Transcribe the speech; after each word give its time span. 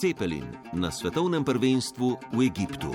Cepelin 0.00 0.48
na 0.72 0.88
svetovnem 0.88 1.44
prvenstvu 1.44 2.32
v 2.32 2.48
Egiptu. 2.48 2.88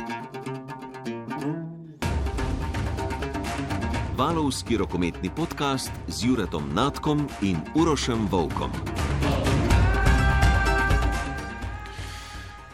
Valovski 4.17 4.74
rokometni 4.74 5.30
podcast 5.30 5.94
z 6.10 6.26
Juretom 6.26 6.73
Natkom 6.73 7.30
in 7.46 7.62
Urošem 7.78 8.26
Volkom. 8.26 9.05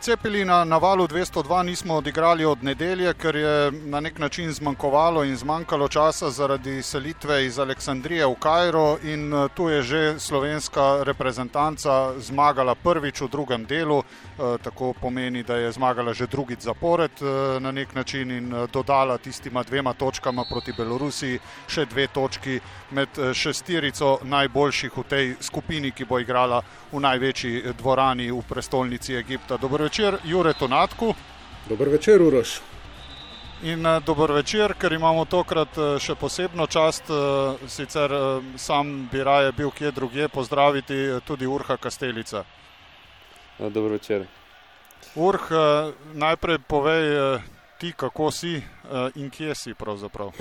Cepelina 0.02 0.64
na 0.66 0.78
valu 0.78 1.08
202 1.08 1.64
nismo 1.64 1.96
odigrali 1.96 2.46
od 2.46 2.64
nedelje, 2.64 3.14
ker 3.14 3.36
je 3.36 3.72
na 3.72 4.00
nek 4.00 4.20
način 4.20 4.52
zmanjkovalo 4.52 5.24
in 5.24 5.36
zmanjkalo 5.38 5.88
časa 5.88 6.30
zaradi 6.30 6.82
selitve 6.84 7.46
iz 7.46 7.60
Aleksandrije 7.60 8.26
v 8.26 8.36
Kajro 8.40 8.98
in 9.04 9.34
eh, 9.34 9.48
tu 9.54 9.70
je 9.70 9.82
že 9.82 10.20
slovenska 10.20 11.04
reprezentanca 11.04 12.14
zmagala 12.18 12.76
prvič 12.76 13.22
v 13.22 13.28
drugem 13.28 13.66
delu, 13.66 14.00
eh, 14.00 14.58
tako 14.64 14.94
pomeni, 14.94 15.44
da 15.44 15.56
je 15.56 15.72
zmagala 15.72 16.14
že 16.14 16.28
drugič 16.28 16.60
zapored 16.60 17.12
eh, 17.22 17.60
na 17.60 17.72
nek 17.72 17.96
način 17.96 18.32
in 18.32 18.68
dodala 18.74 19.18
tistima 19.18 19.64
dvema 19.64 19.94
točkama 19.94 20.46
proti 20.50 20.74
Belorusiji 20.74 21.40
še 21.68 21.86
dve 21.86 22.08
točki 22.08 22.60
med 22.92 23.10
šestirico 23.34 24.18
najboljših 24.24 24.98
v 24.98 25.04
tej 25.04 25.36
skupini, 25.40 25.92
ki 25.92 26.06
bo 26.06 26.20
igrala 26.20 26.64
v 26.92 27.00
največji 27.00 27.64
dvorani 27.78 28.32
v 28.32 28.42
prestolnici 28.50 29.16
Egipta. 29.16 29.58
Dobro 29.58 29.91
večer, 29.92 30.18
Jure 30.24 30.54
Tonatku. 30.54 31.14
Dober 31.70 31.90
večer, 31.90 32.22
Uroš. 32.22 32.62
In 33.64 33.86
uh, 33.86 34.04
dober 34.04 34.32
večer, 34.32 34.74
ker 34.80 34.94
imamo 34.94 35.26
tokrat 35.26 35.76
uh, 35.78 35.98
še 36.00 36.16
posebno 36.16 36.64
čast, 36.72 37.12
uh, 37.12 37.60
sicer 37.68 38.14
sam 38.56 39.10
bi 39.12 39.20
raje 39.20 39.52
bil 39.52 39.68
kje 39.76 39.92
drugje, 39.92 40.30
pozdraviti 40.32 41.20
tudi 41.28 41.44
Urha 41.44 41.76
Kastelica. 41.78 42.46
No, 43.60 43.70
dober 43.70 43.98
večer. 44.00 44.24
Urh, 45.16 45.52
najprej 46.16 46.64
povej 46.72 47.42
ti, 47.80 47.92
kako 47.92 48.32
si 48.32 48.62
in 49.20 49.28
kje 49.30 49.56
si 49.56 49.74
pravzaprav. 49.76 50.32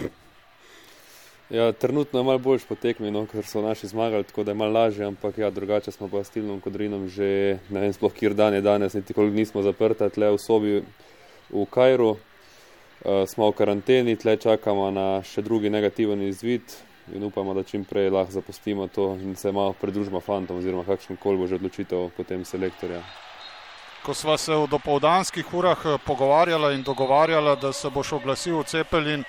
Ja, 1.51 1.73
trenutno 1.73 2.21
je 2.21 2.25
malo 2.25 2.39
boljš 2.39 2.65
po 2.65 2.75
tekmi, 2.79 3.11
no, 3.11 3.25
ker 3.27 3.43
so 3.43 3.59
naši 3.63 3.89
zmagali, 3.91 4.25
tako 4.25 4.45
da 4.45 4.51
je 4.51 4.55
malo 4.55 4.73
lažje, 4.73 5.07
ampak 5.07 5.39
ja, 5.39 5.51
drugače 5.51 5.91
smo 5.91 6.09
pa 6.09 6.23
s 6.25 6.31
Tilnom 6.31 6.61
Kodrinom 6.61 7.09
že 7.09 7.59
ne 7.71 7.81
vem, 7.81 7.93
sploh 7.93 8.13
kjer 8.15 8.35
dan 8.39 8.55
je 8.55 8.61
danes, 8.61 8.95
niti 8.95 9.15
koliko 9.15 9.35
nismo 9.35 9.63
zaprti, 9.63 10.07
tle 10.15 10.31
v 10.31 10.39
sobi 10.39 10.77
v 11.51 11.65
Kajru, 11.71 12.11
uh, 12.11 13.27
smo 13.27 13.51
v 13.51 13.57
karanteni, 13.59 14.17
tle 14.17 14.37
čakamo 14.37 14.91
na 14.95 15.09
še 15.27 15.43
drugi 15.43 15.71
negativen 15.71 16.23
izvid 16.23 16.63
in 17.15 17.27
upamo, 17.27 17.55
da 17.55 17.67
čim 17.67 17.85
prej 17.85 18.11
lahko 18.15 18.33
zapustimo 18.33 18.87
to 18.87 19.19
in 19.19 19.35
se 19.37 19.53
malo 19.53 19.75
pridružimo 19.81 20.21
fantom 20.21 20.63
oziroma 20.63 20.87
kakšen 20.87 21.19
kol 21.19 21.37
bo 21.37 21.51
že 21.51 21.59
odločitev 21.59 22.11
potem 22.17 22.45
selektorja. 22.45 23.03
Ko 24.07 24.15
sva 24.15 24.39
se 24.39 24.55
v 24.55 24.71
dopoldanskih 24.71 25.51
urah 25.55 25.83
eh, 25.85 25.99
pogovarjala 26.07 26.73
in 26.73 26.87
dogovarjala, 26.87 27.57
da 27.57 27.73
se 27.73 27.91
boš 27.91 28.13
oglasil 28.23 28.63
v 28.63 28.65
Cepelin, 28.65 29.25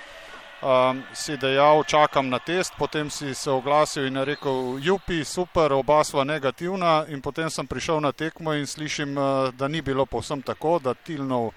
um, 0.62 1.02
si 1.14 1.36
dejal, 1.36 1.84
čakam 1.84 2.30
na 2.30 2.38
test, 2.38 2.72
potem 2.78 3.10
si 3.10 3.34
se 3.34 3.50
oglasil 3.50 4.06
in 4.06 4.16
rekel, 4.16 4.78
jupi, 4.80 5.24
super, 5.24 5.72
oba 5.72 6.04
sva 6.04 6.24
negativna 6.24 7.04
in 7.08 7.20
potem 7.20 7.50
sem 7.50 7.66
prišel 7.66 8.00
na 8.00 8.12
tekmo 8.12 8.54
in 8.54 8.66
slišim, 8.66 9.16
uh, 9.16 9.50
da 9.54 9.68
ni 9.68 9.82
bilo 9.82 10.06
povsem 10.06 10.42
tako, 10.42 10.78
da 10.78 10.94
tilnov 10.94 11.52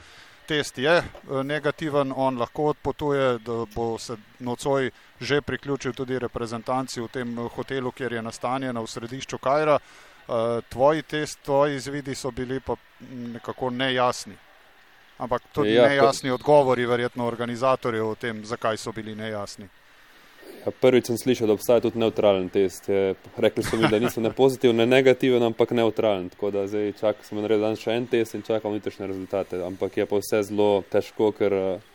test 0.48 0.78
je 0.78 0.98
uh, 0.98 1.44
negativen, 1.44 2.14
on 2.16 2.38
lahko 2.38 2.74
odpotuje, 2.74 3.40
da 3.40 3.66
bo 3.76 3.98
se 3.98 4.18
nocoj 4.40 4.92
že 5.20 5.42
priključil 5.42 5.94
tudi 5.94 6.20
reprezentanci 6.20 7.02
v 7.02 7.08
tem 7.08 7.38
hotelu, 7.56 7.92
kjer 7.92 8.14
je 8.14 8.22
nastanjena 8.22 8.82
v 8.82 8.88
središču 8.88 9.38
Kajra. 9.38 9.80
Uh, 10.28 10.60
tvoji 10.70 11.02
test, 11.02 11.40
tvoji 11.46 11.76
izvidi 11.76 12.16
so 12.16 12.32
bili 12.32 12.60
pa 12.60 12.76
nekako 13.00 13.70
nejasni. 13.70 14.36
Ampak 15.18 15.42
tudi 15.54 15.74
ja, 15.74 15.88
nejasni 15.88 16.30
pa... 16.30 16.36
odgovori, 16.36 16.86
verjetno 16.86 17.26
organizatorjev 17.28 18.08
o 18.08 18.16
tem, 18.20 18.44
zakaj 18.46 18.78
so 18.78 18.92
bili 18.92 19.16
nejasni. 19.16 19.70
Ja, 20.66 20.74
prvič 20.74 21.08
sem 21.08 21.18
slišal, 21.18 21.48
da 21.48 21.56
obstaja 21.56 21.84
tudi 21.86 22.02
neutralen 22.02 22.50
test. 22.50 22.90
Je, 22.90 23.14
rekli 23.38 23.64
so 23.64 23.78
mi, 23.78 23.88
da 23.88 24.00
niso 24.02 24.22
ne 24.22 24.32
pozitiven, 24.34 24.76
ne 24.82 24.86
negativen, 24.90 25.44
ampak 25.46 25.72
neutralen. 25.78 26.30
Tako 26.34 26.52
da 26.52 26.66
zdaj 26.68 26.92
čakam, 27.00 27.24
smo 27.24 27.44
naredili 27.46 27.68
danes 27.68 27.84
še 27.84 27.96
en 27.96 28.08
test 28.10 28.36
in 28.36 28.44
čakam 28.44 28.74
letošnje 28.74 29.08
rezultate. 29.08 29.62
Ampak 29.64 29.98
je 30.02 30.08
pa 30.10 30.20
vse 30.20 30.42
zelo 30.50 30.82
težko, 30.92 31.30
ker 31.38 31.54
uh, 31.54 31.94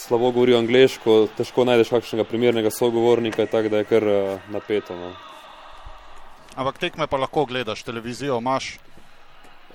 slabo 0.00 0.32
govorijo 0.32 0.58
angliško, 0.64 1.18
težko 1.36 1.68
najdeš 1.68 1.92
kakšnega 1.94 2.24
primernega 2.24 2.72
sogovornika, 2.72 3.46
tako 3.46 3.70
da 3.70 3.84
je 3.84 3.90
kar 3.92 4.08
uh, 4.08 4.50
napeto. 4.50 4.96
No. 4.96 5.12
Ampak 6.56 6.80
tekme 6.80 7.06
pa 7.06 7.20
lahko 7.20 7.44
gledaš, 7.44 7.84
televizijo 7.84 8.40
imaš. 8.40 8.78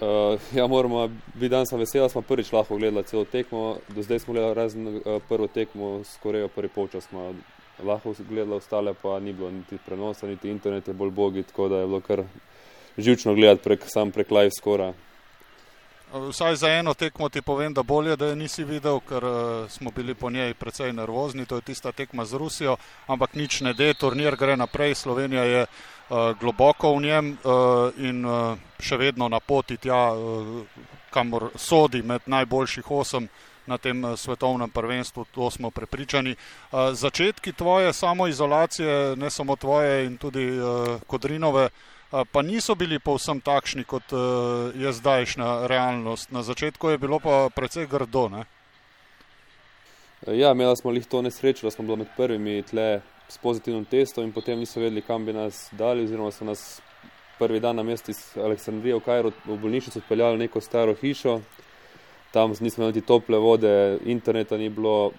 Uh, 0.01 0.39
ja, 0.55 0.67
moramo 0.67 1.07
biti 1.33 1.49
danes 1.49 1.71
veseli, 1.71 2.03
da 2.03 2.09
smo 2.09 2.21
prvič 2.21 2.51
lahko 2.51 2.77
gledali 2.77 3.03
celo 3.03 3.25
tekmo. 3.25 3.77
Do 3.89 4.01
zdaj 4.01 4.19
smo 4.19 4.33
gledali 4.33 4.53
razen 4.53 4.87
uh, 4.87 5.21
prvo 5.29 5.47
tekmo 5.47 6.03
s 6.03 6.17
Korejo, 6.17 6.47
prvi 6.47 6.69
počas 6.69 7.03
smo 7.03 7.33
lahko 7.83 8.13
gledali, 8.29 8.55
ostale 8.55 8.93
pa 9.01 9.19
ni 9.19 9.33
bilo 9.33 9.51
niti 9.51 9.77
prenosa, 9.85 10.27
niti 10.27 10.49
internet 10.49 10.87
je 10.87 10.93
bolj 10.93 11.09
bogi, 11.09 11.43
tako 11.43 11.67
da 11.69 11.77
je 11.77 11.85
bilo 11.85 12.01
kar 12.01 12.23
živčno 12.97 13.33
gledati 13.33 13.63
prek, 13.63 13.83
sam 13.85 14.11
prek 14.11 14.31
live 14.31 14.49
skora. 14.59 14.93
Vsaj 16.13 16.55
za 16.55 16.69
eno 16.69 16.93
tekmo 16.93 17.29
ti 17.29 17.41
povem, 17.41 17.73
da 17.73 17.83
bolje, 17.83 18.15
da 18.15 18.25
je 18.25 18.35
nisi 18.35 18.63
videl, 18.63 18.99
ker 18.99 19.25
uh, 19.25 19.69
smo 19.69 19.91
bili 19.91 20.15
po 20.15 20.29
njej 20.29 20.53
precej 20.53 20.93
nervozni. 20.93 21.45
To 21.45 21.55
je 21.55 21.61
tista 21.61 21.91
tekma 21.91 22.25
z 22.25 22.33
Rusijo, 22.33 22.77
ampak 23.07 23.33
nič 23.33 23.61
ne 23.61 23.73
de, 23.73 23.93
turnir 23.93 24.35
gre 24.35 24.57
naprej. 24.57 24.95
Slovenija 24.95 25.43
je 25.43 25.65
globoko 26.39 26.95
v 26.95 27.01
njem 27.01 27.37
uh, 27.43 27.91
in 27.97 28.25
uh, 28.25 28.57
še 28.79 28.97
vedno 28.97 29.29
na 29.31 29.39
poti 29.39 29.77
tja, 29.77 30.11
kamor 31.11 31.51
sodi 31.55 32.01
med 32.03 32.27
najboljših 32.27 32.91
osem 32.91 33.29
na 33.65 33.77
tem 33.77 34.03
svetovnem 34.17 34.69
prvenstvu, 34.69 35.25
to 35.31 35.51
smo 35.51 35.69
prepričani. 35.71 36.35
Začetki 36.91 37.53
tvoje 37.53 37.93
samoizolacije, 37.93 39.15
ne 39.15 39.29
samo 39.29 39.55
tvoje 39.55 40.05
in 40.05 40.17
tudi 40.17 40.47
Kodrinove, 41.07 41.69
pa 42.09 42.41
niso 42.41 42.75
bili 42.75 42.99
povsem 42.99 43.39
takšni, 43.41 43.83
kot 43.83 44.11
je 44.75 44.93
zdajšnja 44.93 45.67
realnost. 45.67 46.31
Na 46.31 46.43
začetku 46.43 46.89
je 46.89 46.97
bilo 46.97 47.19
pa 47.19 47.49
precej 47.55 47.87
grdo. 47.87 48.27
Ne? 48.29 48.43
Ja, 50.27 50.51
imeli 50.51 50.75
smo 50.77 50.91
jih 50.91 51.07
to 51.07 51.21
nesrečo, 51.21 51.67
da 51.67 51.71
smo 51.71 51.85
bili 51.85 51.97
med 51.97 52.07
prvimi 52.17 52.63
tle 52.63 53.01
s 53.31 53.39
pozitivnim 53.39 53.85
testom 53.87 54.27
in 54.27 54.33
potem 54.35 54.59
niso 54.59 54.79
vedeli, 54.79 55.01
kam 55.01 55.25
bi 55.25 55.33
nas 55.33 55.69
dali, 55.71 56.03
oziroma 56.03 56.31
so 56.35 56.45
nas 56.45 56.81
prvi 57.39 57.59
dan 57.63 57.79
na 57.79 57.83
mestu 57.83 58.11
iz 58.11 58.19
Aleksandrije 58.37 58.99
v 58.99 59.05
Kajru 59.05 59.31
v 59.45 59.57
bolnišnico 59.57 59.99
odpeljali 60.03 60.35
v 60.35 60.43
neko 60.45 60.61
staro 60.61 60.93
hišo. 60.93 61.39
Tam 62.31 62.51
nismo 62.59 62.83
imeli 62.83 63.01
tople 63.01 63.39
vode, 63.39 63.99
interneta 64.05 64.57
ni 64.57 64.69
bilo, 64.69 65.11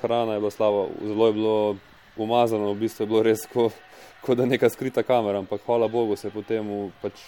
hrana 0.00 0.34
je 0.34 0.40
bila 0.40 0.50
slaba, 0.50 0.86
zelo 1.00 1.26
je 1.26 1.32
bilo 1.32 1.76
umazano, 2.16 2.72
v 2.72 2.80
bistvu 2.84 3.04
je 3.04 3.08
bilo 3.08 3.22
res 3.22 3.46
kot 3.52 3.72
ko 4.22 4.34
neka 4.34 4.70
skrita 4.70 5.02
kamera, 5.02 5.38
ampak 5.38 5.60
hvala 5.66 5.88
Bogu 5.88 6.16
se 6.16 6.28
je 6.28 6.32
potem 6.32 6.62
v 6.62 6.90
pač 7.02 7.18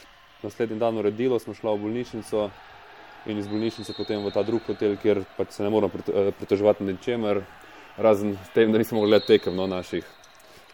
naslednji 0.42 0.78
dan 0.78 0.98
uredilo, 0.98 1.38
smo 1.38 1.54
šli 1.54 1.74
v 1.74 1.82
bolnišnico 1.82 2.50
in 3.26 3.38
iz 3.38 3.48
bolnišnice 3.50 3.96
potem 3.96 4.22
v 4.22 4.30
ta 4.30 4.42
drug 4.46 4.62
hotel, 4.62 4.94
kjer 4.96 5.24
pač 5.36 5.58
se 5.58 5.66
ne 5.66 5.70
moramo 5.74 5.90
eh, 5.90 6.30
pritoževati 6.38 6.84
ničemer, 6.84 7.42
razen 7.96 8.36
tem, 8.54 8.72
da 8.72 8.78
nismo 8.78 9.00
mogli 9.00 9.20
tekem 9.20 9.56
no, 9.56 9.66
naših. 9.66 10.04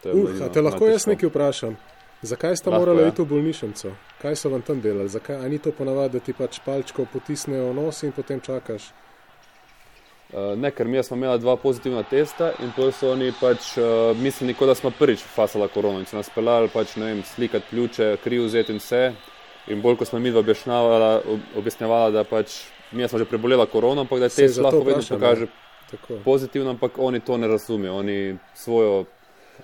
Uh, 0.03 0.49
te 0.53 0.61
lahko 0.61 0.87
jaz 0.87 1.05
nekaj 1.07 1.29
vprašam. 1.29 1.77
Zakaj 2.21 2.55
ste 2.55 2.69
morali 2.69 3.07
iti 3.07 3.21
v 3.21 3.25
bolnišnico? 3.25 3.91
Kaj 4.21 4.35
so 4.37 4.49
vam 4.49 4.61
tam 4.61 4.81
delali? 4.81 5.09
Zakaj? 5.09 5.35
A 5.41 5.47
ni 5.49 5.57
to 5.57 5.71
ponavadi, 5.73 6.19
da 6.19 6.25
ti 6.25 6.33
pač 6.37 6.59
palčko 6.65 7.05
potisnejo 7.13 7.71
v 7.71 7.77
nos 7.77 8.03
in 8.05 8.13
potem 8.13 8.41
čakaš? 8.41 8.91
Uh, 10.31 10.53
ne, 10.55 10.69
ker 10.71 10.87
mi 10.87 11.01
smo 11.03 11.17
imeli 11.17 11.41
dva 11.41 11.57
pozitivna 11.57 12.03
testa 12.03 12.53
in 12.63 12.69
to 12.75 12.91
so 12.95 13.11
oni 13.11 13.33
pač 13.39 13.73
uh, 13.77 14.13
mislili, 14.17 14.55
da 14.59 14.75
smo 14.75 14.91
prvič 14.91 15.19
fasala 15.19 15.67
korono 15.67 15.99
in 15.99 16.05
so 16.05 16.15
nas 16.15 16.29
pelali 16.29 16.69
pač, 16.69 16.95
ne 16.95 17.09
vem, 17.09 17.23
slikati 17.23 17.65
ključe, 17.69 18.17
kri 18.23 18.39
vzeti 18.39 18.71
in 18.71 18.79
vse. 18.79 19.01
In 19.67 19.81
bolj, 19.81 19.97
ko 19.97 20.05
smo 20.05 20.19
mi 20.19 20.31
dva 20.31 20.41
objasnjevala, 20.41 22.11
da 22.11 22.23
pač 22.23 22.61
mi 22.91 23.07
smo 23.07 23.19
že 23.19 23.25
preboleli 23.25 23.65
korono, 23.67 24.01
ampak 24.01 24.19
da 24.19 24.29
test 24.29 24.61
lahko 24.61 24.85
vedno 24.85 25.03
pokaže 25.09 25.49
pozitivno, 26.25 26.69
ampak 26.69 26.91
oni 26.97 27.19
to 27.19 27.37
ne 27.37 27.47
razumejo, 27.47 27.95
oni 27.95 28.37
svojo, 28.55 29.05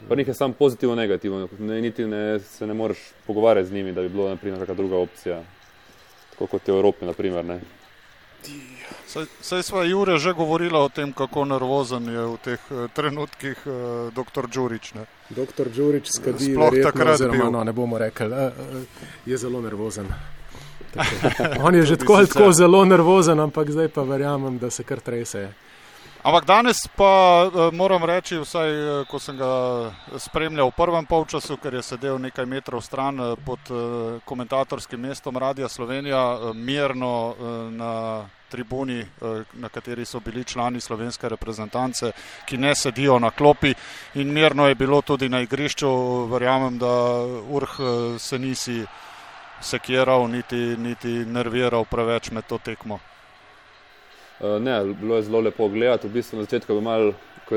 pa 0.10 0.16
njih 0.16 0.28
je 0.28 0.34
samo 0.34 0.54
pozitivno, 0.54 0.96
negativno, 0.96 1.48
ne, 1.60 1.82
niti 1.82 2.06
ne, 2.06 2.40
se 2.40 2.68
ne 2.68 2.74
moreš 2.74 2.98
pogovarjati 3.28 3.70
z 3.70 3.74
njimi, 3.74 3.92
da 3.94 4.02
bi 4.02 4.10
bilo, 4.10 4.30
naprimer, 4.30 4.60
kakšna 4.60 4.76
druga 4.76 4.98
opcija, 4.98 5.44
tako 6.32 6.48
kot 6.48 6.68
je 6.68 6.74
v 6.74 6.78
Evropi, 6.78 7.06
naprimer, 7.06 7.46
ne. 7.46 7.60
Saj 9.42 9.64
smo 9.64 9.84
Jure 9.84 10.18
že 10.18 10.34
govorili 10.34 10.78
o 10.78 10.90
tem, 10.90 11.14
kako 11.14 11.46
nervozen 11.46 12.10
je 12.10 12.26
v 12.26 12.38
teh 12.44 12.60
uh, 12.72 12.92
trenutkih 12.94 13.58
uh, 13.66 13.74
dr. 14.14 14.48
Đurič. 14.48 14.94
Ne? 14.94 15.06
Dr. 15.30 15.70
Đurič 15.76 16.12
skadi, 16.12 16.54
Sploh 16.54 16.76
takrat, 16.84 17.16
oziroma, 17.16 17.50
no, 17.50 17.64
ne 17.64 17.74
bomo 17.74 17.98
rekli, 17.98 18.28
uh, 18.28 18.52
uh, 18.52 18.84
je 19.26 19.38
zelo 19.38 19.62
nervozen. 19.62 20.06
On 21.64 21.76
je 21.76 21.86
že 21.86 21.98
tako 22.02 22.26
tako 22.26 22.52
zelo 22.52 22.86
nervozen, 22.86 23.40
ampak 23.40 23.72
zdaj 23.72 23.88
pa 23.88 24.04
verjamem, 24.04 24.60
da 24.60 24.70
se 24.70 24.84
kar 24.84 25.00
trese. 25.00 25.50
Ampak 26.28 26.46
danes 26.46 26.88
pa 26.92 27.48
moram 27.72 28.04
reči, 28.04 28.36
vsaj 28.36 28.70
ko 29.08 29.16
sem 29.16 29.38
ga 29.40 29.48
spremljal 30.20 30.68
v 30.68 30.76
prvem 30.76 31.06
polčasu, 31.08 31.56
ker 31.56 31.80
je 31.80 31.84
sedel 31.88 32.20
nekaj 32.20 32.44
metrov 32.44 32.84
stran 32.84 33.16
pod 33.48 33.72
komentatorskim 34.28 35.00
mestom 35.00 35.40
Radia 35.40 35.72
Slovenija, 35.72 36.52
mirno 36.52 37.32
na 37.72 38.28
tribuni, 38.52 39.08
na 39.54 39.72
kateri 39.72 40.04
so 40.06 40.20
bili 40.20 40.44
člani 40.44 40.84
slovenske 40.84 41.30
reprezentance, 41.32 42.12
ki 42.44 42.58
ne 42.60 42.76
sedijo 42.76 43.20
na 43.24 43.32
klopi 43.32 43.72
in 44.20 44.34
mirno 44.34 44.68
je 44.68 44.76
bilo 44.76 45.02
tudi 45.02 45.30
na 45.30 45.40
igrišču. 45.48 46.28
Verjamem, 46.28 46.78
da 46.78 47.24
Urh 47.48 47.80
se 48.20 48.40
nisi 48.40 48.84
sekiral, 49.62 50.28
niti, 50.28 50.76
niti 50.76 51.24
nerviral 51.24 51.86
preveč 51.88 52.32
med 52.32 52.52
to 52.52 52.58
tekmo. 52.60 53.00
Uh, 54.39 54.62
ne, 54.62 54.94
bilo 54.94 55.16
je 55.16 55.24
zelo 55.24 55.39
lepo 55.39 55.68
gledati. 55.68 56.07
V 56.07 56.12
bistvu 56.12 56.38
na 56.38 56.44
začetku 56.44 56.74
je 56.74 56.81
bil 56.81 57.13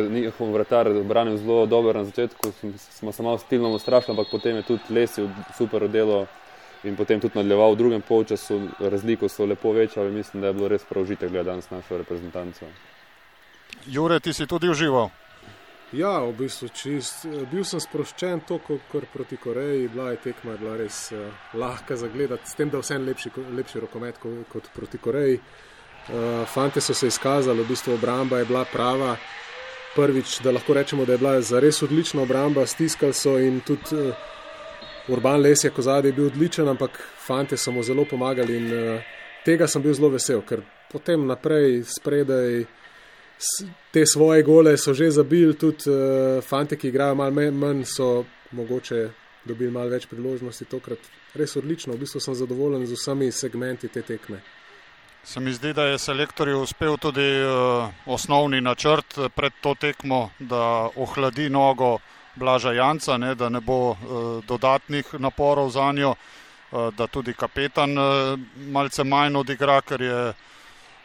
njihov 0.09 0.53
vratar 0.53 0.89
branil 1.05 1.37
zelo 1.37 1.67
dobro, 1.67 1.99
na 1.99 2.05
začetku 2.05 2.53
smo 2.79 3.13
se 3.13 3.23
malo 3.23 3.39
stilno 3.39 3.71
ustrašili, 3.71 4.13
ampak 4.13 4.31
potem 4.31 4.57
je 4.57 4.63
tudi 4.63 4.83
lesil 4.91 5.29
super 5.59 5.89
delo 5.89 6.27
in 6.85 6.97
potem 6.97 7.21
tudi 7.21 7.37
nadaljeval 7.37 7.73
v 7.73 7.77
drugem 7.77 8.03
polčasu. 8.03 8.61
Razliko 8.79 9.29
so 9.29 9.47
lepo 9.47 9.73
večali 9.73 10.11
mislim, 10.11 10.41
da 10.41 10.47
je 10.47 10.53
bilo 10.53 10.69
res 10.69 10.85
prav 10.85 11.03
užite 11.03 11.29
gledati 11.29 11.51
danes 11.51 11.71
našo 11.71 11.99
reprezentanco. 11.99 12.67
Jure, 13.87 14.21
ti 14.21 14.33
si 14.33 14.47
tudi 14.47 14.69
užival? 14.69 15.09
Ja, 15.93 16.21
v 16.23 16.33
bistvu 16.33 16.69
čist. 16.69 17.27
Bil 17.53 17.65
sem 17.65 17.81
sproščen, 17.81 18.41
tako 18.49 18.79
kot 18.93 19.05
proti 19.13 19.37
Koreji. 19.37 19.89
Bila 19.89 20.11
je 20.11 20.21
tekma, 20.23 20.55
bila 20.57 20.77
res 20.77 21.11
uh, 21.13 21.33
lahka 21.55 21.97
za 21.97 22.09
gledati, 22.09 22.47
s 22.47 22.55
tem, 22.55 22.71
da 22.71 22.79
je 22.79 22.87
vsem 22.87 23.05
lepši, 23.05 23.31
lepši 23.57 23.81
rokomet 23.81 24.19
kot, 24.23 24.47
kot 24.53 24.71
proti 24.75 24.99
Koreji. 24.99 25.41
Uh, 25.41 25.70
fante 26.47 26.81
so 26.81 26.95
se 26.95 27.07
izkazali, 27.07 27.63
v 27.63 27.69
bistvu 27.69 27.95
obramba 27.95 28.39
je 28.39 28.45
bila 28.45 28.65
prava. 28.65 29.17
Prvič, 29.97 30.39
da 30.41 30.53
lahko 30.55 30.75
rečemo, 30.75 31.05
da 31.05 31.13
je 31.13 31.19
bila 31.19 31.41
zares 31.41 31.83
odlična 31.83 32.23
obramba, 32.23 32.67
stiskali 32.67 33.13
so 33.13 33.39
in 33.39 33.61
tudi 33.61 33.97
uh, 33.97 34.15
Urban 35.09 35.41
Les 35.41 35.65
je 35.65 35.71
kozadi 35.71 36.09
je 36.09 36.13
bil 36.13 36.27
odličen, 36.27 36.69
ampak 36.69 36.99
fante 37.27 37.57
so 37.57 37.73
mu 37.73 37.83
zelo 37.83 38.05
pomagali 38.05 38.57
in 38.57 38.67
uh, 38.73 39.01
tega 39.45 39.67
sem 39.67 39.83
bil 39.83 39.95
zelo 39.95 40.09
vesel, 40.09 40.43
ker 40.47 40.63
potem 40.93 41.27
naprej 41.27 41.83
spredaj 41.85 42.65
te 43.91 44.07
svoje 44.07 44.43
gole 44.43 44.77
so 44.77 44.95
že 44.95 45.11
zabili, 45.11 45.59
tudi 45.59 45.91
uh, 45.91 46.39
fante, 46.43 46.77
ki 46.77 46.89
igrajo 46.89 47.15
malo 47.15 47.51
manj, 47.51 47.85
so 47.85 48.25
mogoče 48.53 49.09
dobili 49.45 49.71
malo 49.71 49.91
več 49.91 50.07
priložnosti 50.07 50.65
tokrat. 50.65 50.99
Res 51.35 51.57
odlično, 51.57 51.95
v 51.95 52.05
bistvu 52.05 52.21
sem 52.21 52.35
zadovoljen 52.35 52.87
z 52.87 52.95
vsemi 52.95 53.33
segmenti 53.33 53.89
te 53.89 54.03
tekme. 54.03 54.39
Se 55.25 55.41
mi 55.41 55.53
zdi, 55.53 55.73
da 55.73 55.85
je 55.85 55.99
selektorju 55.99 56.61
uspel 56.61 56.97
tudi 56.97 57.45
uh, 57.45 57.89
osnovni 58.07 58.61
načrt 58.61 59.19
pred 59.37 59.53
to 59.61 59.75
tekmo, 59.75 60.31
da 60.39 60.89
ohladi 60.97 61.51
nogo 61.51 61.99
Blaža 62.35 62.73
Janca, 62.73 63.19
ne, 63.19 63.35
da 63.35 63.49
ne 63.49 63.61
bo 63.61 63.91
uh, 63.91 63.97
dodatnih 64.45 65.15
naporov 65.19 65.71
za 65.71 65.93
njo, 65.93 66.15
uh, 66.15 66.95
da 66.95 67.07
tudi 67.07 67.35
kapetan 67.35 67.99
uh, 67.99 68.39
malce 68.57 69.05
manj 69.05 69.37
odigra, 69.37 69.81
ker 69.81 70.03
je 70.03 70.33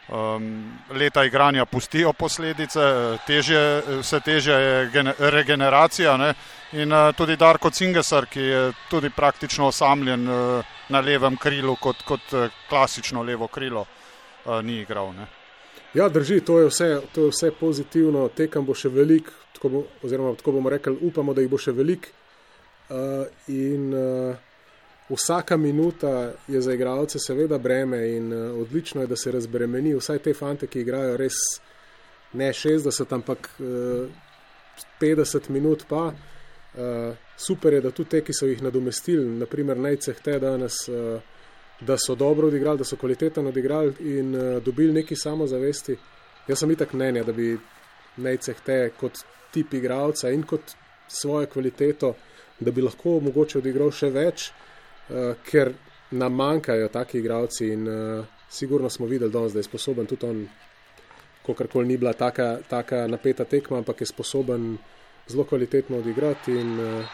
um, 0.08 0.48
leta 0.90 1.24
igranja 1.24 1.66
pustijo 1.66 2.12
posledice, 2.12 2.80
težje, 3.26 3.82
vse 4.00 4.20
težja 4.20 4.58
je 4.58 5.04
regeneracija. 5.18 6.16
Ne, 6.16 6.32
in 6.72 6.92
uh, 6.92 7.12
tudi 7.12 7.36
Darko 7.36 7.70
Cingesar, 7.70 8.26
ki 8.26 8.40
je 8.40 8.72
tudi 8.88 9.10
praktično 9.10 9.68
osamljen 9.68 10.28
uh, 10.28 10.64
na 10.88 11.00
levem 11.00 11.36
krilu 11.36 11.76
kot, 11.76 12.02
kot 12.02 12.32
uh, 12.32 12.48
klasično 12.68 13.22
levo 13.22 13.46
krilo 13.46 13.84
uh, 14.46 14.62
ni 14.64 14.80
igral. 14.80 15.12
Ne. 15.14 15.26
Ja, 15.94 16.08
drži, 16.08 16.40
to 16.40 16.58
je, 16.60 16.66
vse, 16.66 17.00
to 17.14 17.24
je 17.24 17.30
vse 17.30 17.50
pozitivno, 17.60 18.28
tekem 18.28 18.66
bo 18.66 18.74
še 18.76 18.90
veliko, 18.92 19.32
oziroma 20.04 20.34
tako 20.36 20.58
bomo 20.58 20.70
rekli, 20.70 20.92
upamo, 21.08 21.34
da 21.34 21.40
jih 21.40 21.50
bo 21.50 21.58
še 21.58 21.72
veliko. 21.72 22.12
Uh, 22.86 23.24
in 23.50 23.94
uh, 23.96 24.36
vsaka 25.08 25.56
minuta 25.56 26.32
je 26.48 26.60
za 26.62 26.74
igralce 26.74 27.18
seveda 27.18 27.58
breme 27.58 27.98
in 28.12 28.28
uh, 28.32 28.60
odlično 28.60 29.02
je, 29.02 29.06
da 29.10 29.16
se 29.16 29.32
razbremeni 29.32 29.94
vsaj 29.96 30.20
te 30.22 30.34
fante, 30.34 30.68
ki 30.70 30.84
igrajo 30.84 31.16
res 31.16 31.40
ne 32.36 32.52
60, 32.52 33.14
ampak 33.14 33.48
uh, 33.58 34.06
50 35.00 35.50
minut 35.50 35.86
pa. 35.88 36.10
Uh, 36.76 37.16
super 37.36 37.72
je, 37.72 37.80
da 37.80 37.90
tudi 37.90 38.10
te, 38.10 38.20
ki 38.20 38.36
so 38.36 38.46
jih 38.46 38.60
nadomestili, 38.62 39.24
naprimer 39.40 39.80
najceh 39.80 40.20
te 40.22 40.38
danes. 40.38 40.84
Uh, 40.92 41.35
da 41.80 41.96
so 41.98 42.14
dobro 42.14 42.48
odigrali, 42.48 42.78
da 42.78 42.84
so 42.84 42.96
kvalitetno 42.96 43.48
odigrali 43.48 43.94
in 44.00 44.34
uh, 44.34 44.62
dobili 44.62 44.92
neki 44.92 45.16
samozavesti. 45.16 45.96
Jaz 46.48 46.58
sem 46.58 46.70
itak 46.70 46.92
mnenja, 46.92 47.24
da 47.24 47.32
bi 47.32 47.58
najceh 48.16 48.60
te 48.64 48.90
kot 49.00 49.18
tip 49.52 49.74
igralca 49.74 50.30
in 50.30 50.42
kot 50.42 50.72
svojo 51.08 51.46
kvaliteto, 51.46 52.14
da 52.60 52.70
bi 52.70 52.82
lahko 52.82 53.20
mogoče 53.20 53.58
odigral 53.58 53.92
še 53.92 54.10
več, 54.10 54.50
uh, 54.50 55.34
ker 55.44 55.72
nam 56.10 56.34
manjkajo 56.34 56.88
taki 56.88 57.18
igralci 57.18 57.72
in 57.72 57.88
uh, 57.88 58.24
sigurno 58.50 58.90
smo 58.90 59.06
videli 59.06 59.32
danes, 59.32 59.52
da 59.52 59.58
je 59.58 59.68
sposoben 59.68 60.06
tudi 60.06 60.26
on, 60.26 60.46
kakorkoli 61.46 61.86
ni 61.86 61.96
bila 61.96 62.12
taka, 62.12 62.58
taka 62.68 63.06
napeta 63.06 63.44
tekma, 63.44 63.78
ampak 63.78 64.00
je 64.00 64.06
sposoben 64.06 64.76
zelo 65.28 65.44
kvalitetno 65.44 65.98
odigrati. 65.98 66.52
In, 66.52 66.80
uh, 66.80 67.04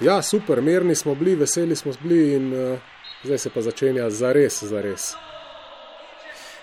ja, 0.00 0.22
super, 0.22 0.62
mirni 0.62 0.94
smo 0.94 1.14
bili, 1.14 1.34
veseli 1.36 1.76
smo 1.76 1.92
bili 2.02 2.34
in 2.34 2.52
uh, 2.52 2.89
zdaj 3.24 3.38
se 3.38 3.50
pa 3.50 3.62
začenja 3.62 4.10
za 4.10 4.32
res, 4.32 4.62
za 4.62 4.80
res. 4.80 5.14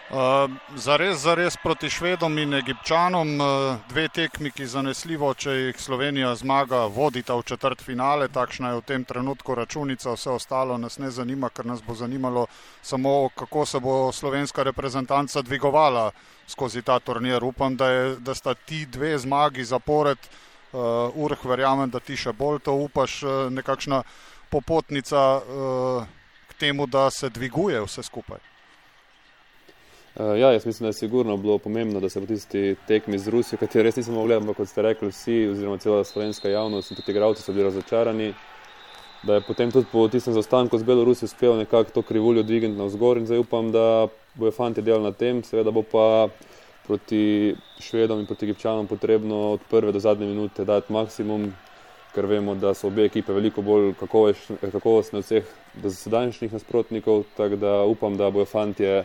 Uh, 0.08 0.48
za 0.76 0.96
res, 0.96 1.18
za 1.20 1.34
res 1.36 1.58
proti 1.60 1.90
Švedom 1.92 2.38
in 2.40 2.54
Egipčanom, 2.56 3.42
uh, 3.42 3.76
dve 3.90 4.06
tekmi, 4.08 4.54
ki 4.56 4.64
zanesljivo, 4.64 5.34
če 5.36 5.52
jih 5.52 5.82
Slovenija 5.84 6.30
zmaga, 6.40 6.86
vodita 6.88 7.36
v 7.36 7.44
četrt 7.44 7.84
finale. 7.84 8.30
Takšna 8.32 8.72
je 8.72 8.80
v 8.80 8.86
tem 8.88 9.04
trenutku 9.04 9.52
računica, 9.52 10.16
vse 10.16 10.32
ostalo 10.32 10.80
nas 10.80 10.96
ne 11.04 11.12
zanima, 11.12 11.52
ker 11.52 11.68
nas 11.68 11.84
bo 11.84 11.92
zanimalo 11.92 12.48
samo, 12.82 13.28
kako 13.36 13.66
se 13.66 13.84
bo 13.84 14.12
slovenska 14.16 14.64
reprezentanca 14.64 15.44
dvigovala 15.44 16.12
skozi 16.48 16.82
ta 16.88 17.00
turnir. 17.04 17.44
Upam, 17.44 17.76
da, 17.76 17.92
je, 17.92 18.16
da 18.24 18.36
sta 18.36 18.56
ti 18.56 18.86
dve 18.86 19.18
zmagi 19.20 19.68
zapored, 19.68 20.18
uh, 20.72 21.12
urh, 21.20 21.44
verjamem, 21.44 21.92
da 21.92 22.00
ti 22.00 22.16
še 22.16 22.32
bolj 22.32 22.64
to 22.64 22.80
upaš, 22.80 23.24
uh, 23.28 23.52
nekakšna 23.52 24.06
popotnica. 24.56 25.34
Uh, 25.44 26.17
temu, 26.60 26.86
da 26.86 27.10
se 27.10 27.30
dviguje 27.30 27.82
vse 27.82 28.04
skupaj? 28.04 28.38
Uh, 30.18 30.40
ja, 30.40 30.52
jaz 30.52 30.66
mislim, 30.66 30.86
da 30.86 30.90
je 30.90 30.94
sigurno 30.94 31.38
bilo 31.38 31.58
pomembno, 31.58 32.00
da 32.00 32.10
se 32.10 32.20
po 32.20 32.26
tisti 32.26 32.76
tekmi 32.88 33.20
z 33.20 33.28
Rusijo, 33.28 33.60
kateri 33.60 33.84
res 33.84 33.96
nismo 33.96 34.16
mogli, 34.16 34.34
ampak 34.34 34.58
kot 34.58 34.70
ste 34.70 34.82
rekli 34.82 35.12
vsi, 35.12 35.36
oziroma 35.52 35.78
cela 35.78 36.04
slovenska 36.04 36.50
javnost 36.50 36.92
in 36.92 36.98
tudi 36.98 37.12
igravci 37.12 37.44
so 37.44 37.54
bili 37.54 37.64
razočarani, 37.64 38.32
da 39.24 39.36
je 39.38 39.44
potem 39.46 39.72
tudi 39.72 39.86
po 39.92 40.08
tistem 40.08 40.34
zastanku 40.34 40.78
z 40.78 40.84
Belorusijo 40.84 41.30
uspel 41.30 41.58
nekako 41.58 41.92
to 41.92 42.02
krivuljo 42.02 42.44
dvigniti 42.44 42.80
na 42.80 42.90
vzgor 42.90 43.18
in 43.18 43.26
zdaj 43.26 43.46
upam, 43.46 43.72
da 43.72 44.08
bojo 44.34 44.52
fanti 44.52 44.82
delali 44.82 45.04
na 45.04 45.12
tem, 45.12 45.44
seveda 45.44 45.72
bo 45.72 45.84
pa 45.84 46.28
proti 46.88 47.56
Švedom 47.80 48.20
in 48.20 48.26
proti 48.26 48.46
Egipčanom 48.46 48.88
potrebno 48.88 49.52
od 49.52 49.62
prve 49.70 49.92
do 49.92 50.00
zadnje 50.00 50.26
minute 50.26 50.66
dati 50.66 50.94
maksimum, 50.94 51.54
ker 52.18 52.26
vemo, 52.26 52.56
da 52.58 52.74
so 52.74 52.90
obe 52.90 53.06
ekipe 53.06 53.34
veliko 53.34 53.62
bolj 53.62 53.92
kakovostne 54.00 55.20
od 55.20 55.26
vseh 55.26 55.46
dosedanjih 55.84 56.54
nasprotnikov. 56.54 57.28
Tako 57.38 57.60
da 57.62 57.74
upam, 57.86 58.18
da 58.18 58.32
bojo 58.34 58.50
fantje 58.50 59.04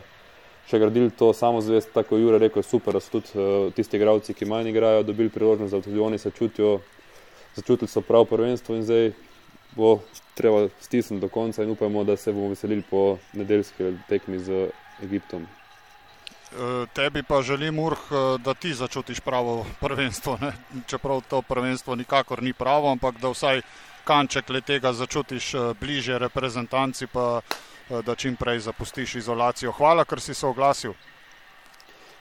še 0.69 0.79
gradili 0.81 1.11
to 1.13 1.29
samozavest, 1.37 1.91
tako 1.93 2.17
Jure 2.17 2.39
rekel, 2.41 2.65
super, 2.65 2.97
da 2.97 3.03
so 3.03 3.19
tudi 3.19 3.35
uh, 3.37 3.69
tisti 3.75 3.99
igravci, 3.99 4.33
ki 4.33 4.49
manj 4.49 4.71
igrajo, 4.71 5.03
dobili 5.05 5.29
priložnost, 5.29 5.75
da 5.75 5.81
tudi 5.85 5.99
oni 6.01 6.17
se 6.17 6.31
čutijo, 6.31 6.79
začutili 7.55 7.91
so 7.91 8.01
prav 8.01 8.25
prvenstvo 8.31 8.79
in 8.79 8.87
zdaj 8.87 9.11
bo 9.75 9.99
treba 10.33 10.67
stisniti 10.81 11.21
do 11.21 11.29
konca 11.29 11.63
in 11.63 11.73
upamo, 11.75 12.03
da 12.03 12.17
se 12.17 12.33
bomo 12.33 12.49
veselili 12.53 12.81
po 12.89 13.17
nedeljski 13.33 13.93
tekmi 14.09 14.39
z 14.39 14.69
Egiptom. 15.03 15.45
Eh, 16.53 16.85
tebi 16.93 17.23
pa 17.23 17.41
želim, 17.41 17.79
Urh, 17.79 17.97
eh, 17.97 18.37
da 18.37 18.53
ti 18.53 18.73
začutiš 18.73 19.19
pravo 19.19 19.65
prvenstvo. 19.79 20.37
Ne? 20.41 20.53
Čeprav 20.87 21.21
to 21.29 21.41
prvenstvo 21.41 21.95
nikakor 21.95 22.43
ni 22.43 22.53
pravo, 22.53 22.91
ampak 22.91 23.17
da 23.17 23.29
vsaj 23.29 23.61
kanček 24.03 24.49
le 24.49 24.61
tega 24.61 24.93
začutiš 24.93 25.53
eh, 25.53 25.73
bliže 25.79 26.19
reprezentanci, 26.19 27.07
pa 27.07 27.41
da 28.05 28.15
čim 28.15 28.35
prej 28.35 28.59
zapustiš 28.59 29.15
izolacijo. 29.15 29.71
Hvala, 29.71 30.05
ker 30.05 30.21
si 30.21 30.33
se 30.33 30.47
oglasil. 30.47 30.93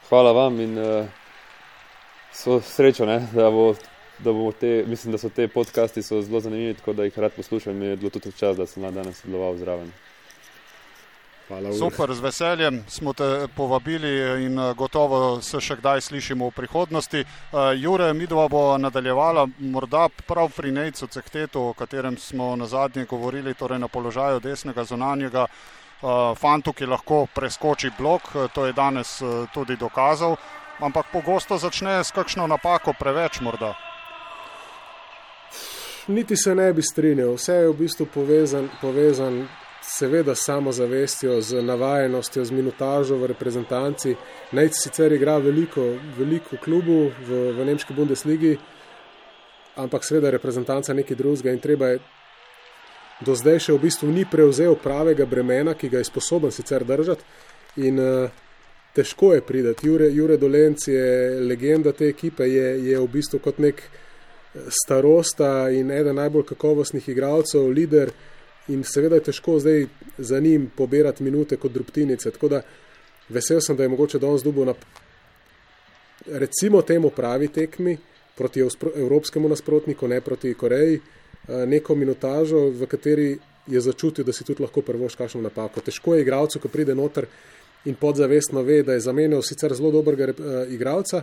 Hvala 0.08 0.32
vam 0.32 0.60
in 0.60 0.78
uh, 0.78 1.06
so 2.32 2.60
srečo, 2.60 3.06
ne? 3.06 3.28
da 3.32 3.50
bo. 3.50 3.74
Da 4.18 4.30
te, 4.60 4.84
mislim, 4.86 5.12
da 5.12 5.18
so 5.18 5.28
te 5.28 5.48
podcasti 5.48 6.02
so 6.02 6.20
zelo 6.22 6.40
zanimivi, 6.40 6.74
tako 6.74 6.92
da 6.92 7.04
jih 7.04 7.18
rad 7.18 7.32
poslušam. 7.32 7.82
Je 7.82 7.96
bilo 7.96 8.10
tudi 8.10 8.32
čas, 8.32 8.56
da 8.56 8.66
sem 8.66 8.94
danes 8.94 9.22
sodeloval 9.22 9.56
zraven. 9.56 9.92
Hvala, 11.52 11.72
Super, 11.72 12.14
z 12.14 12.20
veseljem 12.20 12.84
smo 12.88 13.12
te 13.12 13.46
povabili 13.56 14.44
in 14.44 14.58
eh, 14.58 14.74
gotovo 14.74 15.40
se 15.44 15.60
še 15.60 15.76
kdaj 15.76 16.00
slišimo 16.00 16.48
v 16.48 16.54
prihodnosti. 16.56 17.20
Uh, 17.20 17.74
Jure, 17.76 18.06
midva 18.16 18.46
bo 18.48 18.78
nadaljevala 18.80 19.44
morda 19.58 20.06
prav 20.08 20.48
pri 20.56 20.72
Nejcu 20.72 21.10
Cehtetu, 21.12 21.60
o 21.60 21.74
katerem 21.76 22.16
smo 22.16 22.56
na 22.56 22.64
zadnje 22.64 23.04
govorili, 23.04 23.52
torej 23.54 23.82
na 23.84 23.88
položaju 23.92 24.40
desnega 24.40 24.84
zonanjega 24.88 25.44
uh, 25.44 26.32
fantu, 26.40 26.72
ki 26.72 26.88
lahko 26.88 27.26
preskoči 27.34 27.92
blok, 27.98 28.32
to 28.54 28.66
je 28.66 28.72
danes 28.72 29.20
tudi 29.52 29.76
dokazal. 29.76 30.36
ampak 30.80 31.12
pogosto 31.12 31.58
začne 31.58 32.00
s 32.00 32.10
kakšno 32.10 32.46
napako 32.46 32.96
preveč 32.98 33.40
morda. 33.40 33.74
Niti 36.08 36.36
se 36.36 36.54
ne 36.54 36.72
bi 36.72 36.82
strinjal, 36.82 37.36
vse 37.36 37.52
je 37.52 37.68
v 37.68 37.76
bistvu 37.76 38.06
povezan, 38.06 38.70
povezan 38.80 39.44
seveda 39.98 40.34
samozavestjo, 40.34 41.40
z 41.40 41.62
navajenostjo, 41.62 42.44
z 42.44 42.50
minutažo 42.50 43.16
v 43.16 43.26
reprezentanci. 43.26 44.14
Najc 44.52 44.78
sicer 44.82 45.12
igra 45.12 45.36
veliko, 45.38 45.84
veliko 46.18 46.56
klubu 46.64 47.10
v, 47.28 47.40
v 47.56 47.66
nemški 47.68 47.94
Bundesligi, 47.94 48.56
ampak 49.76 50.04
seveda 50.04 50.30
reprezentanca 50.30 50.94
nekaj 50.94 51.16
drugega 51.16 51.52
in 51.52 51.60
treba 51.60 51.92
je. 51.92 52.02
Do 53.22 53.36
zdaj 53.38 53.60
še 53.68 53.74
v 53.76 53.84
bistvu 53.84 54.08
ni 54.10 54.24
prevzel 54.26 54.74
pravega 54.82 55.26
bremena, 55.28 55.76
ki 55.78 55.92
ga 55.92 56.00
je 56.00 56.08
sposoben 56.08 56.50
sicer 56.50 56.82
držati. 56.84 57.22
In 57.86 58.00
uh, 58.00 58.32
težko 58.96 59.34
je 59.34 59.44
prideti. 59.46 59.86
Jure, 59.86 60.08
Jure 60.10 60.36
Dolenc 60.36 60.88
je 60.88 61.40
legenda 61.40 61.92
te 61.92 62.08
ekipe, 62.08 62.48
je, 62.48 62.66
je 62.88 62.98
v 62.98 63.08
bistvu 63.08 63.38
kot 63.38 63.60
nek 63.62 63.80
eh, 63.80 64.66
starosta 64.68 65.70
in 65.70 65.90
eden 65.90 66.18
najbolj 66.18 66.48
kakovostnih 66.52 67.08
igralcev, 67.08 67.68
lider. 67.70 68.12
In 68.68 68.84
seveda 68.84 69.18
je 69.18 69.26
težko 69.30 69.58
zdaj 69.58 69.86
za 70.18 70.40
njim 70.40 70.70
pobirati 70.76 71.22
minute 71.22 71.56
kot 71.56 71.72
drobtinice. 71.72 72.30
Tako 72.30 72.48
da 72.48 72.62
vesel 73.28 73.60
sem, 73.60 73.76
da 73.76 73.82
je 73.82 73.88
mogoče 73.88 74.18
danes 74.18 74.42
dubo 74.42 74.64
na 74.64 74.74
recimo 76.26 76.82
temu 76.82 77.10
pravi 77.10 77.48
tekmi 77.48 77.96
proti 78.36 78.60
evropskemu 78.96 79.48
nasprotniku, 79.48 80.08
ne 80.08 80.20
proti 80.20 80.54
Koreji, 80.54 81.00
eh, 81.48 81.66
neko 81.66 81.94
minutažo, 81.94 82.70
v 82.70 82.86
kateri 82.86 83.38
je 83.66 83.80
začutil, 83.80 84.24
da 84.24 84.32
si 84.32 84.44
tudi 84.44 84.62
lahko 84.62 84.82
prvoš 84.82 85.14
kakšno 85.14 85.42
napako. 85.42 85.80
Težko 85.80 86.14
je 86.14 86.22
igralcu, 86.22 86.58
ko 86.58 86.68
pride 86.68 86.94
noter 86.94 87.26
in 87.84 87.94
podzavestno 87.94 88.62
ve, 88.62 88.82
da 88.82 88.92
je 88.92 89.00
zamenjal 89.00 89.42
sicer 89.42 89.74
zelo 89.74 89.90
dobrega 89.90 90.24
uh, 90.30 90.72
igralca, 90.72 91.22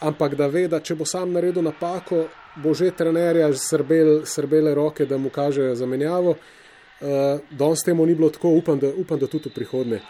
ampak 0.00 0.34
da 0.34 0.46
ve, 0.46 0.66
da 0.68 0.80
če 0.80 0.94
bo 0.94 1.06
sam 1.06 1.32
naredil 1.32 1.62
napako, 1.62 2.26
bo 2.62 2.74
že 2.74 2.92
trenerja 2.94 3.48
srbel, 3.58 4.22
srbele 4.26 4.74
roke, 4.74 5.06
da 5.06 5.18
mu 5.18 5.30
kažejo 5.30 5.74
zamenjavo. 5.74 6.36
Uh, 7.04 7.40
Danes 7.50 7.82
temu 7.84 8.06
ni 8.06 8.14
bilo 8.14 8.30
tako, 8.30 8.54
upam 8.54 8.78
da, 8.78 8.92
upam, 8.96 9.18
da 9.18 9.26
tudi 9.26 9.50
v 9.50 9.54
prihodnje. 9.54 10.00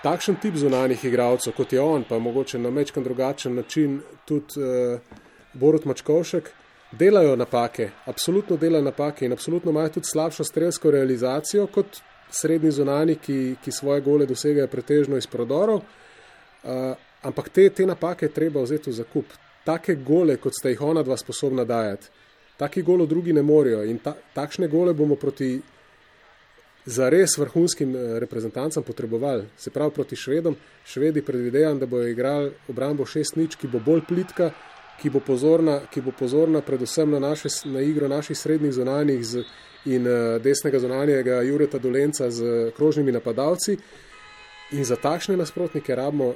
Takšen 0.00 0.38
tip 0.40 0.54
zunanih 0.56 1.02
igralcev, 1.04 1.52
kot 1.56 1.72
je 1.72 1.80
on, 1.80 2.06
pa 2.08 2.18
mogoče 2.18 2.58
na 2.58 2.70
mečkan 2.70 3.04
drugačen 3.04 3.54
način 3.54 4.00
tudi 4.24 4.62
uh, 4.62 5.00
Borut 5.52 5.84
Mačkovšek, 5.84 6.52
delajo 6.92 7.34
napake, 7.36 7.90
absolutno 8.06 8.56
delajo 8.56 8.84
napake 8.84 9.26
in 9.26 9.32
absolutno 9.32 9.70
imajo 9.70 9.98
tudi 9.98 10.06
slabšo 10.06 10.44
strelsko 10.44 10.90
realizacijo 10.90 11.66
kot 11.66 12.00
srednji 12.30 12.70
zunani, 12.70 13.18
ki, 13.18 13.56
ki 13.64 13.72
svoje 13.72 14.00
gole 14.00 14.26
dosegajo 14.26 14.70
pretežno 14.70 15.18
iz 15.18 15.26
prodorov. 15.26 15.82
Uh, 16.62 16.94
ampak 17.22 17.48
te, 17.48 17.68
te 17.70 17.86
napake 17.86 18.28
treba 18.28 18.62
vzeti 18.62 18.90
v 18.90 18.94
zakup. 18.94 19.36
Take 19.64 19.94
gole, 19.94 20.36
kot 20.40 20.56
ste 20.56 20.72
jih 20.72 20.82
ona 20.82 21.02
dva 21.02 21.16
sposobna 21.20 21.64
dajati, 21.64 22.08
taki 22.56 22.82
golo 22.82 23.06
drugi 23.06 23.32
ne 23.32 23.42
morejo. 23.42 23.84
In 23.84 23.98
ta, 23.98 24.14
takšne 24.34 24.68
gole 24.68 24.94
bomo 24.94 25.16
proti 25.20 25.60
zares 26.86 27.38
vrhunskim 27.38 27.96
eh, 27.96 28.18
reprezentancem 28.20 28.82
potrebovali. 28.82 29.44
Se 29.56 29.70
pravi 29.70 29.90
proti 29.94 30.16
švedom. 30.16 30.56
Švedi 30.84 31.22
predvidevam, 31.22 31.78
da 31.78 31.86
bojo 31.86 32.08
igrali 32.08 32.52
obrambo 32.68 33.06
šest 33.06 33.36
nič, 33.36 33.56
ki 33.56 33.68
bo 33.68 33.80
bolj 33.84 34.04
plitka, 34.08 34.50
ki 35.00 35.10
bo 35.10 35.20
pozorna, 35.20 35.80
ki 35.92 36.00
bo 36.00 36.12
pozorna 36.12 36.60
predvsem 36.60 37.10
na, 37.10 37.18
naše, 37.18 37.48
na 37.64 37.80
igro 37.80 38.08
naših 38.08 38.38
srednjih 38.38 38.72
zunanjih 38.72 39.24
z 39.26 39.44
in 39.84 40.06
uh, 40.06 40.36
desnega 40.42 40.78
zunanjega 40.78 41.40
Jureta 41.42 41.78
Dolenca 41.78 42.30
z 42.30 42.70
krožnimi 42.76 43.12
napadalci. 43.12 43.78
In 44.76 44.84
za 44.84 44.96
takšne 44.96 45.36
nasprotnike 45.36 45.94
rabimo 45.94 46.34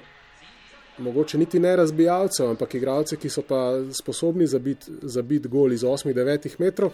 mogoče 0.99 1.39
niti 1.39 1.59
ne 1.59 1.77
razbijalcev, 1.77 2.49
ampak 2.51 2.75
igralce, 2.75 3.17
ki 3.17 3.29
so 3.29 3.43
pa 3.43 3.61
sposobni 3.93 4.47
zabiti 4.47 4.93
zabit 5.03 5.47
gol 5.47 5.73
iz 5.73 5.83
8-9 5.83 6.59
metrov. 6.59 6.93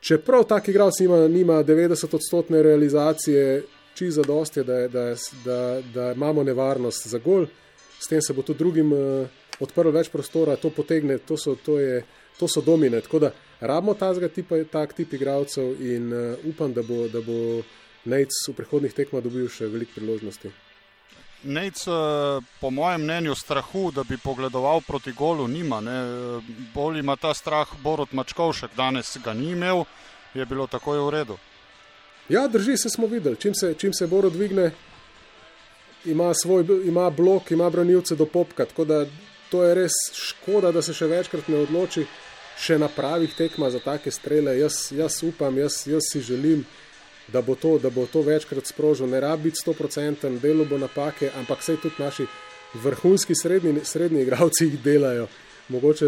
Čeprav 0.00 0.44
tak 0.44 0.68
igralec 0.68 0.98
nima, 1.00 1.28
nima 1.28 1.64
90 1.64 2.14
odstotne 2.14 2.62
realizacije, 2.62 3.62
či 3.94 4.10
za 4.10 4.22
dosti, 4.22 4.64
da, 4.64 4.88
da, 4.88 5.14
da, 5.44 5.80
da 5.94 6.12
imamo 6.12 6.42
nevarnost 6.42 7.06
za 7.08 7.18
gol, 7.18 7.46
s 8.00 8.08
tem 8.08 8.22
se 8.22 8.32
bo 8.32 8.42
tudi 8.42 8.58
drugim 8.58 8.92
uh, 8.92 9.26
odprlo 9.60 9.90
več 9.90 10.10
prostora, 10.12 10.56
to 10.56 10.70
potegne, 10.70 11.18
to 11.18 11.36
so, 11.36 11.56
to 11.56 11.78
je, 11.80 12.02
to 12.38 12.48
so 12.48 12.60
domine. 12.60 13.00
Tako 13.00 13.18
da 13.18 13.32
rabimo 13.60 13.94
tipa, 14.34 14.64
tak 14.70 14.92
tip 14.92 15.12
igralcev 15.12 15.80
in 15.80 16.12
uh, 16.12 16.36
upam, 16.44 16.72
da 16.72 16.82
bo, 16.82 17.08
da 17.08 17.20
bo 17.20 17.62
Nec 18.06 18.30
v 18.48 18.54
prihodnih 18.54 18.94
tekmah 18.94 19.22
dobil 19.22 19.48
še 19.50 19.66
veliko 19.66 19.98
priložnosti. 19.98 20.52
Nec, 21.46 21.86
uh, 21.86 22.42
po 22.60 22.70
mojem 22.70 23.02
mnenju, 23.02 23.34
strahu, 23.34 23.90
da 23.94 24.02
bi 24.04 24.18
pogledoval 24.18 24.80
proti 24.86 25.12
golu, 25.12 25.46
nima. 25.48 25.80
Ne? 25.80 25.98
Bolj 26.74 26.98
ima 26.98 27.16
ta 27.16 27.34
strah 27.34 27.68
Borod 27.82 28.08
Mačkovšek, 28.12 28.74
danes 28.76 29.16
ga 29.24 29.34
ni 29.34 29.52
imel, 29.54 29.84
je 30.34 30.46
bilo 30.46 30.66
tako 30.66 30.98
v 31.06 31.10
redu. 31.10 31.38
Ja, 32.28 32.48
drži 32.48 32.76
se, 32.76 32.90
smo 32.90 33.06
videli. 33.06 33.36
Čim 33.36 33.54
se, 33.54 33.74
čim 33.78 33.94
se 33.94 34.06
Borod 34.06 34.32
dvigne, 34.32 34.70
ima, 36.04 36.34
svoj, 36.34 36.64
ima 36.84 37.10
blok, 37.10 37.50
ima 37.50 37.70
branilce 37.70 38.16
do 38.16 38.26
popka. 38.26 38.64
Tako 38.64 38.84
da 38.84 39.06
to 39.50 39.64
je 39.64 39.74
res 39.74 39.92
škoda, 40.12 40.72
da 40.72 40.82
se 40.82 40.94
še 40.94 41.06
večkrat 41.06 41.48
ne 41.48 41.62
odloči 41.62 42.06
še 42.56 42.78
na 42.80 42.88
pravih 42.88 43.34
tekmah 43.36 43.70
za 43.70 43.80
take 43.84 44.10
strele. 44.10 44.56
Jaz, 44.58 44.88
jaz 44.96 45.20
upam, 45.22 45.58
jaz, 45.58 45.84
jaz 45.86 46.08
si 46.12 46.20
želim, 46.20 46.64
da 47.32 47.42
bo, 47.42 47.54
to, 47.54 47.78
da 47.78 47.90
bo 47.90 48.06
to 48.06 48.20
večkrat 48.22 48.66
sprožil. 48.66 49.08
Ne 49.08 49.20
rabi 49.20 49.42
biti 49.42 49.60
100%, 49.66 50.38
delo 50.40 50.64
bo 50.64 50.78
napake, 50.78 51.30
ampak 51.38 51.60
vse 51.60 51.76
tudi 51.82 51.94
naši 51.98 52.26
vrhunski 52.74 53.34
srednji, 53.34 53.80
srednji 53.84 54.22
igravci 54.22 54.64
jih 54.64 54.80
delajo. 54.82 55.26
Mogoče, 55.68 56.06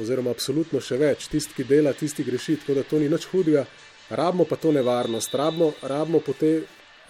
oziroma 0.00 0.30
absolutno 0.30 0.80
še 0.80 0.98
več, 0.98 1.28
tisti, 1.30 1.54
ki 1.54 1.64
dela, 1.68 1.92
tisti 1.92 2.24
greši, 2.24 2.58
tako 2.62 2.80
da 2.80 2.82
to 2.82 2.98
ni 2.98 3.08
nič 3.08 3.28
hudega. 3.30 3.66
Rabimo 4.10 4.44
pa 4.44 4.56
to 4.56 4.72
nevarnost, 4.72 5.34
rabimo, 5.34 5.72
rabimo 5.82 6.20
po 6.20 6.34
te. 6.38 6.62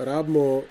Rabimo 0.02 0.44
uh, 0.56 0.64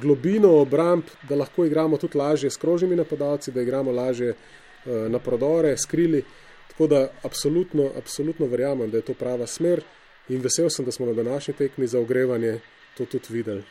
globino 0.00 0.52
obramb, 0.62 1.08
da 1.28 1.36
lahko 1.36 1.64
igramo 1.66 1.98
tudi 1.98 2.16
lažje 2.16 2.50
s 2.50 2.56
krožnimi 2.62 2.96
napadalci, 2.96 3.50
da 3.52 3.60
igramo 3.60 3.92
lažje 3.92 4.30
uh, 4.30 5.08
na 5.10 5.18
prodore, 5.18 5.74
skrili. 5.76 6.22
Tako 6.70 6.86
da 6.86 7.00
absolutno, 7.26 7.90
absolutno 7.98 8.46
verjamem, 8.46 8.90
da 8.90 9.02
je 9.02 9.08
to 9.10 9.16
prava 9.18 9.46
smer 9.50 9.82
in 10.30 10.40
vesel 10.42 10.70
sem, 10.70 10.84
da 10.84 10.92
smo 10.92 11.06
na 11.06 11.12
današnji 11.12 11.54
tekmi 11.54 11.86
za 11.86 12.00
ogrevanje 12.00 12.60
to 12.96 13.04
tudi 13.06 13.26
videli. 13.30 13.62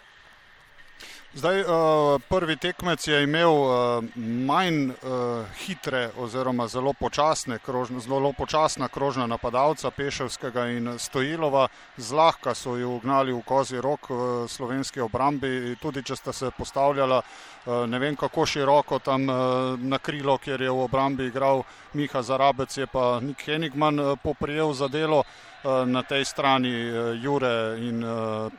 Zdaj, 1.34 1.62
uh, 1.62 1.68
prvi 2.30 2.56
tekmec 2.58 3.08
je 3.08 3.24
imel 3.24 3.54
uh, 3.54 4.04
manj 4.16 4.90
uh, 4.90 5.46
hitre, 5.62 6.10
oziroma 6.18 6.68
zelo 6.68 6.94
počasne, 6.94 7.60
krožne, 7.66 8.00
zelo 8.00 8.34
počasna 8.34 8.88
krožna 8.88 9.28
napadalca 9.28 9.92
Peševskega 9.92 10.66
in 10.68 10.96
Stojilova. 10.98 11.68
Zlahka 11.98 12.56
so 12.56 12.76
jo 12.78 12.96
ugnali 12.96 13.34
v 13.34 13.44
kozi 13.46 13.78
rok 13.82 14.10
v 14.10 14.48
slovenski 14.48 15.06
obrambi, 15.06 15.76
tudi 15.82 16.04
če 16.04 16.16
sta 16.16 16.34
se 16.34 16.50
postavljala 16.58 17.22
ne 17.88 18.00
vem 18.00 18.16
kako 18.16 18.46
široko 18.46 19.00
tam 19.00 19.26
na 19.78 20.00
krilo, 20.02 20.38
kjer 20.38 20.62
je 20.62 20.72
v 20.72 20.84
obrambi 20.84 21.28
igral 21.28 21.64
Miha 21.94 22.22
Zarabec, 22.22 22.78
je 22.78 22.88
pa 22.88 23.20
Nik 23.20 23.46
Henigman 23.46 24.18
poprijel 24.24 24.74
za 24.74 24.88
delo. 24.88 25.24
Eh, 25.60 25.86
na 25.86 26.04
tej 26.08 26.24
strani 26.26 26.72
eh, 26.72 27.20
Jure 27.20 27.76
in 27.84 28.00
eh, 28.00 28.08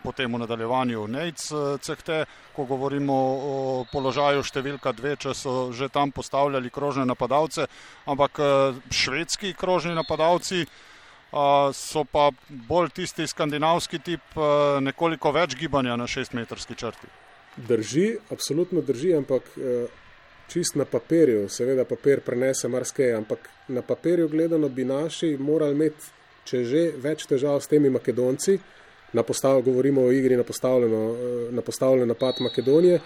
potem 0.05 0.29
v 0.29 0.39
nadaljevanju 0.39 1.07
Nejc 1.09 1.41
Cehte, 1.81 2.27
ko 2.53 2.67
govorimo 2.69 3.15
o 3.17 3.55
položaju 3.89 4.45
številka 4.45 4.93
dve, 4.93 5.17
če 5.17 5.33
so 5.33 5.73
že 5.73 5.89
tam 5.89 6.13
postavljali 6.13 6.69
krožne 6.69 7.07
napadalce, 7.09 7.65
ampak 8.05 8.37
švedski 8.93 9.55
krožni 9.57 9.95
napadalci 9.97 10.67
so 11.73 12.03
pa 12.05 12.29
bolj 12.69 12.91
tisti 12.91 13.25
skandinavski 13.31 14.01
tip, 14.03 14.35
nekoliko 14.83 15.31
več 15.31 15.55
gibanja 15.55 15.95
na 15.97 16.09
šestmetrski 16.11 16.75
črti. 16.75 17.07
Drži, 17.57 18.19
absolutno 18.35 18.83
drži, 18.83 19.15
ampak 19.15 19.47
čist 20.51 20.75
na 20.75 20.85
papirju, 20.85 21.47
seveda 21.49 21.87
papir 21.87 22.21
prenese 22.27 22.69
marsikaj, 22.69 23.15
ampak 23.23 23.47
na 23.69 23.81
papirju 23.87 24.29
gledano 24.29 24.69
bi 24.69 24.85
naši 24.85 25.37
morali 25.39 25.79
imeti 25.79 26.20
če 26.51 26.65
že 26.65 26.85
več 26.99 27.27
težav 27.31 27.61
s 27.63 27.71
temi 27.71 27.91
Makedonci, 27.91 28.59
na 29.13 29.23
postav, 29.23 29.63
govorimo 29.63 30.05
o 30.07 30.13
igri 30.13 30.37
na 30.37 30.43
eh, 30.43 31.51
na 31.51 31.63
postavljeno 31.63 32.07
napad 32.07 32.41
Makedonije, 32.41 33.01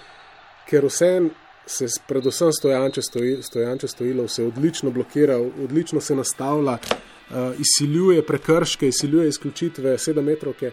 ker 0.68 0.84
vsem 0.84 1.30
se 1.66 1.86
predvsem 2.08 2.52
stojanče, 2.52 3.02
stoji, 3.02 3.42
stojanče 3.42 3.88
stojilo, 3.88 4.28
se 4.28 4.44
odlično 4.44 4.90
blokira, 4.90 5.38
odlično 5.64 6.00
se 6.00 6.14
nastavlja, 6.14 6.72
uh, 6.72 7.36
izsiljuje 7.58 8.22
prekrške, 8.26 8.88
izsiljuje 8.88 9.28
izključitve 9.28 9.98
sedemmetrovke. 9.98 10.72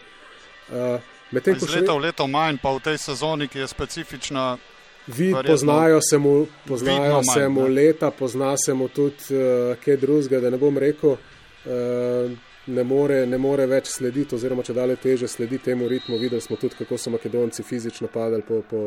Uh, 0.70 1.00
Medtem 1.32 1.56
ko 1.60 1.68
še 1.68 1.80
leto 1.80 1.96
v 1.96 2.04
leto 2.10 2.28
manj, 2.28 2.60
pa 2.60 2.74
v 2.76 2.84
tej 2.84 2.98
sezoni, 3.00 3.48
ki 3.48 3.64
je 3.64 3.68
specifična. 3.72 4.58
Vi 5.08 5.32
poznajo 5.48 6.02
se 6.04 6.18
mu, 6.18 6.46
poznajo 6.68 7.22
se 7.24 7.48
mu 7.50 7.64
leta, 7.68 8.12
pozna 8.12 8.52
se 8.58 8.74
mu 8.74 8.90
tudi 8.92 9.32
uh, 9.32 9.80
kaj 9.80 9.98
drugega, 9.98 10.44
da 10.44 10.52
ne 10.52 10.60
bom 10.60 10.78
rekel. 10.78 11.16
Uh, 11.66 12.36
ne 12.68 12.84
more, 12.84 13.26
ne 13.26 13.38
more 13.38 13.66
več 13.66 13.90
slediti, 13.96 14.36
oziroma 14.36 14.64
če 14.64 14.76
dalje 14.78 14.98
teže 15.02 15.28
sledi 15.28 15.58
temu 15.64 15.88
ritmu. 15.90 16.20
Videli 16.22 16.42
smo 16.42 16.58
tudi, 16.62 16.78
kako 16.78 16.98
so 16.98 17.14
Makedonci 17.14 17.64
fizično 17.64 18.10
padali 18.12 18.46
po, 18.48 18.62
po 18.70 18.82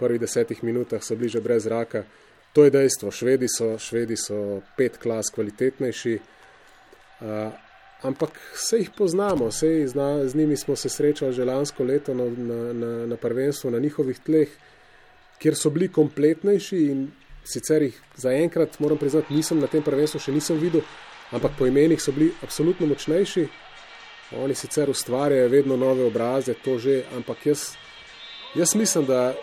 prvih 0.00 0.20
desetih 0.20 0.62
minutah, 0.64 1.02
so 1.04 1.16
bliže 1.16 1.42
brez 1.44 1.66
zraka. 1.68 2.04
To 2.56 2.64
je 2.64 2.72
dejstvo. 2.74 3.12
Švedi 3.14 3.48
so, 3.48 3.76
švedi 3.78 4.16
so 4.18 4.60
pet 4.76 4.96
klas 4.98 5.30
kvalitetnejši, 5.34 6.16
uh, 7.20 7.52
ampak 8.02 8.40
vse 8.56 8.80
jih 8.80 8.90
poznamo, 8.96 9.50
vse 9.52 9.86
z, 9.86 10.08
z 10.26 10.34
njimi 10.34 10.56
smo 10.56 10.76
se 10.76 10.88
srečali 10.88 11.36
že 11.36 11.44
lansko 11.44 11.84
leto 11.84 12.14
na, 12.14 12.24
na, 12.24 12.72
na, 12.72 12.90
na 13.06 13.16
prvenstvu 13.16 13.70
na 13.70 13.78
njihovih 13.78 14.18
tleh, 14.18 14.48
kjer 15.38 15.56
so 15.56 15.70
bili 15.70 15.88
kompletnejši 15.92 16.80
in 16.90 17.10
sicer 17.44 17.82
jih 17.82 18.00
zaenkrat, 18.16 18.80
moram 18.80 18.98
priznati, 18.98 19.34
nisem 19.34 19.60
na 19.60 19.66
tem 19.66 19.82
prvenstvu 19.82 20.20
še 20.20 20.32
nisem 20.32 20.58
videl, 20.60 20.82
ampak 21.30 21.52
po 21.58 21.66
imenih 21.66 22.02
so 22.02 22.12
bili 22.12 22.32
absolutno 22.42 22.86
močnejši. 22.86 23.46
Oni 24.38 24.54
sicer 24.54 24.90
ustvarjajo 24.90 25.48
vedno 25.48 25.76
nove 25.76 26.04
obraze, 26.04 26.54
to 26.54 26.78
že, 26.78 27.02
ampak 27.16 27.46
jaz, 27.46 27.72
jaz 28.54 28.74
mislim, 28.74 29.06
da, 29.06 29.34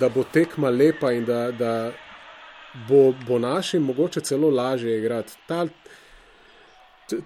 da 0.00 0.08
bo 0.08 0.24
tekma 0.24 0.70
lepa 0.70 1.12
in 1.12 1.24
da, 1.24 1.50
da 1.50 1.92
bo, 2.88 3.12
bo 3.26 3.38
našim 3.38 3.82
mogoče 3.82 4.20
celo 4.20 4.50
lažje 4.50 4.98
igrati. 4.98 5.32
Ta, 5.46 5.66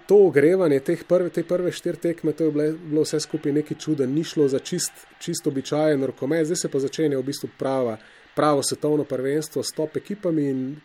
to 0.07 0.17
ogrevanje 0.27 0.79
teh 0.79 1.03
prve, 1.07 1.29
te 1.29 1.43
prve 1.43 1.71
štiri 1.71 1.97
tekme, 1.97 2.33
to 2.33 2.43
je 2.43 2.51
bilo, 2.51 2.71
bilo 2.83 3.01
vse 3.05 3.19
skupaj 3.19 3.53
nekaj 3.53 3.77
čuda, 3.77 4.05
ni 4.05 4.23
šlo 4.23 4.47
za 4.47 4.59
čist, 4.59 5.05
čist 5.19 5.47
običajen 5.47 6.03
rokomet, 6.03 6.45
zdaj 6.45 6.61
se 6.61 6.71
pa 6.71 6.79
začenja 6.79 7.17
v 7.17 7.23
bistvu 7.23 7.49
prava, 7.57 7.97
pravo 8.35 8.63
svetovno 8.63 9.03
prvenstvo 9.03 9.63
s 9.63 9.73
top 9.73 9.97
ekipami 9.97 10.49
in 10.49 10.75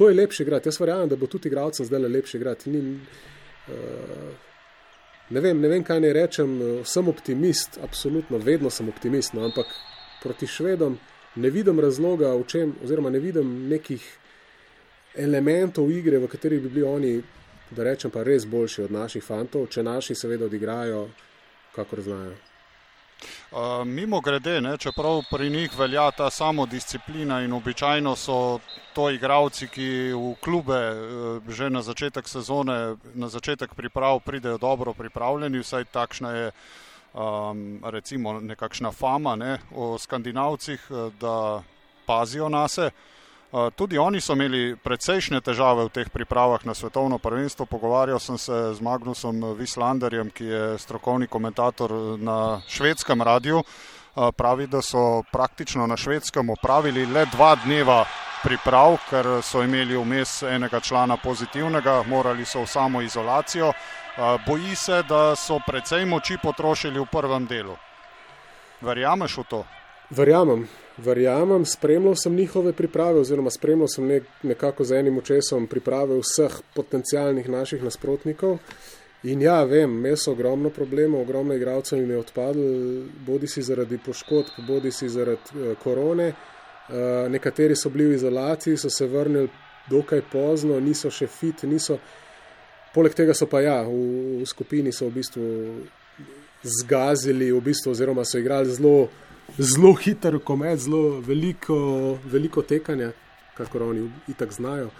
to 0.00 0.08
je 0.08 0.14
lepše 0.16 0.42
igrati. 0.42 0.68
Jaz 0.68 0.80
verjamem, 0.80 1.08
da 1.08 1.16
bo 1.16 1.26
tudi 1.28 1.48
igralcem 1.48 1.86
zdaj 1.86 2.00
lepše 2.08 2.38
igrati. 2.38 2.70
Ni, 2.70 2.78
uh, 3.68 3.74
ne, 5.28 5.40
vem, 5.40 5.60
ne 5.60 5.68
vem, 5.68 5.84
kaj 5.84 6.00
naj 6.00 6.12
rečem, 6.16 6.54
sem 6.88 7.08
optimist, 7.08 7.76
absolutno, 7.84 8.40
vedno 8.40 8.70
sem 8.72 8.88
optimist, 8.88 9.36
no, 9.36 9.44
ampak 9.44 9.68
proti 10.22 10.46
švedom 10.48 10.96
ne 11.36 11.50
vidim 11.50 11.80
razloga, 11.80 12.32
v 12.32 12.46
čem, 12.48 12.72
oziroma 12.84 13.12
ne 13.12 13.20
vidim 13.20 13.68
nekih 13.68 14.08
elementov 15.20 15.92
igre, 15.92 16.18
v 16.18 16.32
katerih 16.32 16.62
bi 16.64 16.68
bili 16.68 16.86
oni, 16.88 17.14
da 17.70 17.84
rečem, 17.84 18.10
pa 18.10 18.24
res 18.24 18.48
boljši 18.48 18.86
od 18.88 18.96
naših 18.96 19.24
fantov, 19.24 19.68
če 19.68 19.84
naši 19.84 20.16
seveda 20.16 20.48
odigrajo, 20.48 21.10
kakor 21.76 22.00
znajo. 22.00 22.38
Uh, 23.50 23.84
mimo 23.84 24.20
grede, 24.20 24.60
ne, 24.60 24.76
čeprav 24.78 25.22
pri 25.30 25.50
njih 25.50 25.78
velja 25.78 26.10
ta 26.10 26.30
samodisciplina 26.30 27.40
in 27.42 27.52
običajno 27.52 28.16
so 28.16 28.58
to 28.94 29.10
igravci, 29.10 29.68
ki 29.68 30.12
v 30.12 30.34
klube 30.40 30.78
uh, 30.78 31.48
že 31.48 31.70
na 31.70 31.82
začetek 31.82 32.28
sezone, 32.28 32.96
na 33.14 33.28
začetek 33.28 33.74
priprav 33.74 34.20
pridejo 34.20 34.58
dobro 34.58 34.94
pripravljeni, 34.94 35.60
vsaj 35.60 35.84
takšna 35.84 36.30
je 36.30 36.50
um, 37.14 37.80
recimo 37.84 38.40
nekakšna 38.40 38.92
fama 38.92 39.36
ne, 39.36 39.58
o 39.74 39.98
skandinavcih, 39.98 40.90
da 41.20 41.62
pazijo 42.06 42.48
na 42.48 42.68
sebe. 42.68 42.90
Tudi 43.50 43.98
oni 43.98 44.20
so 44.20 44.32
imeli 44.38 44.76
precejšnje 44.78 45.40
težave 45.42 45.88
v 45.88 45.90
teh 45.90 46.06
pripravah 46.06 46.62
na 46.62 46.74
svetovno 46.74 47.18
prvenstvo. 47.18 47.66
Pogovarjal 47.66 48.22
sem 48.22 48.38
se 48.38 48.74
z 48.74 48.80
Magnusom 48.80 49.58
Vislanderjem, 49.58 50.30
ki 50.30 50.44
je 50.44 50.78
strokovni 50.78 51.26
komentator 51.26 51.90
na 52.18 52.62
švedskem 52.68 53.22
radiju. 53.22 53.62
Pravi, 54.36 54.66
da 54.66 54.82
so 54.82 55.22
praktično 55.32 55.86
na 55.86 55.96
švedskem 55.96 56.50
opravili 56.50 57.06
le 57.06 57.26
dva 57.26 57.56
dneva 57.64 58.04
priprav, 58.42 58.96
ker 59.10 59.26
so 59.42 59.62
imeli 59.62 59.98
vmes 59.98 60.42
enega 60.42 60.80
člana 60.80 61.16
pozitivnega, 61.16 62.02
morali 62.06 62.44
so 62.44 62.62
v 62.62 62.66
samo 62.66 63.02
izolacijo. 63.02 63.72
Boji 64.46 64.74
se, 64.76 65.02
da 65.02 65.34
so 65.36 65.58
precej 65.66 66.06
moči 66.06 66.38
potrošili 66.42 67.00
v 67.00 67.06
prvem 67.10 67.46
delu. 67.46 67.76
Verjameš 68.80 69.36
v 69.42 69.44
to? 69.50 69.64
Verjamem, 70.10 70.68
verjamem, 71.04 71.64
spremljal 71.64 72.14
sem 72.16 72.34
njihove 72.34 72.72
priprave, 72.72 73.20
oziroma 73.20 73.50
spremljal 73.50 73.88
sem 73.88 74.06
nek, 74.06 74.24
nekako 74.42 74.84
z 74.84 75.00
enim 75.00 75.18
očesom 75.18 75.66
priprave 75.66 76.20
vseh 76.20 76.60
potencijalnih 76.74 77.48
naših 77.48 77.82
nasprotnikov. 77.82 78.58
In 79.22 79.42
ja, 79.42 79.58
vem, 79.68 79.98
imel 79.98 80.16
so 80.16 80.32
ogromno 80.32 80.70
problemov, 80.72 81.20
ogromno 81.20 81.54
igralcev 81.54 81.98
jim 81.98 82.10
je 82.10 82.18
odpadlo, 82.18 82.68
bodi 83.26 83.48
si 83.48 83.62
zaradi 83.62 83.98
poškodb, 83.98 84.62
bodi 84.68 84.92
si 84.92 85.08
zaradi 85.08 85.52
uh, 85.54 85.74
korone. 85.82 86.32
Uh, 86.88 87.28
nekateri 87.30 87.76
so 87.76 87.90
bili 87.90 88.08
v 88.08 88.16
izolaciji, 88.16 88.76
so 88.80 88.90
se 88.90 89.06
vrnili 89.06 89.48
dokaj 89.90 90.22
pozno, 90.32 90.80
niso 90.80 91.10
še 91.10 91.26
fit, 91.28 91.62
niso. 91.68 91.98
Poleg 92.94 93.14
tega 93.14 93.36
so 93.36 93.46
pa 93.46 93.60
ja, 93.60 93.82
v, 93.84 94.40
v 94.40 94.46
skupini 94.48 94.92
so 94.92 95.10
v 95.10 95.20
bistvu 95.20 95.44
zgazili, 96.62 97.52
v 97.52 97.60
bistvu, 97.60 97.92
oziroma 97.92 98.24
so 98.24 98.40
igrali 98.40 98.72
zelo 98.72 99.10
zelo 99.58 99.92
hiter 99.94 100.38
komet, 100.44 100.78
zelo 100.78 101.20
veliko, 101.20 102.18
veliko 102.24 102.62
tekanja, 102.62 103.12
kako 103.56 103.78
oni 103.90 104.10
itak 104.28 104.52
znajo. 104.52 104.90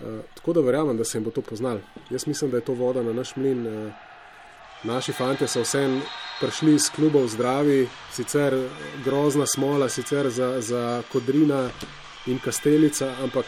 Uh, 0.00 0.20
tako 0.34 0.52
da 0.52 0.60
verjamem, 0.60 0.96
da 0.96 1.04
se 1.04 1.18
jim 1.18 1.24
bo 1.24 1.30
to 1.30 1.42
poznal. 1.42 1.78
Jaz 2.10 2.26
mislim, 2.26 2.50
da 2.50 2.56
je 2.56 2.64
to 2.64 2.74
voda 2.74 3.02
na 3.02 3.12
naš 3.12 3.36
mlin. 3.36 3.66
Uh, 3.66 3.92
naši 4.84 5.12
fanti 5.12 5.46
so 5.48 5.62
vsem 5.62 6.00
prišli 6.40 6.74
iz 6.74 6.88
klubov 6.90 7.28
zdravi, 7.28 7.88
sicer 8.12 8.68
grozna 9.04 9.46
smola, 9.46 9.88
sicer 9.88 10.30
za, 10.30 10.60
za 10.60 11.02
Kodrina 11.12 11.68
in 12.26 12.38
Kastelica, 12.38 13.14
ampak 13.22 13.46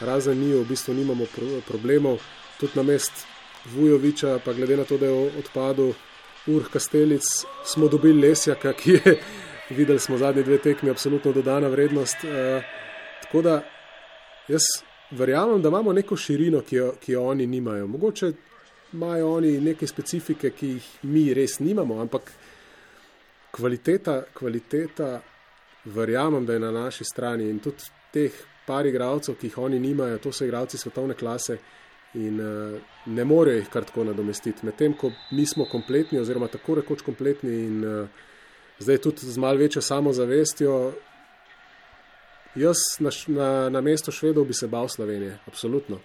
razen 0.00 0.38
njih 0.38 0.54
v 0.54 0.68
bistvu 0.68 0.94
nimamo 0.94 1.24
pro, 1.34 1.60
problemov. 1.68 2.18
Tudi 2.60 2.72
na 2.74 2.82
mest 2.82 3.26
Vujoviča, 3.74 4.38
pa 4.44 4.52
glede 4.52 4.76
na 4.76 4.84
to, 4.84 4.98
da 4.98 5.06
je 5.06 5.30
odpadel 5.38 5.92
Urh 6.46 6.68
Kastelic, 6.72 7.24
smo 7.64 7.88
dobili 7.88 8.28
Lesjaka, 8.28 8.72
ki 8.72 8.92
je 8.92 9.18
videli 9.70 9.98
smo 9.98 10.18
zadnji 10.18 10.42
dve 10.42 10.58
tekmi, 10.58 10.90
absolutno 10.90 11.32
dodana 11.32 11.68
vrednost. 11.68 12.24
Uh, 12.24 12.62
tako 13.22 13.42
da 13.42 13.62
jaz 14.48 14.62
verjamem, 15.10 15.62
da 15.62 15.68
imamo 15.68 15.92
neko 15.92 16.16
širino, 16.16 16.60
ki 16.60 16.76
jo, 16.76 16.92
ki 17.00 17.12
jo 17.12 17.24
oni 17.24 17.46
nimajo. 17.46 17.86
Mogoče 17.86 18.32
imajo 18.92 19.32
oni 19.32 19.60
neke 19.60 19.86
specifike, 19.86 20.50
ki 20.50 20.68
jih 20.68 20.86
mi 21.02 21.34
res 21.34 21.58
nimamo, 21.60 22.00
ampak 22.00 22.32
kvaliteta, 23.50 24.22
kvaliteta, 24.34 25.20
verjamem, 25.84 26.46
da 26.46 26.52
je 26.52 26.58
na 26.58 26.70
naši 26.70 27.04
strani 27.04 27.50
in 27.50 27.58
tudi 27.58 27.90
teh 28.12 28.32
par 28.66 28.86
igralcev, 28.86 29.36
ki 29.40 29.46
jih 29.46 29.58
oni 29.58 29.80
nimajo, 29.80 30.18
to 30.18 30.32
so 30.32 30.44
igralci 30.44 30.78
svetovne 30.78 31.14
klase. 31.14 31.58
In 32.14 32.40
uh, 32.40 32.80
ne 33.06 33.24
morejo 33.24 33.60
jih 33.60 33.68
kar 33.68 33.84
tako 33.84 34.04
nadomestiti, 34.08 34.64
medtem 34.66 34.94
ko 34.96 35.10
mi 35.36 35.44
smo 35.46 35.66
kompletni, 35.68 36.18
oziroma 36.18 36.48
tako 36.48 36.78
rekoč 36.80 37.02
kompletni, 37.04 37.52
in 37.66 37.84
uh, 37.84 38.24
zdaj 38.78 38.98
tudi 38.98 39.26
z 39.26 39.38
malo 39.38 39.58
večjo 39.58 39.82
samozavestjo. 39.82 40.92
Jaz 42.54 42.76
na, 42.98 43.10
na, 43.26 43.68
na 43.70 43.80
mestu 43.80 44.12
Švedov 44.12 44.44
bi 44.44 44.54
se 44.54 44.66
bal 44.66 44.88
Slovenije, 44.88 45.38
absolutno. 45.46 45.98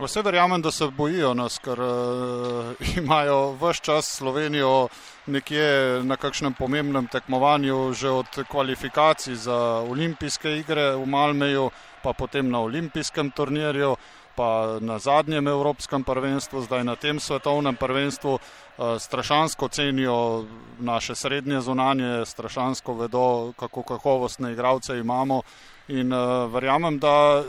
Vse 0.00 0.22
verjamem, 0.22 0.62
da 0.62 0.70
se 0.70 0.86
bojijo 0.86 1.34
nas, 1.34 1.58
ker 1.58 1.80
uh, 1.80 2.96
imajo 3.02 3.52
vse 3.60 3.82
čas 3.82 4.06
Slovenijo 4.16 4.88
nekje 5.26 6.00
na 6.04 6.16
kakšnem 6.16 6.54
pomembnem 6.54 7.06
tekmovanju, 7.06 7.92
že 7.92 8.08
od 8.08 8.38
kvalifikacij 8.48 9.34
za 9.34 9.58
olimpijske 9.84 10.56
igre 10.56 10.94
v 10.96 11.06
Malmeju, 11.06 11.70
pa 12.02 12.12
potem 12.12 12.50
na 12.50 12.60
olimpijskem 12.60 13.30
turnirju 13.30 13.96
pa 14.40 14.78
na 14.80 14.98
zadnjem 14.98 15.48
Evropskem 15.48 16.04
prvenstvu, 16.04 16.62
zdaj 16.64 16.84
na 16.84 16.96
tem 16.96 17.20
svetovnem 17.20 17.76
prvenstvu, 17.76 18.38
eh, 18.38 18.98
strašansko 18.98 19.68
cenijo 19.68 20.44
naše 20.78 21.14
srednje 21.14 21.60
zunanje, 21.60 22.24
strašansko 22.24 22.94
vedo, 22.94 23.52
kako 23.52 23.82
kakovostne 23.82 24.52
igralce 24.52 24.98
imamo. 24.98 25.42
In 25.88 26.12
uh, 26.12 26.52
verjamem, 26.52 26.98
da 26.98 27.42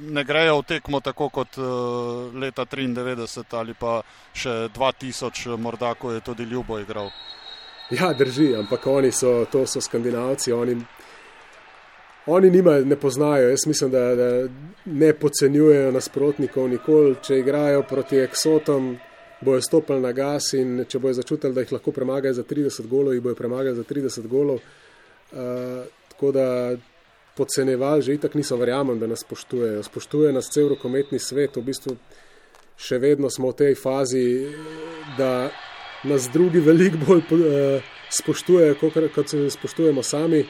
ne 0.00 0.24
grejo 0.24 0.58
v 0.58 0.62
tekmo 0.62 1.00
tako 1.00 1.28
kot 1.28 1.56
uh, 1.58 1.64
leta 2.34 2.66
93 2.66 3.56
ali 3.56 3.74
pa 3.74 4.02
še 4.34 4.68
2000, 4.76 5.56
morda 5.56 5.94
ko 5.94 6.12
je 6.12 6.20
tudi 6.20 6.44
Ljubo 6.44 6.78
igral. 6.78 7.08
Ja, 7.90 8.12
drži, 8.12 8.52
ampak 8.56 8.86
oni 8.86 9.12
so, 9.12 9.46
to 9.52 9.64
so 9.66 9.80
skandinavci, 9.80 10.52
oni 10.52 10.76
Oni 12.30 12.50
nima, 12.50 12.74
ne 12.84 12.96
poznajo, 12.96 13.48
jaz 13.48 13.66
mislim, 13.66 13.90
da, 13.90 14.14
da 14.14 14.48
ne 14.84 15.12
podcenjujejo 15.12 15.92
nasprotnikov 15.92 16.68
nikoli. 16.68 17.14
Če 17.24 17.38
igrajo 17.40 17.82
proti 17.88 18.20
eksotom, 18.20 18.98
bojo 19.40 19.62
stopili 19.64 20.04
na 20.04 20.12
gas 20.12 20.52
in 20.52 20.84
če 20.88 21.00
bojo 21.00 21.16
začutili, 21.16 21.54
da 21.56 21.64
jih 21.64 21.72
lahko 21.72 21.94
premagajo 21.96 22.34
za 22.36 22.44
30 22.44 22.86
golov, 22.90 23.14
jih 23.16 23.24
bojo 23.24 23.38
premagali 23.38 23.76
za 23.76 23.86
30 23.88 24.28
golov. 24.28 24.60
Uh, 25.32 25.88
tako 26.12 26.32
da 26.32 26.76
podcenjevali 27.36 28.02
že 28.02 28.14
itak 28.14 28.34
niso, 28.34 28.56
verjamem, 28.60 29.00
da 29.00 29.06
nas 29.06 29.24
spoštujejo. 29.24 29.82
Spoštuje 29.82 30.32
nas 30.32 30.52
cel 30.52 30.68
rokometni 30.68 31.18
svet, 31.18 31.56
v 31.56 31.64
bistvu 31.64 31.96
še 32.76 33.00
vedno 33.00 33.30
smo 33.30 33.54
v 33.54 33.60
tej 33.64 33.74
fazi, 33.74 34.26
da 35.16 35.50
nas 36.04 36.28
drugi 36.32 36.60
veliko 36.60 37.00
bolj 37.06 37.24
uh, 37.40 37.92
spoštujejo, 38.20 38.76
kot, 38.84 39.00
kot 39.14 39.32
se 39.32 39.50
spoštujemo 39.56 40.02
sami. 40.02 40.44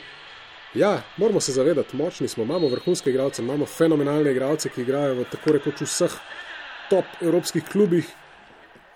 Ja, 0.75 1.03
moramo 1.17 1.41
se 1.41 1.53
zavedati, 1.53 1.97
močni 1.97 2.29
smo, 2.29 2.45
imamo 2.45 2.69
vrhunske 2.69 3.11
igralce, 3.11 3.43
imamo 3.43 3.67
fenomenalne 3.67 4.31
igralce, 4.31 4.69
ki 4.69 4.83
igrajo 4.83 5.15
v 5.15 5.25
tako 5.31 5.53
rekoč 5.57 5.81
vseh 5.87 6.17
top 6.91 7.05
evropskih 7.23 7.65
klubih 7.65 8.09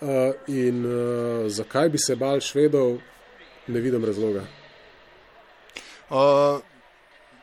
Uh, 0.03 0.09
in 0.47 0.85
uh, 0.85 1.47
zakaj 1.47 1.89
bi 1.89 1.99
se 1.99 2.17
bal 2.17 2.41
švedov, 2.41 2.97
ne 3.67 3.81
vidim 3.81 4.05
razloga. 4.05 4.41
Uh, 6.11 6.59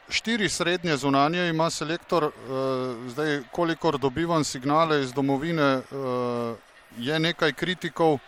štiri 0.09 0.49
srednje 0.49 0.97
zunanje 0.97 1.47
ima 1.47 1.69
selektor, 1.69 2.23
uh, 2.23 2.31
zdaj, 3.07 3.39
kolikor 3.51 3.97
dobivam 3.97 4.43
signale 4.43 4.99
iz 5.01 5.13
domovine, 5.13 5.77
uh, 5.77 6.57
je 6.97 7.19
nekaj 7.19 7.53
kritikov, 7.53 8.19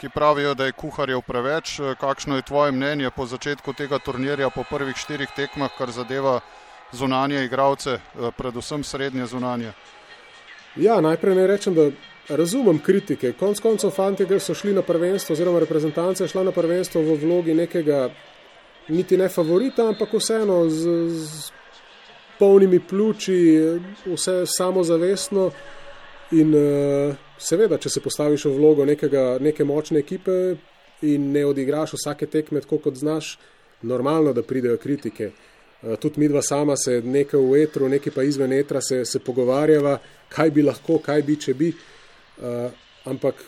ki 0.00 0.08
pravijo, 0.08 0.54
da 0.54 0.66
je 0.66 0.72
kuharjev 0.72 1.20
preveč. 1.26 1.80
Kakšno 2.00 2.36
je 2.36 2.42
tvoje 2.42 2.72
mnenje 2.72 3.10
po 3.16 3.26
začetku 3.26 3.72
tega 3.72 3.98
turnirja, 3.98 4.50
po 4.50 4.64
prvih 4.70 4.96
štirih 4.96 5.28
tekmah, 5.36 5.70
kar 5.78 5.90
zadeva 5.90 6.40
zunanje 6.92 7.44
igralce, 7.44 7.98
predvsem 8.36 8.84
srednje 8.84 9.26
zunanje? 9.26 9.72
Ja, 10.76 11.00
najprej 11.00 11.34
naj 11.34 11.46
rečem, 11.46 11.74
da 11.74 11.90
razumem 12.28 12.78
kritike. 12.78 13.32
Konec 13.32 13.60
koncev, 13.60 13.90
fanti, 13.90 14.26
ki 14.26 14.40
so 14.40 14.54
šli 14.54 14.74
na 14.76 14.82
prvenstvo, 14.82 15.32
oziroma 15.32 15.60
reprezentance, 15.62 16.24
je 16.24 16.28
šla 16.28 16.44
na 16.44 16.52
prvenstvo 16.52 17.02
v 17.02 17.18
vlogi 17.22 17.54
nekega, 17.54 18.10
niti 18.88 19.16
ne 19.16 19.28
favorita, 19.28 19.88
ampak 19.88 20.12
vseeno 20.12 20.66
z, 20.68 20.96
z 21.16 21.52
polnimi 22.38 22.80
pljuči, 22.80 23.38
vse 24.06 24.42
samozavestno. 24.46 25.50
In 26.30 26.54
uh, 26.54 27.25
seveda, 27.38 27.78
če 27.78 27.90
se 27.90 28.00
postaviš 28.00 28.46
v 28.48 28.54
vlogo 28.56 28.84
nekega, 28.88 29.36
neke 29.40 29.64
močne 29.64 30.00
ekipe 30.02 30.56
in 31.06 31.30
ne 31.32 31.44
odigraš 31.46 31.96
vsake 31.96 32.26
tekme 32.32 32.62
tako, 32.64 32.78
kot 32.88 32.96
znaš, 32.96 33.36
normalno, 33.82 34.32
da 34.32 34.42
pridejo 34.42 34.78
kritike. 34.80 35.30
Uh, 35.82 35.96
tudi 36.00 36.20
mi 36.20 36.28
dva 36.28 36.42
sama 36.42 36.76
se 36.76 37.02
nekaj 37.04 37.40
v 37.40 37.60
etru, 37.62 37.88
nekaj 37.88 38.14
pa 38.14 38.24
izven 38.24 38.52
etra 38.52 38.80
se, 38.80 39.04
se 39.04 39.20
pogovarjava, 39.20 39.98
kaj 40.32 40.50
bi 40.50 40.64
lahko, 40.64 40.98
kaj 41.04 41.22
bi, 41.22 41.36
če 41.36 41.54
bi. 41.54 41.70
Uh, 42.40 42.72
ampak 43.04 43.42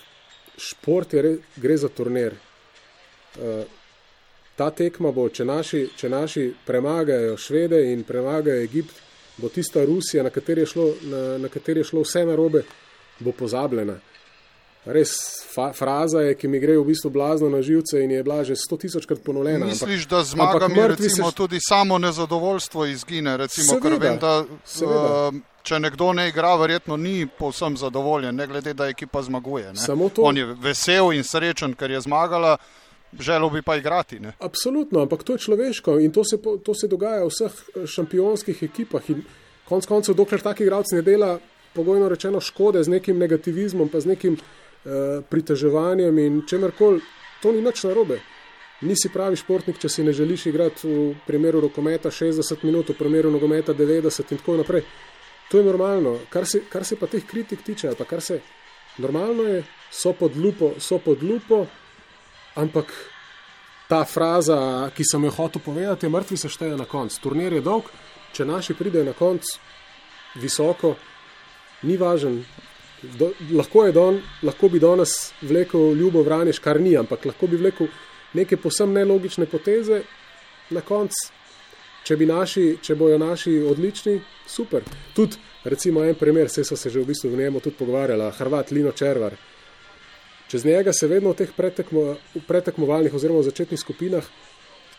šport 0.58 1.14
je, 1.14 1.38
gre 1.56 1.76
za 1.76 1.88
turnir. 1.88 2.36
Uh, 3.38 3.64
ta 4.58 4.70
tekma 4.74 5.12
bo, 5.14 5.28
če 5.30 5.46
naši, 5.46 5.84
če 5.96 6.10
naši 6.10 6.48
premagajo 6.66 7.36
Švede 7.38 7.78
in 7.92 8.02
premagajo 8.04 8.64
Egipt, 8.66 8.96
bo 9.38 9.48
tista 9.54 9.84
Rusija, 9.86 10.24
na 10.26 10.32
kateri 10.34 10.64
je 10.64 10.72
šlo, 10.74 10.86
na, 11.06 11.20
na 11.38 11.48
kateri 11.48 11.84
je 11.84 11.90
šlo 11.92 12.02
vse 12.02 12.24
narobe, 12.26 12.64
bo 13.20 13.32
pozabljena. 13.32 13.98
Res 14.88 15.10
fa, 15.52 15.72
fraza 15.76 16.22
je, 16.22 16.34
ki 16.38 16.48
mi 16.48 16.60
gre 16.62 16.78
v 16.78 16.84
bistvu 16.88 17.10
blazno 17.12 17.50
na 17.52 17.60
živce 17.62 18.00
in 18.00 18.10
je 18.14 18.22
bila 18.22 18.44
že 18.44 18.56
sto 18.56 18.76
tisočkrat 18.76 19.20
ponovljena. 19.24 19.66
Misliš, 19.66 20.06
ampak, 20.06 20.10
da 20.10 20.24
zmagami 20.24 20.88
recimo, 20.88 21.30
se... 21.30 21.36
tudi 21.36 21.58
samo 21.60 21.98
nezadovoljstvo 21.98 22.86
izgine? 22.86 23.36
Recimo, 23.36 23.66
seveda, 23.66 23.96
vem, 23.98 24.18
da, 24.18 24.44
uh, 24.46 25.40
če 25.62 25.80
nekdo 25.82 26.12
ne 26.16 26.28
igra, 26.28 26.54
verjetno 26.56 26.96
ni 26.96 27.26
povsem 27.26 27.76
zadovoljen, 27.76 28.36
ne 28.36 28.46
glede, 28.46 28.74
da 28.74 28.88
ekipa 28.88 29.22
zmaguje. 29.22 29.74
To... 29.86 30.22
On 30.22 30.36
je 30.36 30.46
vesel 30.62 31.12
in 31.12 31.24
srečen, 31.24 31.74
ker 31.74 31.90
je 31.90 32.00
zmagala. 32.06 32.56
Želel 33.08 33.48
bi 33.50 33.62
pa 33.64 33.78
igrati. 33.80 34.18
Ne? 34.20 34.34
Absolutno, 34.44 35.00
ampak 35.00 35.22
to 35.24 35.32
je 35.32 35.40
človeško 35.40 35.94
in 36.04 36.12
to 36.12 36.24
se, 36.28 36.36
to 36.64 36.74
se 36.76 36.90
dogaja 36.92 37.22
v 37.24 37.30
vseh 37.32 37.52
eh, 37.52 37.86
šampionskih 37.88 38.62
ekipah. 38.66 39.06
Konec 39.68 39.86
koncev, 39.88 40.16
dokler 40.16 40.44
taki 40.44 40.66
igralci 40.66 40.98
ne 40.98 41.02
dela, 41.02 41.38
pogojno 41.78 42.08
rečeno, 42.10 42.40
škode 42.42 42.82
z 42.82 42.90
nekim 42.96 43.18
negativizmom, 43.22 43.88
pa 43.88 44.02
z 44.02 44.14
nekim 44.14 44.34
uh, 44.34 45.22
priteževanjem 45.30 46.18
in 46.18 46.42
čemerkoli, 46.48 47.00
to 47.42 47.54
ni 47.54 47.62
nič 47.62 47.84
narobe. 47.86 48.18
Nisi 48.80 49.10
pravi 49.10 49.38
športnik, 49.38 49.78
če 49.78 49.88
si 49.90 50.04
ne 50.06 50.12
želiš 50.14 50.46
igrati 50.50 50.86
v 50.86 51.14
primeru 51.26 51.60
rokometa 51.64 52.10
60 52.14 52.62
minut, 52.66 52.90
v 52.90 52.98
primeru 52.98 53.30
nogometa 53.30 53.74
90 53.74 54.34
in 54.34 54.38
tako 54.38 54.56
naprej. 54.60 54.84
To 55.50 55.58
je 55.58 55.64
normalno. 55.64 56.18
Kar 56.30 56.46
se, 56.46 56.60
kar 56.70 56.84
se 56.84 56.98
pa 56.98 57.06
teh 57.10 57.24
kritik 57.26 57.62
tiče, 57.66 57.94
pa 57.98 58.04
kar 58.04 58.22
se 58.22 58.40
normalno 58.98 59.42
je, 59.48 59.64
so 59.90 60.12
pod 60.12 60.36
lupo, 60.36 60.74
so 60.78 60.98
pod 60.98 61.22
lupo, 61.22 61.64
ampak 62.54 62.92
ta 63.88 64.04
fraza, 64.04 64.90
ki 64.94 65.04
sem 65.04 65.24
jo 65.24 65.30
hotel 65.30 65.62
povedati, 65.64 66.06
je 66.06 66.10
mrtvi 66.10 66.36
se 66.36 66.48
šteje 66.48 66.76
na 66.76 66.84
konc. 66.84 67.14
Turnir 67.22 67.56
je 67.56 67.64
dolg, 67.64 67.88
če 68.36 68.44
naši 68.44 68.76
pridejo 68.76 69.08
na 69.08 69.14
konc 69.16 69.48
visoko, 70.38 70.94
ni 71.82 71.96
važen. 71.96 72.44
Do, 73.18 73.30
lahko, 73.54 73.84
don, 73.94 74.20
lahko 74.42 74.68
bi 74.68 74.80
danes 74.82 75.32
vlekel 75.42 75.92
ljubo 75.94 76.22
vraniš, 76.26 76.58
kar 76.58 76.80
ni, 76.80 76.96
ampak 76.98 77.28
lahko 77.30 77.46
bi 77.46 77.56
vlekel 77.56 77.86
neke 78.34 78.56
posebne 78.56 79.04
nelogične 79.04 79.46
poteze 79.46 80.02
na 80.70 80.82
konc. 80.82 81.14
Če, 82.04 82.16
naši, 82.16 82.64
če 82.82 82.96
bojo 82.96 83.18
naši 83.20 83.58
odlični, 83.68 84.16
super. 84.48 84.82
Tudi, 85.14 85.36
recimo, 85.68 86.02
en 86.04 86.16
primer, 86.16 86.48
se 86.48 86.64
so 86.64 86.76
se 86.76 86.90
že 86.90 87.00
v 87.00 87.10
bistvu 87.12 87.30
v 87.30 87.42
njemu 87.42 87.60
tudi 87.60 87.76
pogovarjali, 87.76 88.32
Hrvat 88.38 88.70
Lino 88.72 88.92
Červar. 88.92 89.36
Čez 90.48 90.64
njega 90.64 90.92
se 90.92 91.06
vedno 91.06 91.34
v 91.34 91.36
teh 91.36 91.50
pretekmo, 91.52 92.16
pretekmovalnih 92.48 93.14
oziroma 93.14 93.42
v 93.42 93.50
začetnih 93.50 93.80
skupinah 93.80 94.24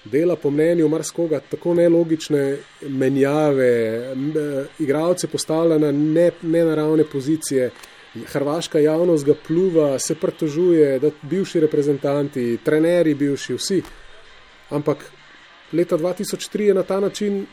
dela 0.04 0.36
po 0.36 0.50
mnenju 0.50 0.88
marskoga 0.88 1.40
tako 1.40 1.74
nelogične 1.74 2.58
menjave, 2.82 4.16
igralce 4.80 5.28
postavlja 5.28 5.78
na 5.78 5.92
ne, 5.92 6.32
nenaravne 6.42 7.04
pozicije. 7.04 7.72
Hrvaška 8.26 8.80
javnost 8.80 9.26
ga 9.26 9.36
pluva, 9.48 10.00
se 10.00 10.16
pritožuje, 10.16 11.00
da 11.00 11.12
bivši 11.22 11.60
reprezentanti, 11.60 12.58
trenerji, 12.66 13.16
bivši 13.16 13.54
vsi. 13.54 13.82
Ampak 14.70 15.12
leta 15.74 15.98
2003 15.98 16.62
je 16.62 16.74
na 16.74 16.84
ta 16.84 17.00
način 17.00 17.46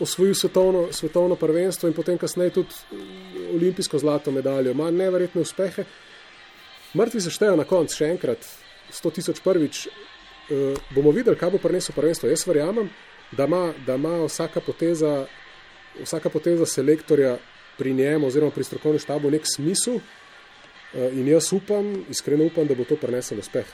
osvojil 0.00 0.34
svetovno, 0.34 0.88
svetovno 0.90 1.36
prvenstvo 1.36 1.88
in 1.88 1.94
potem 1.94 2.18
kasneje 2.18 2.50
tudi 2.50 2.74
olimpijsko 3.54 3.98
zlato 3.98 4.30
medaljo. 4.30 4.70
Ima 4.70 4.90
neverjetne 4.90 5.40
uspehe. 5.40 5.84
Mrtvi 6.94 7.20
se 7.20 7.30
štejejo 7.30 7.56
na 7.56 7.64
koncu, 7.64 7.96
še 7.96 8.10
enkrat, 8.10 8.44
100 8.92 9.12
tisoč 9.12 9.40
prvič, 9.44 9.86
bomo 10.94 11.10
videli, 11.10 11.36
kaj 11.36 11.50
bo 11.50 11.58
prineslo 11.58 11.94
prvenstvo. 11.96 12.28
Jaz 12.28 12.46
verjamem, 12.46 12.90
da 13.32 13.44
ima, 13.44 13.72
da 13.86 13.94
ima 13.94 14.24
vsaka, 14.24 14.60
poteza, 14.60 15.26
vsaka 16.02 16.30
poteza 16.30 16.66
selektorja 16.66 17.36
pri 17.78 17.94
njemu 17.94 18.26
oziroma 18.26 18.50
pri 18.50 18.64
strokovnem 18.64 18.98
štabu 18.98 19.30
nek 19.30 19.42
smisel 19.44 19.94
uh, 19.94 20.02
in 21.12 21.28
jaz 21.28 21.52
upam, 21.52 22.04
iskreno 22.10 22.44
upam, 22.44 22.66
da 22.66 22.74
bo 22.74 22.84
to 22.84 22.96
prineslo 22.96 23.38
uspeh. 23.38 23.66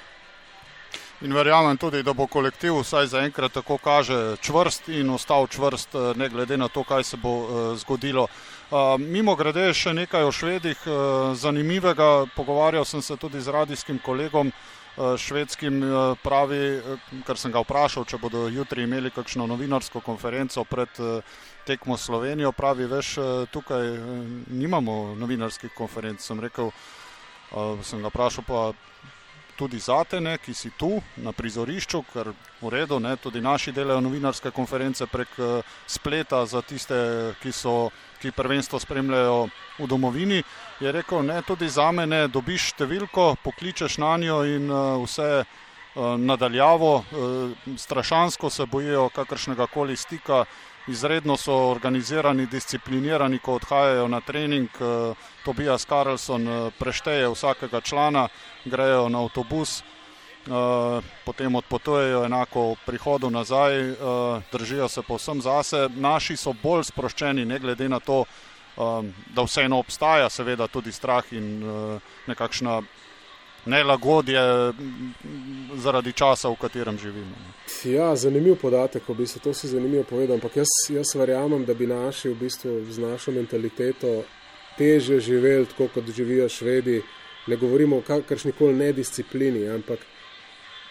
In 1.23 1.33
verjamem 1.33 1.77
tudi, 1.77 2.03
da 2.03 2.13
bo 2.13 2.27
kolektiv 2.27 2.81
vsaj 2.81 3.07
zaenkrat 3.07 3.53
tako 3.53 3.77
kaže 3.79 4.37
čvrst 4.43 4.89
in 4.89 5.11
ostal 5.11 5.47
čvrst, 5.47 5.95
eh, 5.95 6.19
ne 6.19 6.29
glede 6.29 6.57
na 6.57 6.69
to, 6.69 6.83
kaj 6.85 7.05
se 7.05 7.17
bo 7.17 7.31
uh, 7.31 7.79
zgodilo. 7.79 8.27
Uh, 8.71 8.99
mimo 8.99 9.37
grede 9.37 9.69
še 9.75 9.93
nekaj 9.95 10.25
o 10.25 10.33
švedih 10.33 10.83
uh, 10.87 11.37
zanimivega. 11.39 12.27
Pogovarjal 12.35 12.85
sem 12.85 13.03
se 13.03 13.17
tudi 13.17 13.41
z 13.41 13.55
radijskim 13.55 14.01
kolegom 14.03 14.49
uh, 14.49 14.82
švedskim 15.19 15.83
eh, 15.83 16.15
pravi, 16.23 16.57
eh, 16.57 17.07
ker 17.27 17.39
sem 17.39 17.53
ga 17.53 17.63
vprašal, 17.65 18.05
če 18.05 18.19
bodo 18.21 18.47
jutri 18.53 18.85
imeli 18.85 19.11
kakšno 19.11 19.47
novinarsko 19.47 20.01
konferenco 20.01 20.65
pred 20.65 21.01
tekmo 21.67 21.97
Slovenijo, 21.97 22.53
pravi, 22.53 22.89
veš, 22.91 23.15
tukaj 23.55 23.93
nimamo 24.51 25.15
novinarskih 25.15 25.71
konferenc. 25.77 26.21
Sem 26.21 26.41
rekel, 26.43 26.73
sem 27.87 28.03
ga 28.03 28.11
vprašal 28.11 28.45
pa 28.45 28.73
tudi 29.57 29.79
zate, 29.79 30.21
ne, 30.21 30.39
ki 30.39 30.55
si 30.55 30.71
tu 30.79 31.01
na 31.17 31.33
prizorišču, 31.33 32.03
ker 32.13 32.33
v 32.63 32.71
redu, 32.73 33.01
ne, 33.01 33.17
tudi 33.17 33.41
naši 33.41 33.73
delajo 33.73 34.01
novinarske 34.01 34.51
konference 34.51 35.07
prek 35.07 35.29
spleta 35.87 36.47
za 36.47 36.63
tiste, 36.63 36.97
ki 37.43 37.53
so 37.53 37.91
ki 38.23 38.31
prvenstvo 38.31 38.79
spremljajo 38.79 39.49
v 39.79 39.87
domovini, 39.91 40.43
je 40.81 40.93
rekel, 40.93 41.27
ne, 41.27 41.43
tudi 41.43 41.69
za 41.69 41.91
me 41.93 42.07
ne, 42.07 42.29
dobiš 42.31 42.71
številko, 42.77 43.35
pokličeš 43.43 43.99
na 43.99 44.15
njo 44.23 44.39
in 44.47 44.71
uh, 44.71 45.03
vse 45.03 45.43
uh, 45.43 46.15
nadaljavo, 46.19 46.93
uh, 47.03 47.73
strašansko 47.79 48.51
se 48.51 48.67
bojijo 48.71 49.09
kakršnega 49.17 49.67
koli 49.75 49.99
stika, 49.99 50.45
izredno 50.89 51.37
so 51.37 51.55
organizirani, 51.71 52.47
disciplinirani, 52.47 53.39
ko 53.39 53.55
odhajajo 53.55 54.09
na 54.09 54.21
trening. 54.21 54.69
Uh, 54.81 55.17
Tobias 55.45 55.85
Karlsson 55.85 56.49
uh, 56.49 56.73
prešteje 56.79 57.29
vsakega 57.29 57.81
člana, 57.81 58.29
grejo 58.65 59.09
na 59.09 59.23
avtobus. 59.23 59.83
Uh, 60.47 61.05
potem 61.25 61.55
odpotujejo 61.55 62.25
enako 62.25 62.75
prihodu 62.87 63.31
nazaj, 63.31 63.95
držijo 64.53 64.89
se 64.89 65.03
povsem 65.03 65.41
zase. 65.41 65.89
Naši 65.95 66.37
so 66.37 66.53
bolj 66.63 66.85
sproščeni, 66.91 67.45
ne 67.45 67.59
glede 67.59 67.89
na 67.89 68.01
to, 68.01 68.25
da 69.37 69.43
vseeno 69.45 69.79
obstaja, 69.79 70.31
seveda, 70.31 70.67
tudi 70.67 70.93
strah 70.93 71.25
in 71.31 71.63
nekakšna 72.27 72.81
nelagodje 73.67 74.41
zaradi 75.79 76.13
časa, 76.13 76.51
v 76.51 76.57
katerem 76.61 76.99
živimo. 76.99 77.37
Ja, 77.85 78.17
zanimiv 78.17 78.57
podatek, 78.63 79.09
v 79.09 79.15
bistvu 79.23 79.41
to 79.41 79.55
si 79.55 79.69
zanimivo 79.69 80.05
povedal, 80.05 80.37
ampak 80.37 80.57
jaz, 80.57 80.71
jaz 80.91 81.15
verjamem, 81.15 81.65
da 81.65 81.75
bi 81.75 81.87
naši 81.87 82.29
v 82.29 82.39
bistvu 82.45 82.79
z 82.91 82.99
našo 82.99 83.33
mentaliteto 83.33 84.23
teže 84.79 85.21
živeli, 85.21 85.67
tako 85.67 85.89
kot 85.95 86.11
živijo 86.11 86.49
švedi. 86.49 87.03
Ne 87.47 87.57
govorimo 87.57 87.99
o 87.99 88.07
kakršni 88.07 88.53
koli 88.53 88.75
nedisciplini, 88.75 89.69
ampak 89.69 89.99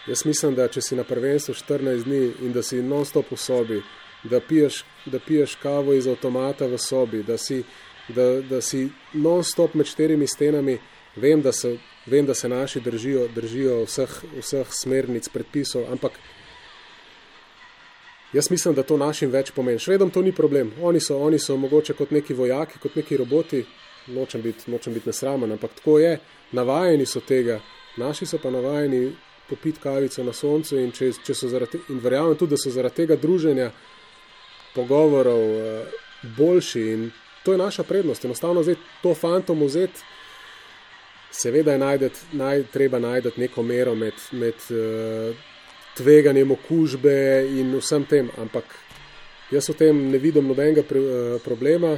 Jaz 0.06 0.24
mislim, 0.26 0.54
da 0.58 0.66
če 0.68 0.80
si 0.82 0.96
na 0.98 1.04
prvenstvu 1.06 1.54
14 1.54 2.04
dni 2.04 2.22
in 2.42 2.52
da 2.52 2.62
si 2.62 2.80
non-stop 2.82 3.28
v 3.30 3.36
sobi, 3.38 3.78
da 4.26 4.40
piješ, 4.40 4.82
da 5.06 5.20
piješ 5.22 5.54
kavo 5.62 5.94
iz 5.94 6.08
avtomata 6.10 6.66
v 6.66 6.78
sobi, 6.78 7.22
da 7.22 7.36
si, 7.38 7.60
da, 8.08 8.40
da 8.42 8.60
si 8.60 8.88
non-stop 9.12 9.76
med 9.78 9.86
štirimi 9.86 10.26
stenami, 10.26 10.78
vem, 11.16 11.42
da 11.42 11.52
so 11.52 11.76
vem, 12.06 12.26
da 12.26 12.34
se 12.34 12.48
naši 12.48 12.80
držijo, 12.80 13.28
držijo 13.34 13.82
vseh, 13.84 14.22
vseh 14.40 14.66
smernic, 14.70 15.28
predpisov, 15.28 15.84
ampak 15.92 16.12
jaz 18.32 18.50
mislim, 18.50 18.74
da 18.74 18.82
to 18.82 18.96
našim 18.96 19.30
več 19.30 19.50
pomeni. 19.50 19.78
Švedom 19.78 20.10
to 20.10 20.22
ni 20.22 20.32
problem. 20.32 20.72
Oni 20.82 21.00
so, 21.00 21.18
oni 21.18 21.38
so 21.38 21.56
mogoče 21.56 21.94
kot 21.94 22.10
neki 22.10 22.34
vojaki, 22.34 22.78
kot 22.78 22.96
neki 22.96 23.16
roboti, 23.16 23.64
nočem 24.06 24.42
biti 24.42 24.70
bit 24.94 25.06
nesramen, 25.06 25.52
ampak 25.52 25.74
tako 25.74 25.98
je, 25.98 26.18
navajeni 26.52 27.06
so 27.06 27.20
tega, 27.20 27.60
naši 27.96 28.26
so 28.26 28.38
pa 28.38 28.50
navajeni 28.50 29.12
popiti 29.48 29.80
kavico 29.80 30.24
na 30.24 30.32
soncu 30.32 30.78
in, 30.78 30.90
če, 30.92 31.12
če 31.24 31.34
zaradi, 31.34 31.78
in 31.88 31.98
verjamem 32.00 32.36
tudi, 32.36 32.50
da 32.50 32.56
so 32.56 32.70
zaradi 32.70 33.02
tega 33.02 33.16
druženja 33.16 33.70
pogovorov 34.74 35.42
uh, 35.42 35.86
boljši 36.36 36.80
in 36.92 37.10
to 37.44 37.52
je 37.52 37.58
naša 37.58 37.82
prednost. 37.82 38.24
Enostavno 38.24 38.62
zdaj 38.62 38.76
to 39.02 39.14
fantom 39.14 39.62
vzeti. 39.62 40.00
Seveda 41.32 41.72
je 41.72 41.78
najdet, 41.78 42.20
naj, 42.32 42.64
treba 42.72 42.98
najti 42.98 43.30
neko 43.36 43.62
mero 43.62 43.94
med, 43.94 44.14
med 44.32 44.54
uh, 44.70 45.36
tveganjem 45.96 46.50
okužbe 46.50 47.14
in 47.48 47.72
vsem 47.80 48.04
tem, 48.04 48.28
ampak 48.38 48.64
jaz 49.50 49.70
v 49.72 49.76
tem 49.78 50.02
ne 50.12 50.20
vidim 50.20 50.48
nobenega 50.48 50.84
pre, 50.84 51.00
uh, 51.00 51.40
problema. 51.44 51.96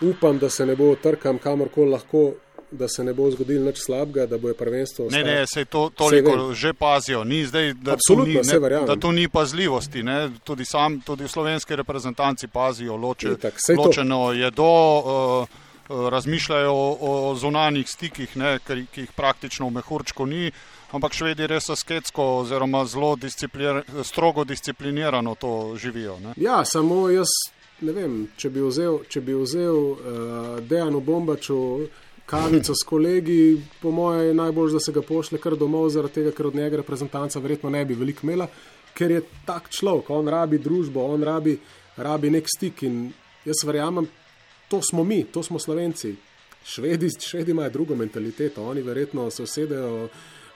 Upam, 0.00 0.38
da 0.38 0.50
se 0.50 0.66
ne 0.66 0.76
bo 0.76 0.92
trkam 1.02 1.38
kamorkoli 1.38 1.90
lahko, 1.90 2.32
da 2.70 2.88
se 2.88 3.04
ne 3.04 3.14
bo 3.14 3.30
zgodilo 3.30 3.64
nič 3.66 3.78
slabega, 3.82 4.26
da 4.26 4.38
bo 4.38 4.48
je 4.48 4.54
prvenstvo. 4.54 5.08
Ne, 5.10 5.22
ne, 5.24 5.46
se 5.46 5.64
to 5.64 5.90
toliko 5.94 6.52
že 6.54 6.72
pazijo. 6.72 7.24
Ni 7.24 7.44
zdaj, 7.46 7.72
da, 7.72 7.96
to 8.08 8.24
ni, 8.24 8.34
ne, 8.34 8.58
da 8.86 8.96
to 8.96 9.12
ni 9.12 9.28
pazljivosti. 9.28 10.02
Tudi, 10.44 10.64
sam, 10.64 11.00
tudi 11.00 11.28
slovenski 11.28 11.76
reprezentanci 11.76 12.48
pazijo 12.48 12.96
loče, 12.96 13.28
Itak, 13.38 13.54
ločeno 13.78 14.32
je 14.32 14.50
do. 14.50 14.74
Uh, 14.98 15.48
razmišljajo 15.88 16.72
o, 16.72 16.96
o 17.00 17.34
zunanjih 17.34 17.88
stikih, 17.88 18.36
ne, 18.36 18.58
ki, 18.66 18.86
ki 18.92 19.06
jih 19.06 19.12
praktično 19.16 19.68
v 19.68 19.78
mehurčku 19.78 20.26
ni, 20.26 20.50
ampak 20.92 21.16
švedi 21.16 21.46
res 21.46 21.70
asketsko 21.70 22.26
oziroma 22.42 22.84
zelo 22.86 23.14
discipliner, 23.16 23.82
strogo 24.04 24.44
disciplinirano 24.44 25.34
to 25.34 25.76
živijo. 25.76 26.18
Ne. 26.20 26.34
Ja, 26.36 26.64
samo 26.64 27.08
jaz 27.10 27.32
ne 27.80 27.94
vem, 27.94 28.18
če 28.36 28.50
bi 28.50 28.62
vzel, 28.64 29.02
če 29.08 29.22
bi 29.22 29.34
vzel 29.38 29.76
uh, 29.78 30.60
Dejanu 30.66 31.00
Bombaču 31.04 31.58
kavico 32.28 32.74
s 32.76 32.84
kolegi, 32.84 33.56
po 33.80 33.90
mojem 33.94 34.26
je 34.26 34.34
najbolj, 34.36 34.74
da 34.76 34.80
se 34.84 34.92
ga 34.92 35.02
pošle 35.02 35.40
kar 35.40 35.56
domov, 35.56 35.88
zaradi 35.94 36.20
tega, 36.20 36.32
ker 36.36 36.50
od 36.50 36.58
njega 36.58 36.82
reprezentanca 36.82 37.40
verjetno 37.40 37.70
ne 37.72 37.84
bi 37.88 37.96
veliko 37.96 38.26
imela, 38.26 38.48
ker 38.98 39.14
je 39.14 39.22
tak 39.46 39.70
človek, 39.72 40.10
on 40.12 40.28
rabi 40.28 40.58
družbo, 40.60 41.06
on 41.14 41.24
rabi, 41.24 41.56
rabi 41.96 42.32
nek 42.34 42.50
stik 42.50 42.82
in 42.84 43.06
jaz 43.48 43.62
verjamem, 43.64 44.10
to 44.68 44.82
smo 44.82 45.04
mi, 45.04 45.24
to 45.24 45.42
smo 45.42 45.58
slovenci. 45.58 46.14
Švedi, 46.64 47.08
švedi 47.20 47.50
imajo 47.50 47.70
drugo 47.70 47.94
mentaliteto, 47.94 48.64
oni 48.64 48.82
verjetno 48.82 49.30
se 49.30 49.42
usedejo 49.42 50.08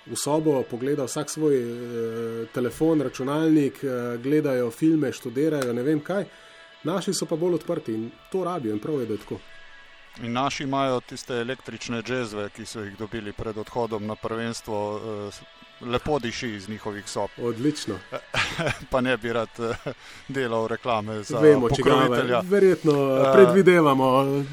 v 0.06 0.16
sobo, 0.16 0.62
pogledajo 0.70 1.06
vsak 1.06 1.30
svoj 1.30 1.56
eh, 1.56 2.46
telefon, 2.54 3.00
računalnik, 3.00 3.84
eh, 3.84 4.18
gledajo 4.22 4.70
filme, 4.70 5.12
študirajo, 5.12 5.72
ne 5.72 5.82
vem 5.82 6.00
kaj. 6.00 6.24
Naši 6.84 7.14
so 7.14 7.26
pa 7.26 7.36
bolj 7.36 7.54
odprti 7.54 7.94
in 7.94 8.10
to 8.32 8.44
rabijo 8.44 8.74
in 8.74 8.80
prav 8.80 9.00
je, 9.00 9.06
da 9.06 9.14
je 9.14 9.18
tako. 9.18 9.38
In 10.20 10.32
naši 10.32 10.62
imajo 10.62 11.00
tiste 11.00 11.34
električne 11.40 12.02
džezve, 12.02 12.50
ki 12.50 12.66
so 12.66 12.82
jih 12.84 12.96
dobili 12.98 13.32
pred 13.32 13.58
odhodom 13.58 14.06
na 14.06 14.14
prvenstvo, 14.14 15.00
eh, 15.30 15.86
lepo 15.86 16.18
diši 16.18 16.48
iz 16.48 16.68
njihovih 16.68 17.08
sob. 17.08 17.30
Odlično. 17.42 17.98
pa 18.90 19.00
ne 19.00 19.16
bi 19.16 19.32
rad 19.32 19.48
eh, 19.58 19.92
delal 20.28 20.66
reklame 20.66 21.22
za 21.22 21.38
Vemo, 21.38 21.68
pokrovitelja. 21.68 22.42
Verjetno 22.44 22.92
uh, 22.92 23.32
predvidevamo, 23.32 24.44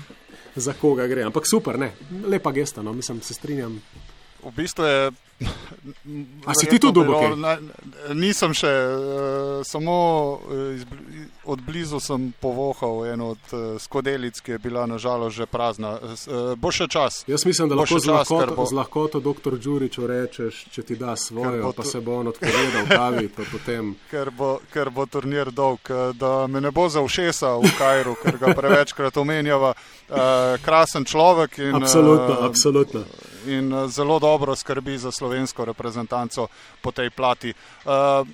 za 0.56 0.74
koga 0.74 1.08
gre. 1.08 1.24
Ampak 1.24 1.44
super, 1.50 1.80
ne. 1.80 1.92
lepa 2.26 2.52
gesta, 2.52 2.82
no. 2.82 2.94
mislim, 2.94 3.22
se 3.22 3.34
strinjam. 3.34 3.82
V 4.44 4.52
bistvu 4.56 4.84
je. 4.84 5.12
A 6.46 6.54
si 6.54 6.68
ti 6.68 6.80
tu 6.80 6.92
dobro? 6.92 7.20
Nisem 8.14 8.54
še, 8.54 8.68
uh, 8.68 9.62
samo 9.64 9.96
iz, 10.76 10.84
od 11.46 11.62
blizu 11.62 12.00
sem 12.00 12.34
povohal 12.42 13.06
eno 13.14 13.30
od 13.36 13.54
uh, 13.54 13.82
skodelic, 13.82 14.40
ki 14.40 14.52
je 14.52 14.60
bila 14.60 14.86
nažalost 14.86 15.36
že 15.36 15.46
prazna. 15.46 15.96
Uh, 15.96 16.54
bo 16.60 16.72
še 16.72 16.88
čas. 16.92 17.24
Jaz 17.28 17.46
mislim, 17.46 17.70
da 17.70 17.80
lahko 17.80 18.00
z 18.00 18.12
lahkoto, 18.12 18.56
bo... 18.56 18.66
z 18.66 18.76
lahkoto 18.76 19.20
doktor 19.24 19.56
Đurič 19.58 19.98
rečeš, 19.98 20.66
če 20.76 20.84
ti 20.84 21.00
da 21.00 21.16
svojo, 21.16 21.72
pa 21.72 21.88
se 21.88 22.02
bo 22.04 22.20
on 22.20 22.34
odpovedal 22.34 22.90
kavi. 22.90 23.30
Potem... 23.30 23.96
Ker, 24.12 24.34
bo, 24.36 24.60
ker 24.74 24.92
bo 24.92 25.06
turnir 25.06 25.54
dolg, 25.56 25.80
eh, 25.90 26.12
da 26.20 26.48
me 26.48 26.62
ne 26.62 26.72
bo 26.72 26.90
za 26.90 27.02
ušesa 27.06 27.56
v 27.62 27.72
Kajru, 27.78 28.16
ker 28.20 28.38
ga 28.42 28.54
prevečkrat 28.58 29.18
omenjava. 29.18 29.74
Uh, 30.10 30.58
krasen 30.66 31.06
človek 31.06 31.60
in, 31.62 31.76
absolutno, 31.78 32.34
uh, 32.34 32.46
absolutno. 32.50 33.04
In 33.48 33.74
uh, 33.74 33.90
zelo 33.90 34.20
dobro 34.20 34.56
skrbi 34.56 34.98
za 34.98 35.12
slovensko 35.12 35.66
reprezentanco 35.66 36.48
po 36.82 36.92
tej 36.92 37.10
plati. 37.10 37.54
Uh, 37.86 38.28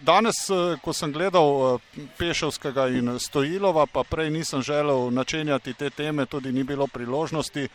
danes, 0.00 0.50
eh, 0.50 0.76
ko 0.82 0.92
sem 0.92 1.12
gledal 1.12 1.76
eh, 1.76 2.06
Pešovskega 2.18 2.88
in 2.88 3.18
Stojilova, 3.18 3.86
pa 3.86 4.02
prej 4.02 4.30
nisem 4.30 4.62
želel 4.62 5.10
načenjati 5.12 5.74
te 5.74 5.90
teme, 5.90 6.26
tudi 6.26 6.52
ni 6.52 6.64
bilo 6.64 6.86
priložnosti. 6.86 7.68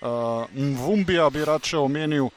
Uh, 0.00 0.46
Vumbija 0.54 1.30
bi 1.30 1.44
rad 1.44 1.64
še 1.66 1.78
omenil, 1.78 2.28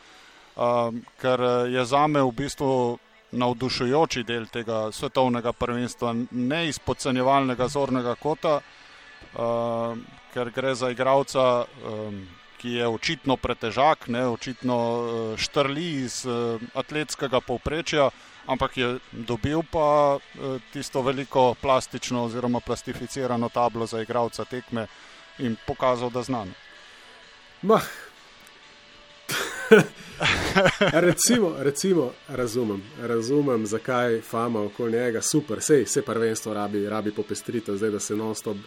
ker 1.21 1.41
je 1.69 1.83
za 1.85 2.07
me 2.07 2.23
v 2.25 2.31
bistvu 2.33 2.97
navdušujoči 3.31 4.23
del 4.25 4.47
tega 4.49 4.89
svetovnega 4.91 5.53
prvenstva, 5.53 6.15
ne 6.31 6.63
iz 6.67 6.79
podcenjevalnega 6.79 7.67
zornega 7.69 8.15
kota, 8.17 8.55
ker 10.33 10.51
gre 10.55 10.73
za 10.75 10.89
igralca, 10.89 11.45
ki 12.61 12.75
je 12.77 12.87
očitno 12.87 13.37
pretežak, 13.37 14.07
ne, 14.07 14.27
očitno 14.29 14.77
uh, 14.77 15.37
štrli 15.37 15.87
iz 16.05 16.21
uh, 16.25 16.61
atletskega 16.77 17.41
povprečja 17.41 18.11
ampak 18.45 18.77
je 18.77 18.99
dobil 19.11 19.61
pa 19.63 20.17
eh, 20.17 20.59
tisto 20.73 21.01
veliko 21.01 21.55
plastično 21.61 22.23
oziroma 22.23 22.59
plastificirano 22.59 23.49
tablo 23.49 23.85
za 23.85 24.01
igralca 24.01 24.45
tekme 24.45 24.87
in 25.39 25.55
pokazal, 25.67 26.09
da 26.09 26.23
znam. 26.23 26.53
recimo, 30.91 31.55
recimo, 31.57 32.11
razumem, 32.27 32.83
razumem, 33.01 33.65
zakaj 33.65 34.21
fama 34.21 34.61
okoli 34.61 34.91
njega, 34.91 35.21
super, 35.21 35.61
sej, 35.61 35.83
vse 35.83 36.01
prvenstvo 36.01 36.53
rabi, 36.53 36.89
rabi 36.89 37.11
popestritev, 37.11 37.77
zdaj 37.77 37.89
da 37.89 37.99
se 37.99 38.15
non-stop 38.15 38.57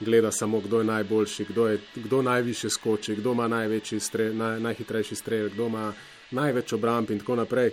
gleda 0.00 0.32
samo, 0.32 0.60
kdo 0.60 0.78
je 0.78 0.84
najboljši, 0.84 1.44
kdo, 1.44 1.68
je, 1.68 1.80
kdo 1.94 2.22
najviše 2.22 2.70
skoči, 2.70 3.14
kdo 3.14 3.32
ima 3.32 3.48
največji 3.48 4.00
strel, 4.00 4.36
naj, 4.36 4.60
najhitrejši 4.60 5.14
strel, 5.14 5.48
kdo 5.54 5.66
ima 5.66 5.92
največ 6.30 6.72
obramb 6.72 7.10
in 7.10 7.18
tako 7.18 7.36
naprej 7.36 7.70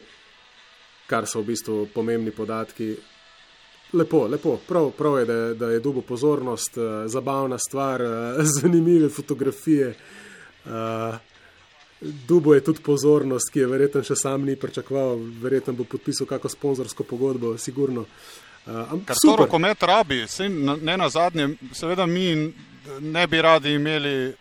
kar 1.11 1.27
so 1.27 1.41
v 1.41 1.51
bistvu 1.51 1.87
pomembni 1.93 2.31
podatki. 2.31 2.95
Lepo, 3.93 4.23
lepo. 4.31 4.55
Prav, 4.67 4.91
prav 4.95 5.17
je, 5.19 5.25
da, 5.25 5.39
da 5.53 5.71
je 5.73 5.81
dubo 5.83 6.01
pozornost, 6.01 6.77
uh, 6.77 7.03
zabavna 7.11 7.57
stvar, 7.59 8.01
uh, 8.01 8.39
zanimive 8.55 9.09
fotografije. 9.09 9.95
Uh, 10.65 11.17
dubo 12.27 12.53
je 12.55 12.63
tudi 12.63 12.79
pozornost, 12.83 13.51
ki 13.51 13.59
je 13.59 13.67
verjetno 13.67 14.03
še 14.07 14.15
sam 14.15 14.47
ni 14.47 14.55
pričakoval, 14.55 15.19
verjetno 15.43 15.75
bo 15.75 15.83
podpisal 15.83 16.29
kakšno 16.29 16.55
sponzorsko 16.55 17.03
pogodbo, 17.03 17.57
sigurno. 17.59 18.07
Uh, 18.07 18.50
Kar 18.65 19.15
to 19.25 19.35
rokomet 19.35 19.83
rabi, 19.83 20.25
ne 20.81 20.97
na 20.97 21.09
zadnje, 21.09 21.49
seveda 21.73 22.05
mi 22.05 22.53
ne 22.99 23.27
bi 23.27 23.41
radi 23.41 23.73
imeli 23.73 24.33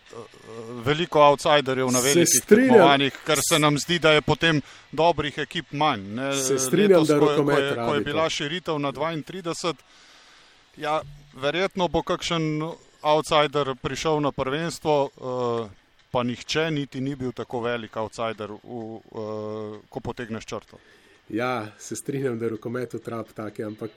veliko 0.85 1.21
outsiderjev 1.21 1.91
na 1.91 1.99
velikih 1.99 2.45
tekmovanjih, 2.47 3.17
ker 3.25 3.39
se 3.49 3.59
nam 3.59 3.77
zdi, 3.79 3.99
da 3.99 4.11
je 4.11 4.21
potem 4.21 4.61
dobrih 4.91 5.37
ekip 5.37 5.71
manj. 5.71 6.05
Ne? 6.15 6.29
Se 6.35 6.59
strinjam, 6.59 7.01
Letos, 7.01 7.07
da 7.07 7.19
ko, 7.19 7.45
ko, 7.45 7.51
je, 7.51 7.75
ko 7.75 7.95
je 7.95 8.05
bila 8.05 8.29
širitev 8.29 8.79
na 8.79 8.91
32, 8.91 9.73
ja, 10.77 11.01
verjetno 11.33 11.87
bo 11.87 12.03
kakšen 12.03 12.63
outsider 13.01 13.75
prišel 13.81 14.21
na 14.21 14.31
prvenstvo, 14.31 14.97
uh, 15.05 15.69
pa 16.11 16.23
nihče 16.23 16.71
niti 16.71 17.01
ni 17.01 17.15
bil 17.15 17.31
tako 17.31 17.61
velik 17.61 17.97
outsider, 17.97 18.51
v, 18.51 18.57
uh, 18.63 19.77
ko 19.89 19.99
potegneš 19.99 20.45
črto. 20.45 20.81
Ja, 21.31 21.71
se 21.79 21.95
strinjam, 21.95 22.39
da 22.39 22.45
je 22.45 22.49
rokomet 22.49 22.93
utrap 22.93 23.31
taki, 23.33 23.63
ampak 23.63 23.91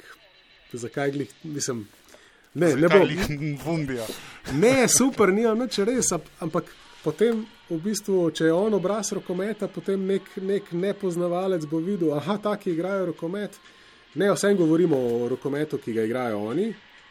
zakaj 0.73 1.11
glih, 1.11 1.35
mislim. 1.43 1.89
Ne, 2.55 2.77
ne 2.77 2.89
bo 2.89 2.97
jih 2.97 3.59
vumbija. 3.65 4.07
Ne, 4.53 4.89
super, 4.89 5.33
ni 5.35 5.43
več 5.47 5.81
res, 5.83 6.13
ampak 6.41 6.71
potem, 7.03 7.43
v 7.69 7.79
bistvu, 7.83 8.29
če 8.31 8.47
je 8.49 8.55
on 8.55 8.79
obraz 8.79 9.11
rokometa, 9.17 9.67
potem 9.69 10.07
nek, 10.07 10.31
nek 10.39 10.71
nepoznavalec 10.73 11.67
bo 11.67 11.83
videl, 11.83 12.15
da 12.15 12.39
taki 12.39 12.71
igrajo 12.71 13.11
rokomet. 13.11 13.59
Ne, 14.15 14.31
vsem 14.31 14.55
govorimo 14.57 14.95
o 14.97 15.29
rokometu, 15.29 15.81
ki 15.83 15.93
ga 15.97 16.07
igrajo 16.07 16.39
oni, 16.53 16.69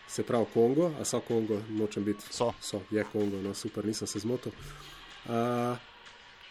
se 0.07 0.23
pravi 0.23 0.47
Kongo, 0.53 0.93
a 0.99 1.05
so 1.05 1.19
Kongo, 1.27 1.59
nočem 1.75 2.05
biti. 2.07 2.31
So. 2.31 2.53
so, 2.61 2.85
je 2.91 3.03
Kongo, 3.11 3.41
no 3.43 3.53
super, 3.53 3.85
nisem 3.85 4.07
se 4.07 4.23
zmotil. 4.23 4.55
Uh, 5.25 5.75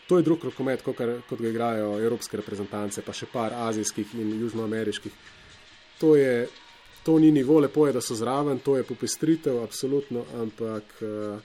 to 0.09 0.19
je 0.19 0.27
drug 0.27 0.45
rokomet, 0.45 0.83
kot, 0.83 0.99
kot 1.29 1.41
ga 1.41 1.49
igrajo 1.49 1.95
evropske 2.01 2.37
reprezentance, 2.37 3.03
pa 3.03 3.15
še 3.17 3.29
par 3.33 3.55
azijskih 3.69 4.15
in 4.21 4.35
južnoameriških. 4.41 5.13
To 6.01 6.17
je 6.17 6.49
to 7.03 7.19
ni 7.19 7.33
nivo, 7.33 7.59
lepo 7.61 7.87
je, 7.87 7.93
da 7.93 8.01
so 8.01 8.15
zraven, 8.15 8.61
to 8.63 8.77
je 8.77 8.85
popestritev, 8.87 9.63
absolutno, 9.63 10.25
ampak 10.39 11.01
uh, 11.03 11.41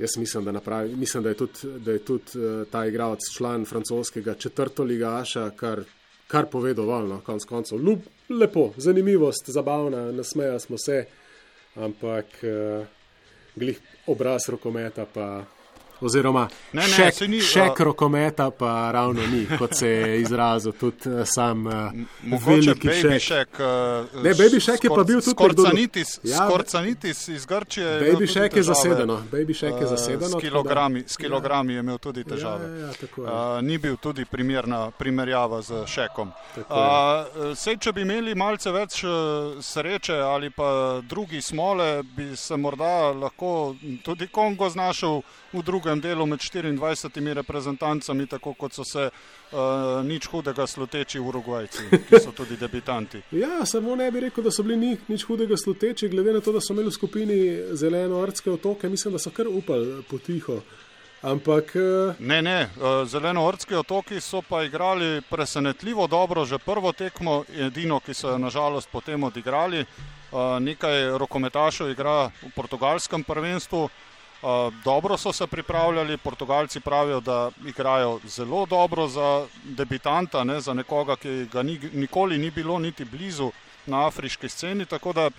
Jaz 0.00 0.16
mislim, 0.16 0.44
da, 0.44 0.52
napravi, 0.52 0.96
mislim, 0.96 1.22
da 1.22 1.28
je 1.28 1.36
tudi, 1.36 1.58
da 1.84 1.92
je 1.92 1.98
tudi 1.98 2.24
uh, 2.34 2.68
ta 2.70 2.86
igralec 2.86 3.20
član 3.36 3.64
francoskega 3.64 4.34
četrtoligaša, 4.34 5.50
kar, 5.50 5.82
kar 6.26 6.46
pove 6.48 6.72
dovolj, 6.74 7.08
no, 7.08 7.20
konc 7.20 7.44
koncev. 7.44 7.78
Ljub, 7.84 8.06
lepo, 8.28 8.70
zanimivost, 8.76 9.50
zabavna, 9.50 10.12
nasmeja 10.12 10.58
smo 10.58 10.78
se, 10.78 11.04
ampak 11.74 12.26
uh, 12.42 12.86
glih 13.56 13.80
obraz 14.06 14.48
rokometa 14.48 15.04
pa 15.04 15.44
oziroma 16.00 16.48
Ne, 16.72 16.82
ne, 16.82 16.88
šek, 16.88 17.28
ni, 17.28 17.40
šek 17.40 17.80
a- 17.80 17.84
rokometa 17.84 18.50
pa 18.50 18.90
ravno 18.92 19.22
ni, 19.22 19.46
kot 19.58 19.74
se 19.74 19.88
je 19.88 20.20
izrazil 20.20 20.72
tudi 20.72 20.96
eh, 21.06 21.24
sam 21.26 21.66
uh, 21.66 21.72
veliki 22.40 22.88
Baby 22.88 23.00
šek. 23.18 23.22
Shack. 23.22 23.50
uh, 23.54 23.66
Ne, 24.22 24.30
Baby 24.32 24.60
Shack 24.60 24.84
je 24.84 24.90
pa 24.90 25.04
bil 25.04 25.20
tudi. 25.20 25.30
Skorcanitis, 25.30 26.20
Ja, 26.22 26.36
Skorcanitis 26.38 27.28
iz 27.28 27.46
Grčije. 27.46 28.00
Baby 28.02 28.26
Shack 28.28 28.56
je 28.56 28.62
zasedeno, 28.62 29.22
Baby 29.32 29.54
Shack 29.54 29.72
je 29.74 29.84
uh, 29.84 29.90
zasedeno. 29.90 30.28
S 30.30 30.40
kilogrami, 30.40 31.04
s 31.06 31.16
kilogrami 31.16 31.72
je 31.72 31.80
imel 31.80 31.98
tudi 31.98 32.24
težave. 32.24 32.64
Ja, 32.64 32.74
ja, 32.76 32.86
ja, 32.86 32.92
tako 32.92 33.22
je. 33.22 33.28
Uh, 33.28 33.32
ni 33.62 33.78
bil 33.78 33.96
tudi 33.96 34.24
primerna 34.24 34.90
primerjava 34.90 35.62
z 35.62 35.86
Šekom. 35.86 36.30
Tako 36.54 36.80
Uh, 36.80 37.54
sej, 37.54 37.76
če 37.76 37.92
bi 37.92 38.00
imeli 38.00 38.34
malce 38.34 38.70
več 38.70 39.04
uh, 39.04 39.10
sreče 39.60 40.14
ali 40.14 40.50
pa 40.50 40.68
drugi 41.02 41.40
smole, 41.40 42.02
bi 42.04 42.36
se 42.36 42.56
morda 42.56 42.84
lahko 43.12 43.74
tudi 44.02 44.26
Kongo 44.26 44.68
znašel 44.68 45.20
v 45.52 45.62
drugem 45.62 46.00
delu 46.00 46.26
med 46.26 46.40
24 46.40 47.34
reprezentancami, 47.34 48.26
tako 48.26 48.54
kot 48.54 48.74
so 48.74 48.84
se 48.84 49.08
uh, 49.10 49.58
nič 50.04 50.28
hudega 50.30 50.66
sluteči 50.66 51.18
Urugvajci, 51.18 51.88
ki 52.08 52.20
so 52.20 52.32
tudi 52.36 52.56
debitanti. 52.56 53.22
Ja, 53.32 53.66
samo 53.66 53.96
ne 53.96 54.10
bi 54.10 54.20
rekel, 54.26 54.44
da 54.44 54.50
so 54.50 54.62
bili 54.62 54.76
ni, 54.76 54.92
nič 55.08 55.24
hudega 55.26 55.56
sluteči, 55.56 56.08
glede 56.08 56.32
na 56.32 56.40
to, 56.40 56.52
da 56.52 56.60
so 56.60 56.74
imeli 56.74 56.90
v 56.92 56.94
skupini 56.94 57.40
zeleno-artske 57.72 58.50
otoke, 58.50 58.88
mislim, 58.88 59.16
da 59.16 59.22
so 59.22 59.34
kar 59.34 59.48
upali 59.48 60.02
potiho. 60.10 60.60
Ampak 61.20 61.76
eh, 61.76 62.14
Ne, 62.18 62.42
ne, 62.42 62.68
zelenoortski 63.04 63.74
otoki 63.76 64.20
so 64.20 64.40
pa 64.42 64.62
igrali 64.64 65.20
presenetljivo 65.30 66.06
dobro 66.06 66.44
že 66.44 66.58
prvo 66.58 66.92
tekmo, 66.92 67.44
edino, 67.52 68.00
ki 68.00 68.14
so 68.14 68.30
jo 68.30 68.38
nažalost 68.38 68.88
potem 68.92 69.24
odigrali. 69.24 69.84
Nekaj 70.60 71.18
rokometašev 71.18 71.90
igra 71.90 72.30
v 72.42 72.50
portugalskem 72.54 73.24
prvenstvu. 73.24 73.88
Uh, 74.42 74.74
dobro 74.84 75.16
so 75.16 75.32
se 75.32 75.46
pripravljali, 75.46 76.16
Portugalci 76.16 76.80
pravijo, 76.80 77.20
da 77.20 77.50
igrajo 77.66 78.20
zelo 78.24 78.66
dobro 78.66 79.08
za 79.08 79.46
debitanta, 79.64 80.44
ne, 80.44 80.60
za 80.60 80.74
nekoga, 80.74 81.16
ki 81.16 81.46
ga 81.52 81.62
ni, 81.62 81.80
nikoli 81.92 82.38
ni 82.38 82.50
bilo 82.50 82.78
niti 82.78 83.04
blizu 83.04 83.50
na 83.86 84.06
afriški 84.06 84.48
sceni. 84.48 84.86
Tako 84.86 85.12
da 85.12 85.30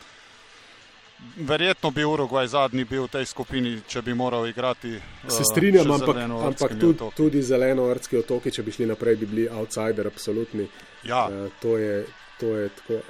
verjetno 1.38 1.92
bi 1.92 2.04
Urugvaj 2.04 2.48
zadnji 2.48 2.84
bil 2.84 3.04
v 3.04 3.08
tej 3.08 3.26
skupini, 3.26 3.80
če 3.88 4.02
bi 4.02 4.14
moral 4.14 4.48
igrati. 4.48 5.00
se 5.28 5.42
uh, 5.42 5.48
strinjam, 5.52 5.92
ampak, 5.92 6.18
ampak 6.18 6.70
tudi, 6.70 6.86
otoki. 6.86 7.16
tudi 7.16 7.42
zeleno-artski 7.42 8.18
otoki, 8.18 8.52
če 8.52 8.64
bi 8.64 8.72
šli 8.72 8.86
naprej, 8.86 9.16
bi 9.16 9.26
bili 9.26 9.50
outsider, 9.50 10.08
absolutni. 10.08 10.68
Ja, 11.04 11.28
Eh, 11.32 11.50
to, 11.62 11.78
je, 11.78 12.06
to 12.40 12.56
je 12.58 12.70
tako. 12.70 13.02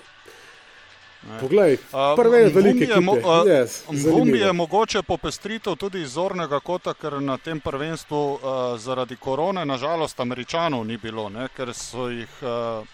Poglej, 1.40 1.78
prve 2.16 2.40
Mvumbi 2.40 2.54
velike 2.62 2.84
je 2.84 2.96
mo- 2.98 3.14
ekipe. 3.16 3.30
a, 3.30 3.44
Yes, 3.46 3.82
Mvumbi 3.92 4.40
je 4.40 4.54
mogoče 4.54 5.02
popestritev 5.02 5.76
tudi 5.76 6.02
iz 6.02 6.10
zornega 6.10 6.60
kota, 6.60 6.94
ker 6.94 7.22
na 7.22 7.38
tem 7.38 7.60
prvenstvu 7.60 8.34
uh, 8.34 8.40
zaradi 8.78 9.16
korone 9.16 9.66
nažalost 9.66 10.20
američanov 10.20 10.86
ni 10.86 10.98
bilo, 10.98 11.30
ne, 11.30 11.48
ker, 11.56 11.74
so 11.74 12.10
jih, 12.10 12.30
uh, 12.42 12.86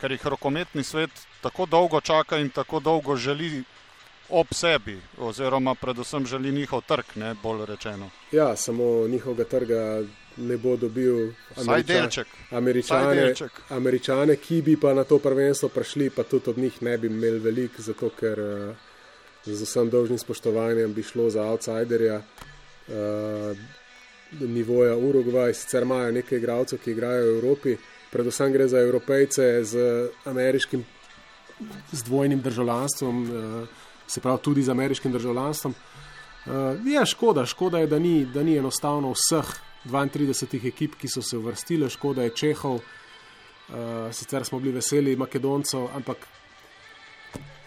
ker 0.00 0.12
jih 0.12 0.26
rokometni 0.26 0.84
svet 0.84 1.10
tako 1.42 1.66
dolgo 1.66 2.00
čaka 2.00 2.38
in 2.38 2.50
tako 2.50 2.80
dolgo 2.80 3.16
želi 3.16 3.64
ob 4.28 4.46
sebi, 4.50 4.94
oziroma 5.18 5.74
predvsem 5.74 6.26
želi 6.26 6.52
njihov 6.52 6.80
trg, 6.80 7.04
ne 7.14 7.34
bolj 7.42 7.66
rečeno. 7.66 8.10
Ja, 8.32 8.56
samo 8.56 9.06
njihovega 9.08 9.44
trga 9.44 10.02
ne 10.36 10.56
bo 10.56 10.76
dobil 10.76 11.32
Vsaj 11.56 11.82
delček. 11.82 12.26
Američane, 12.50 13.14
delček. 13.14 13.60
Američane, 13.70 14.36
ki 14.36 14.62
bi 14.62 14.76
pa 14.80 14.94
na 14.94 15.04
to 15.04 15.18
prvenstvo 15.18 15.68
prišli, 15.68 16.10
pa 16.10 16.22
tudi 16.22 16.50
od 16.50 16.58
njih 16.58 16.82
ne 16.82 16.98
bi 16.98 17.06
imeli 17.06 17.38
veliko, 17.38 17.82
zato 17.82 18.10
ker 18.18 18.40
uh, 18.40 18.74
z 19.44 19.62
vsem 19.62 19.90
dolžnim 19.90 20.18
spoštovanjem 20.18 20.94
bi 20.94 21.02
šlo 21.02 21.30
za 21.30 21.44
outsiderja 21.44 22.18
uh, 22.18 23.56
nivoja 24.40 24.96
Urugvaj. 24.96 25.54
Sicer 25.54 25.82
imajo 25.82 26.12
nekaj 26.12 26.38
igralcev, 26.38 26.78
ki 26.84 26.90
igrajo 26.90 27.24
v 27.24 27.36
Evropi, 27.38 27.76
predvsem 28.10 28.52
gre 28.52 28.68
za 28.68 28.80
evropejce 28.80 29.64
z 29.64 30.08
ameriškim, 30.24 30.84
z 31.92 32.02
dvojnim 32.02 32.40
državljanstvom, 32.42 33.22
uh, 33.22 33.68
se 34.06 34.20
pravi 34.20 34.42
tudi 34.42 34.62
z 34.62 34.70
ameriškim 34.70 35.12
državljanstvom. 35.12 35.74
Uh, 36.46 36.52
je 36.86 37.06
škoda, 37.06 37.46
škoda 37.46 37.78
je, 37.78 37.86
da 37.86 37.98
ni, 37.98 38.26
da 38.26 38.42
ni 38.42 38.58
enostavno 38.58 39.14
vseh 39.14 39.54
32 39.84 40.68
ekip, 40.68 40.94
ki 41.00 41.08
so 41.08 41.22
se 41.22 41.36
uvrstile, 41.36 41.90
škoda 41.90 42.22
je 42.22 42.30
Čehov, 42.30 42.80
uh, 42.80 43.74
sicer 44.12 44.44
smo 44.44 44.60
bili 44.60 44.72
veseli 44.78 45.16
Makedoncev, 45.16 45.88
ampak 45.96 46.26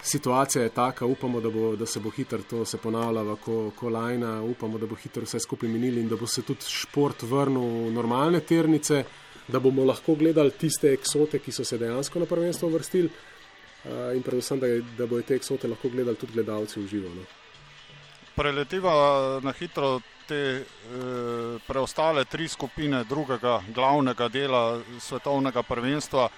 situacija 0.07 0.63
je 0.63 0.69
taka, 0.69 1.05
upamo, 1.05 1.41
da, 1.41 1.49
bo, 1.49 1.75
da 1.75 1.85
se 1.85 1.99
bo 1.99 2.09
hitro 2.09 2.39
to 2.49 2.65
se 2.65 2.77
ponavljalo, 2.77 3.35
ko, 3.35 3.71
ko 3.75 3.89
lajna, 3.89 4.41
upamo, 4.41 4.77
da 4.77 4.85
bo 4.85 4.95
hitro 4.95 5.23
vse 5.23 5.39
skupaj 5.39 5.69
minili 5.69 6.01
in 6.01 6.09
da 6.09 6.15
bo 6.15 6.27
se 6.27 6.41
tudi 6.41 6.65
šport 6.67 7.23
vrnil 7.23 7.87
v 7.87 7.91
normalne 7.91 8.39
ternice, 8.39 9.03
da 9.47 9.59
bomo 9.59 9.85
lahko 9.85 10.15
gledali 10.15 10.51
tiste 10.51 10.93
eksote, 10.93 11.39
ki 11.39 11.51
so 11.51 11.65
se 11.65 11.77
dejansko 11.77 12.19
na 12.19 12.25
prvenstvo 12.25 12.69
uvrstili. 12.69 13.09
Uh, 13.87 14.15
in 14.15 14.23
predvsem, 14.23 14.59
da, 14.59 14.67
da 14.97 15.05
bodo 15.05 15.21
te 15.23 15.35
eksote 15.35 15.67
lahko 15.67 15.89
gledali 15.89 16.17
tudi 16.17 16.33
gledalci 16.33 16.79
v 16.79 16.87
živo. 16.87 17.11
No. 17.15 17.23
Preletiva 18.35 18.93
na 19.43 19.53
hitro 19.55 19.99
te 20.27 20.35
e, 20.35 20.63
preostale 21.67 22.25
tri 22.25 22.47
skupine 22.47 23.03
drugega 23.03 23.61
glavnega 23.75 24.27
dela 24.27 24.79
svetovnega 24.99 25.63
prvenstva. 25.63 26.29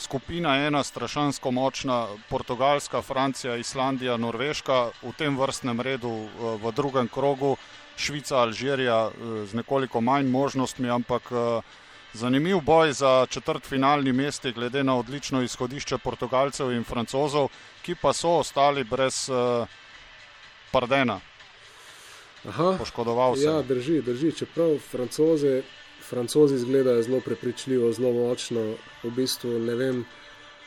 Skupina 0.00 0.54
ena, 0.64 0.80
strašansko 0.84 1.50
močna, 1.52 2.06
Portugalska, 2.28 3.02
Francija, 3.02 3.56
Islandija, 3.60 4.16
Norveška, 4.16 4.78
v 5.02 5.12
tem 5.16 5.36
vrstnem 5.36 5.80
redu 5.80 6.08
e, 6.08 6.56
v 6.62 6.72
drugem 6.72 7.08
krogu, 7.08 7.56
Švica, 7.96 8.40
Alžirija 8.40 9.00
e, 9.08 9.44
z 9.46 9.60
nekoliko 9.60 10.00
manj 10.00 10.28
možnostmi, 10.28 10.88
ampak 10.90 11.32
zanimiv 12.12 12.60
boj 12.64 12.92
za 12.92 13.26
četrtfinalni 13.30 14.12
mesti, 14.12 14.52
glede 14.52 14.84
na 14.84 14.96
odlično 14.96 15.42
izhodišče 15.42 15.98
Portugalcev 15.98 16.72
in 16.72 16.84
Francozov, 16.84 17.48
ki 17.82 17.94
pa 17.94 18.12
so 18.12 18.40
ostali 18.40 18.84
brez 18.84 19.28
Pardena, 20.72 21.20
Aha, 22.48 22.74
poškodoval 22.78 23.36
se. 23.36 23.44
ja, 23.44 23.62
drži, 23.62 24.00
drži. 24.02 24.32
Čeprav 24.32 24.78
francoze, 24.78 25.62
francozi 26.08 26.54
izgledajo 26.54 27.02
zelo 27.02 27.20
prepričljivo, 27.20 27.92
zelo 27.92 28.12
močno. 28.12 28.74
V 29.02 29.10
bistvu 29.10 29.58
ne 29.58 29.74
vem, 29.74 30.04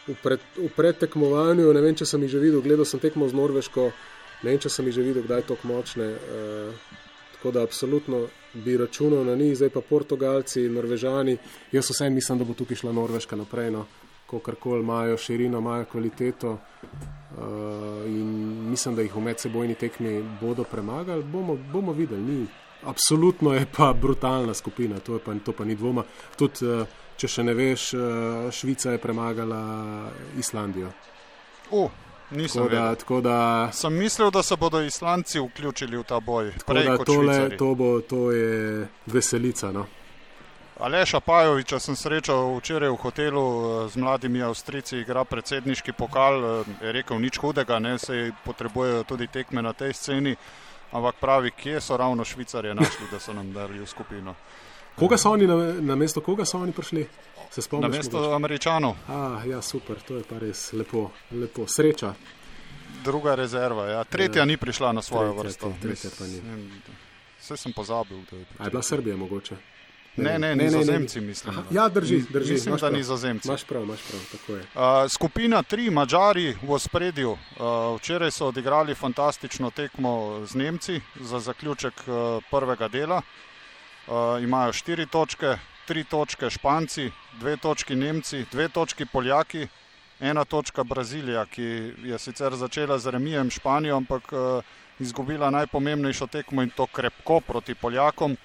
v, 0.07 0.15
pred, 0.23 0.39
v 0.57 0.69
predtekmovanju, 0.75 1.73
ne 1.73 1.81
vem, 1.81 1.95
če 1.95 2.05
sem 2.05 2.21
jih 2.23 2.35
že 2.35 2.43
videl, 2.43 2.61
gledal 2.61 2.85
sem 2.85 3.01
tekmo 3.01 3.27
z 3.29 3.37
Norveško, 3.37 3.89
ne 4.43 4.51
vem, 4.51 4.59
če 4.59 4.69
sem 4.69 4.87
jih 4.87 4.99
že 4.99 5.07
videl, 5.07 5.25
kdaj 5.25 5.47
tako 5.49 5.73
močne. 5.73 6.13
Uh, 6.13 7.01
tako 7.33 7.51
da 7.51 7.63
absolutno 7.63 8.27
bi 8.53 8.77
računal 8.77 9.25
na 9.25 9.35
njih, 9.35 9.57
zdaj 9.57 9.73
pa 9.73 9.81
Portugalci, 9.81 10.69
Norvežani. 10.69 11.37
Jaz 11.71 11.89
vsem 11.89 12.13
mislim, 12.13 12.37
da 12.39 12.45
bo 12.47 12.53
tukaj 12.53 12.79
šla 12.79 12.93
Norveška 12.93 13.35
naprej. 13.35 13.71
No. 13.71 13.85
Kakorkoli 14.39 14.81
imajo 14.81 15.17
širino, 15.17 15.57
imajo 15.57 15.85
kvaliteto 15.91 16.51
uh, 16.51 18.05
in 18.05 18.27
mislim, 18.69 18.95
da 18.95 19.01
jih 19.01 19.15
v 19.15 19.21
medsebojni 19.21 19.75
tekmi 19.75 20.23
bodo 20.41 20.63
premagali. 20.63 21.23
Bomo, 21.23 21.57
bomo 21.73 21.93
videli. 21.93 22.21
Ni. 22.21 22.47
Absolutno 22.85 23.53
je 23.53 23.65
pa 23.77 23.93
brutalna 23.93 24.53
skupina, 24.53 24.99
to, 24.99 25.19
pa, 25.25 25.33
to 25.45 25.51
pa 25.51 25.65
ni 25.65 25.75
dvoma. 25.75 26.03
Tudi, 26.37 26.65
uh, 26.67 26.87
če 27.17 27.27
še 27.27 27.43
ne 27.43 27.53
veš, 27.53 27.93
uh, 27.93 28.51
Švica 28.51 28.91
je 28.91 29.01
premagala 29.01 29.63
Islandijo. 30.37 30.91
Uh, 31.71 31.91
nisem 32.31 32.63
Tako 32.63 32.75
da, 32.75 32.95
tako 32.95 33.21
da, 33.21 33.69
Sem 33.73 33.93
mislil, 33.93 34.31
da 34.31 34.43
se 34.43 34.55
bodo 34.55 34.81
Islanci 34.81 35.39
vključili 35.39 35.97
v 35.97 36.03
ta 36.03 36.19
boj. 36.19 36.51
Prej 36.65 36.89
tole, 37.05 37.33
Švicarji. 37.33 37.57
to, 37.57 37.75
bo, 37.75 38.01
to 38.01 38.31
je 38.31 38.87
veselica. 39.05 39.71
No. 39.71 39.85
Aleša 40.75 41.19
Pajoviča 41.19 41.79
sem 41.79 41.95
srečal 41.95 42.57
včeraj 42.57 42.89
v 42.89 42.97
hotelu 42.97 43.45
eh, 43.45 43.89
z 43.89 43.95
mladimi 43.95 44.41
Avstrici, 44.41 44.97
igra 44.97 45.23
predsedniški 45.23 45.93
pokal. 45.93 46.41
eh, 46.61 46.81
Je 46.81 46.91
rekel, 46.91 47.19
nič 47.19 47.37
hudega, 47.37 47.79
ne 47.79 47.97
se 47.97 48.31
potrebujejo 48.43 49.03
tudi 49.03 49.27
tekme 49.27 49.61
na 49.61 49.73
tej 49.73 49.93
sceni. 49.93 50.35
Ampak 50.91 51.15
pravi, 51.15 51.51
kje 51.51 51.81
so 51.81 51.97
ravno 51.97 52.21
Švicarje 52.21 52.73
našli, 52.73 53.07
da 53.11 53.19
so 53.19 53.33
nam 53.33 53.53
dali 53.53 53.79
v 53.79 53.85
skupino. 53.85 54.35
Koga 54.95 55.17
so 55.17 55.31
oni 55.31 55.47
na, 55.47 55.55
na 55.81 55.95
mesto, 55.95 56.21
koga 56.21 56.45
so 56.45 56.59
oni 56.59 56.71
prišli? 56.71 57.07
Se 57.47 57.57
Na 57.57 57.61
spomniš? 57.61 57.89
mesto 57.91 58.17
mogoče? 58.17 58.35
Američanov, 58.35 58.93
Ah, 59.07 59.41
ja, 59.43 59.61
super, 59.61 59.95
to 59.97 60.15
je 60.15 60.23
pa 60.23 60.37
res 60.37 60.73
lepo, 60.73 61.09
lepo. 61.31 61.65
Sreča. 61.67 62.13
druga 63.03 63.35
rezerva. 63.35 63.85
Ja. 63.87 64.03
Tretja 64.03 64.41
Ja. 64.41 64.45
ni 64.45 64.57
prišla 64.57 64.91
na 64.91 65.01
svojo 65.01 65.33
Tretja, 65.33 65.43
vrsto. 65.43 65.73
tretja 65.81 66.09
pa 66.09 66.23
ni. 66.23 66.41
Vse 67.39 67.57
sem 67.57 67.73
pozabil. 67.73 68.17
Da 68.21 68.37
je 68.37 68.45
je 68.59 68.69
bila 68.69 68.81
Srbija 68.81 69.17
mogoče? 69.17 69.55
Ne, 70.15 70.39
ne, 70.39 70.55
nizozemci 70.55 71.21
mislim. 71.21 71.57
Aha, 71.57 71.63
ja, 71.71 71.89
drži, 71.89 72.23
drži. 72.29 72.53
Mislim, 72.53 72.77
da 72.77 72.89
nizozemci. 72.89 73.47
Imaš 73.47 73.63
prav, 73.63 73.83
imaš 73.83 73.99
prav, 74.01 74.21
tako 74.31 74.55
je. 74.55 74.61
Uh, 74.61 75.11
skupina 75.11 75.63
3, 75.63 75.91
Mačari 75.91 76.55
v 76.61 76.71
ospredju. 76.71 77.31
Uh, 77.31 77.37
včeraj 77.97 78.31
so 78.31 78.47
odigrali 78.47 78.95
fantastično 78.95 79.71
tekmo 79.71 80.45
z 80.45 80.55
Nemci 80.55 81.01
za 81.19 81.39
zaključek 81.39 81.93
uh, 82.07 82.43
prvega 82.51 82.87
dela. 82.87 83.21
Uh, 84.07 84.43
imajo 84.43 84.71
4 84.71 85.09
točke, 85.09 85.57
3 85.89 86.05
točke 86.09 86.49
Španci, 86.49 87.11
2 87.41 87.59
točki 87.59 87.95
Nemci, 87.95 88.45
2 88.53 88.69
točki 88.69 89.05
Poljaki, 89.05 89.67
1 90.19 90.45
točka 90.45 90.83
Brazilija, 90.83 91.45
ki 91.45 91.93
je 92.03 92.19
sicer 92.19 92.55
začela 92.55 92.99
z 92.99 93.09
remijem 93.09 93.49
Španijo, 93.49 93.97
ampak 93.97 94.33
uh, 94.33 94.63
izgubila 94.99 95.49
najpomembnejšo 95.49 96.27
tekmo 96.27 96.61
in 96.61 96.69
to 96.69 96.85
krepko 96.85 97.39
proti 97.39 97.75
Poljakom. 97.75 98.37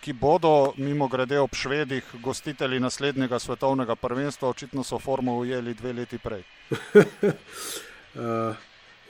Ki 0.00 0.12
bodo, 0.12 0.72
mimo 0.76 1.08
grede, 1.08 1.38
ob 1.40 1.54
Švedih, 1.56 2.04
gostitelji 2.20 2.80
naslednjega 2.80 3.38
svetovnega 3.38 3.96
prvenstva, 3.96 4.48
očitno 4.48 4.84
so 4.84 4.98
formo 4.98 5.38
ujeli 5.38 5.74
dve 5.74 5.92
leti 5.92 6.18
prej. 6.18 6.42
Uh, 8.14 8.54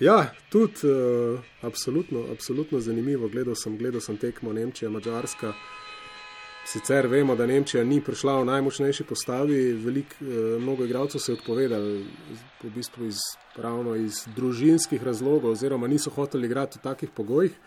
ja, 0.00 0.30
tudi 0.48 0.86
uh, 0.86 1.40
absolutno, 1.62 2.24
absolutno 2.32 2.80
zanimivo. 2.80 3.28
Gledal 3.28 3.54
sem, 3.54 3.78
gledal 3.78 4.00
sem 4.00 4.16
tekmo 4.16 4.52
Nemčija, 4.52 4.90
Mačarska. 4.90 5.52
Sicer 6.66 7.06
vemo, 7.10 7.34
da 7.34 7.46
Nemčija 7.46 7.82
ni 7.84 7.98
prišla 8.00 8.36
v 8.40 8.44
najmočnejši 8.44 9.04
postavi, 9.04 9.72
veliko, 9.72 10.14
uh, 10.20 10.62
mnogo 10.62 10.84
igralcev 10.84 11.18
se 11.18 11.32
je 11.32 11.38
odpovedalo, 11.40 11.98
v 12.62 12.70
bistvu 12.70 13.10
iz, 13.10 13.18
ravno 13.56 13.96
iz 13.98 14.22
družinskih 14.36 15.02
razlogov, 15.02 15.50
oziroma 15.50 15.90
niso 15.90 16.10
hoteli 16.10 16.46
igrati 16.46 16.78
v 16.78 16.82
takih 16.82 17.10
pogojih. 17.10 17.58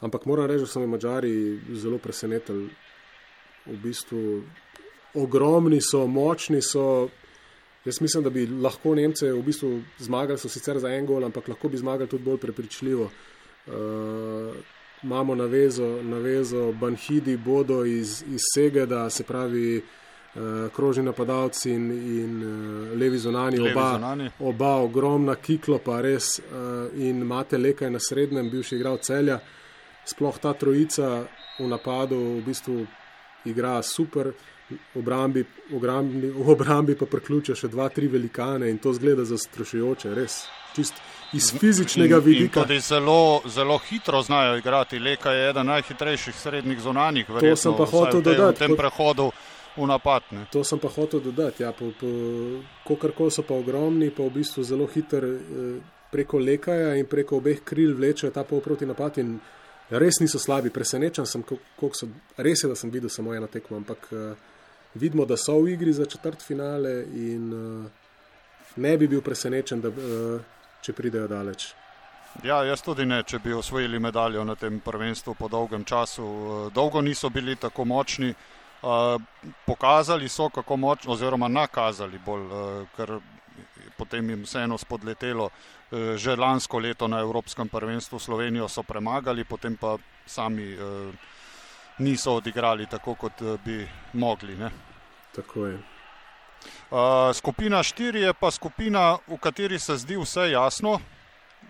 Ampak 0.00 0.26
moram 0.26 0.46
reči, 0.46 0.60
da 0.60 0.66
so 0.66 0.80
me 0.80 0.86
Mačari 0.86 1.60
zelo 1.72 1.98
presenetili. 1.98 2.68
V 3.66 3.76
bistvu 3.82 4.42
ogromni 5.14 5.80
so, 5.80 6.06
močni 6.06 6.62
so. 6.62 7.08
Jaz 7.84 8.00
mislim, 8.00 8.24
da 8.24 8.30
bi 8.30 8.46
lahko 8.46 8.94
Nemce 8.94 9.32
v 9.32 9.42
bistvu 9.42 9.82
zmagali, 9.98 10.38
so 10.38 10.48
sicer 10.48 10.78
za 10.78 10.90
en 10.90 11.06
gol, 11.06 11.24
ampak 11.24 11.48
lahko 11.48 11.68
bi 11.68 11.78
zmagali 11.78 12.10
tudi 12.10 12.24
bolj 12.24 12.38
prepričljivo. 12.42 13.10
Uh, 13.66 14.54
imamo 15.02 15.34
navezo, 15.34 16.02
navezo 16.02 16.72
Banhidi, 16.72 17.36
bodo 17.36 17.84
iz, 17.84 18.22
iz 18.22 18.40
Segeda, 18.54 19.10
se 19.10 19.22
pravi 19.24 19.78
uh, 19.78 20.42
krožni 20.72 21.04
napadalci 21.04 21.70
in, 21.70 21.90
in 21.92 22.42
uh, 22.42 22.98
levi 22.98 23.18
zunani, 23.18 23.58
Levi 23.58 23.72
oba, 23.72 23.92
zunanji. 23.92 24.30
oba 24.40 24.74
ogromna 24.74 25.34
kiklo, 25.34 25.78
pa 25.78 26.00
res 26.00 26.38
uh, 26.38 26.90
in 26.94 27.22
imate 27.22 27.58
lekaj 27.58 27.90
na 27.90 27.98
srednjem, 27.98 28.50
bivši 28.50 28.76
igral 28.76 28.98
celja. 28.98 29.38
Sploh 30.06 30.38
ta 30.38 30.54
trojica 30.54 31.26
v 31.58 31.66
napadu 31.66 32.38
v 32.38 32.44
bistvu 32.46 32.86
igra 33.44 33.82
super. 33.82 34.32
V 34.66 34.98
obrambi, 34.98 35.44
obrambi, 35.74 36.26
v 36.30 36.48
obrambi 36.50 36.96
pa 36.98 37.06
priključijo 37.06 37.54
še 37.54 37.68
dva, 37.70 37.86
tri 37.94 38.08
velikane 38.10 38.66
in 38.66 38.80
to 38.82 38.90
zgleda 38.96 39.22
zastrašujoče, 39.22 40.10
res. 40.14 40.40
Čist 40.74 40.98
iz 41.38 41.52
fizičnega 41.54 42.18
in, 42.18 42.24
vidika. 42.24 42.64
In 42.64 42.66
tudi 42.66 42.80
zelo, 42.82 43.42
zelo 43.46 43.78
hitro 43.78 44.22
znajo 44.26 44.56
igrati. 44.58 44.98
Leka 44.98 45.30
je 45.32 45.50
eden 45.50 45.70
najhitrejših 45.70 46.34
srednjih 46.34 46.80
zunanjih, 46.82 47.30
verjetno, 47.30 47.56
sem 47.62 47.76
pa 47.78 47.86
hotel 47.86 48.20
v 48.20 48.24
tem, 48.24 48.34
dodati, 48.34 48.56
v 48.56 48.58
tem 48.58 48.76
prehodu 48.76 49.30
v 49.76 49.86
napad. 49.86 50.22
Ne. 50.30 50.46
To 50.50 50.64
sem 50.64 50.82
pa 50.82 50.88
hotel 50.88 51.20
dodati. 51.20 51.62
Ja, 51.62 51.70
po, 51.72 51.92
po, 52.00 52.10
Kolikor 52.86 53.30
so 53.30 53.46
pa 53.46 53.54
ogromni, 53.54 54.10
pa 54.10 54.26
v 54.26 54.34
bistvu 54.40 54.64
zelo 54.64 54.88
hiter 54.90 55.24
eh, 55.30 55.78
preko 56.10 56.42
lekaja 56.42 56.94
in 56.96 57.06
preko 57.06 57.38
obeh 57.38 57.62
kril 57.64 57.94
vlečejo 57.94 58.32
ta 58.34 58.44
pol 58.44 58.64
proti 58.64 58.86
napad. 58.86 59.22
In 59.22 59.36
res 59.90 60.20
niso 60.20 60.38
slabi, 60.38 60.70
presenečen 60.70 61.26
sem, 61.26 61.42
ko- 61.42 61.58
koliko 61.76 61.96
so. 61.96 62.08
Res 62.36 62.62
je, 62.64 62.68
da 62.68 62.74
sem 62.76 62.90
videl 62.90 63.10
samo 63.10 63.34
eno 63.34 63.46
tekmo, 63.46 63.76
ampak 63.76 64.08
eh, 64.12 64.34
vidimo, 64.94 65.24
da 65.24 65.36
so 65.36 65.60
v 65.60 65.72
igri 65.76 65.92
za 65.92 66.06
četrt 66.06 66.42
finale 66.42 67.04
in 67.14 67.52
eh, 67.52 67.90
ne 68.76 68.96
bi 68.98 69.08
bil 69.08 69.22
presenečen, 69.22 69.80
da, 69.80 69.88
eh, 69.88 70.38
če 70.82 70.92
pridejo 70.92 71.28
daleč. 71.28 71.72
Ja, 72.44 72.60
jaz 72.64 72.82
tudi 72.84 73.06
ne, 73.06 73.22
če 73.22 73.38
bi 73.38 73.54
osvojili 73.56 73.98
medaljo 73.98 74.44
na 74.44 74.54
tem 74.54 74.80
prvenstvu 74.80 75.34
po 75.38 75.48
dolgem 75.48 75.84
času. 75.84 76.70
Dolgo 76.74 77.00
niso 77.00 77.30
bili 77.30 77.56
tako 77.56 77.84
močni. 77.84 78.34
Uh, 78.86 79.16
pokazali 79.66 80.28
so, 80.28 80.50
kako 80.52 80.76
močno, 80.76 81.12
oziroma 81.12 81.48
nakazali 81.48 82.18
bolj, 82.26 82.42
uh, 82.44 82.84
ker 82.96 83.14
potem 83.96 84.30
jim 84.30 84.42
vseeno 84.42 84.78
spodletelo. 84.78 85.50
Uh, 85.90 86.16
že 86.16 86.36
lansko 86.36 86.78
leto 86.78 87.08
na 87.08 87.20
Evropskem 87.20 87.68
prvenstvu 87.68 88.18
Slovenijo 88.18 88.68
so 88.68 88.82
premagali, 88.82 89.44
potem 89.44 89.76
pa 89.76 89.96
sami 90.26 90.74
uh, 90.74 91.14
niso 91.98 92.34
odigrali 92.34 92.86
tako, 92.86 93.14
kot 93.14 93.40
uh, 93.40 93.60
bi 93.64 93.86
mogli. 94.12 94.56
Ne? 94.56 94.70
Tako 95.34 95.66
je. 95.66 95.78
Uh, 96.90 97.34
skupina 97.34 97.82
štiri 97.82 98.20
je 98.20 98.32
pa 98.34 98.50
skupina, 98.50 99.18
v 99.26 99.38
kateri 99.38 99.78
se 99.78 99.96
zdi 99.96 100.16
vse 100.16 100.50
jasno. 100.50 101.00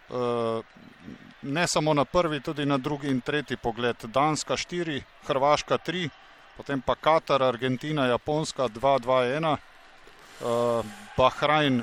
Uh, 0.08 0.64
ne 1.42 1.66
samo 1.66 1.94
na 1.94 2.04
prvi, 2.04 2.40
tudi 2.40 2.66
na 2.66 2.78
drugi 2.78 3.08
in 3.08 3.20
tretji 3.20 3.56
pogled. 3.56 3.96
Danska 4.02 4.56
štiri, 4.56 5.02
Hrvaška 5.26 5.78
tri, 5.78 6.08
potem 6.56 6.80
pa 6.80 6.94
Katar, 6.94 7.42
Argentina, 7.42 8.06
Japonska 8.06 8.68
2-2-1, 8.68 9.52
uh, 9.52 9.75
Bahrajn, 11.16 11.82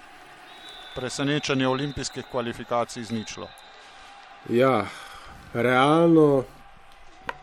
presenečenje 0.96 1.68
olimpijskih 1.68 2.26
kvalifikacij 2.32 3.04
z 3.04 3.12
ničlo. 3.12 3.48
Ja, 4.50 4.86
realno 5.54 6.44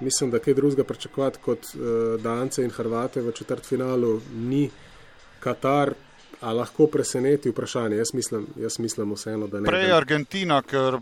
mislim, 0.01 0.31
da 0.31 0.39
kaj 0.39 0.55
drugega 0.55 0.85
pričakovati 0.85 1.39
kot 1.39 1.59
uh, 1.75 2.21
Dance 2.23 2.63
in 2.65 2.71
Hrvate 2.71 3.21
v 3.21 3.33
četrtfinalu 3.33 4.21
ni 4.35 4.71
Katar, 5.41 5.95
a 6.41 6.53
lahko 6.53 6.87
preseneti 6.87 7.51
vprašanje. 7.51 7.97
Jaz 7.97 8.15
mislim, 8.15 8.47
jaz 8.57 8.79
mislim 8.79 9.13
vseeno, 9.13 9.47
da 9.47 9.61
ne. 9.61 9.69
Prej 9.69 9.93
Argentina, 9.93 10.63
ker 10.63 10.99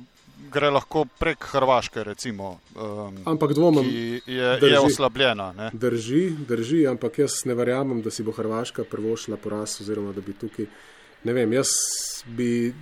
gre 0.52 0.70
lahko 0.70 1.04
prek 1.18 1.44
Hrvaške, 1.52 2.04
recimo, 2.04 2.58
um, 2.76 3.16
Ampak 3.26 3.52
dvomim, 3.54 3.84
ki 3.84 4.20
je, 4.26 4.52
drži. 4.60 4.72
je 4.72 4.80
oslabljena. 4.80 5.52
Ne? 5.52 5.70
drži, 5.72 6.22
drži, 6.48 6.86
ampak 6.86 7.18
jaz 7.18 7.42
ne 7.44 7.54
verjamem, 7.54 8.02
da 8.02 8.10
si 8.10 8.22
bo 8.22 8.32
Hrvaška 8.32 8.84
prvošla 8.90 9.36
poraz, 9.36 9.80
oziroma 9.80 10.12
da 10.12 10.20
bi 10.24 10.32
tukaj, 10.32 10.66
ne 11.24 11.32
vem, 11.32 11.52
jaz 11.52 11.74
bi. 12.26 12.74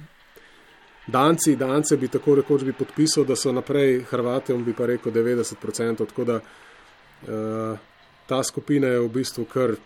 Danci, 1.07 1.55
Dance 1.57 1.97
bi 1.97 2.09
tako 2.11 2.35
rekoč 2.35 2.65
bi 2.67 2.73
podpisal, 2.75 3.25
da 3.25 3.37
so 3.39 3.53
naprej, 3.55 4.01
Hrvatom 4.11 4.65
bi 4.67 4.75
pa 4.75 4.89
rekel 4.91 5.13
90%. 5.13 6.07
Tako 6.07 6.25
da 6.25 6.41
uh, 6.41 7.79
ta 8.27 8.43
skupina 8.43 8.91
je 8.91 9.05
v 9.05 9.13
bistvu 9.15 9.45
kar 9.47 9.77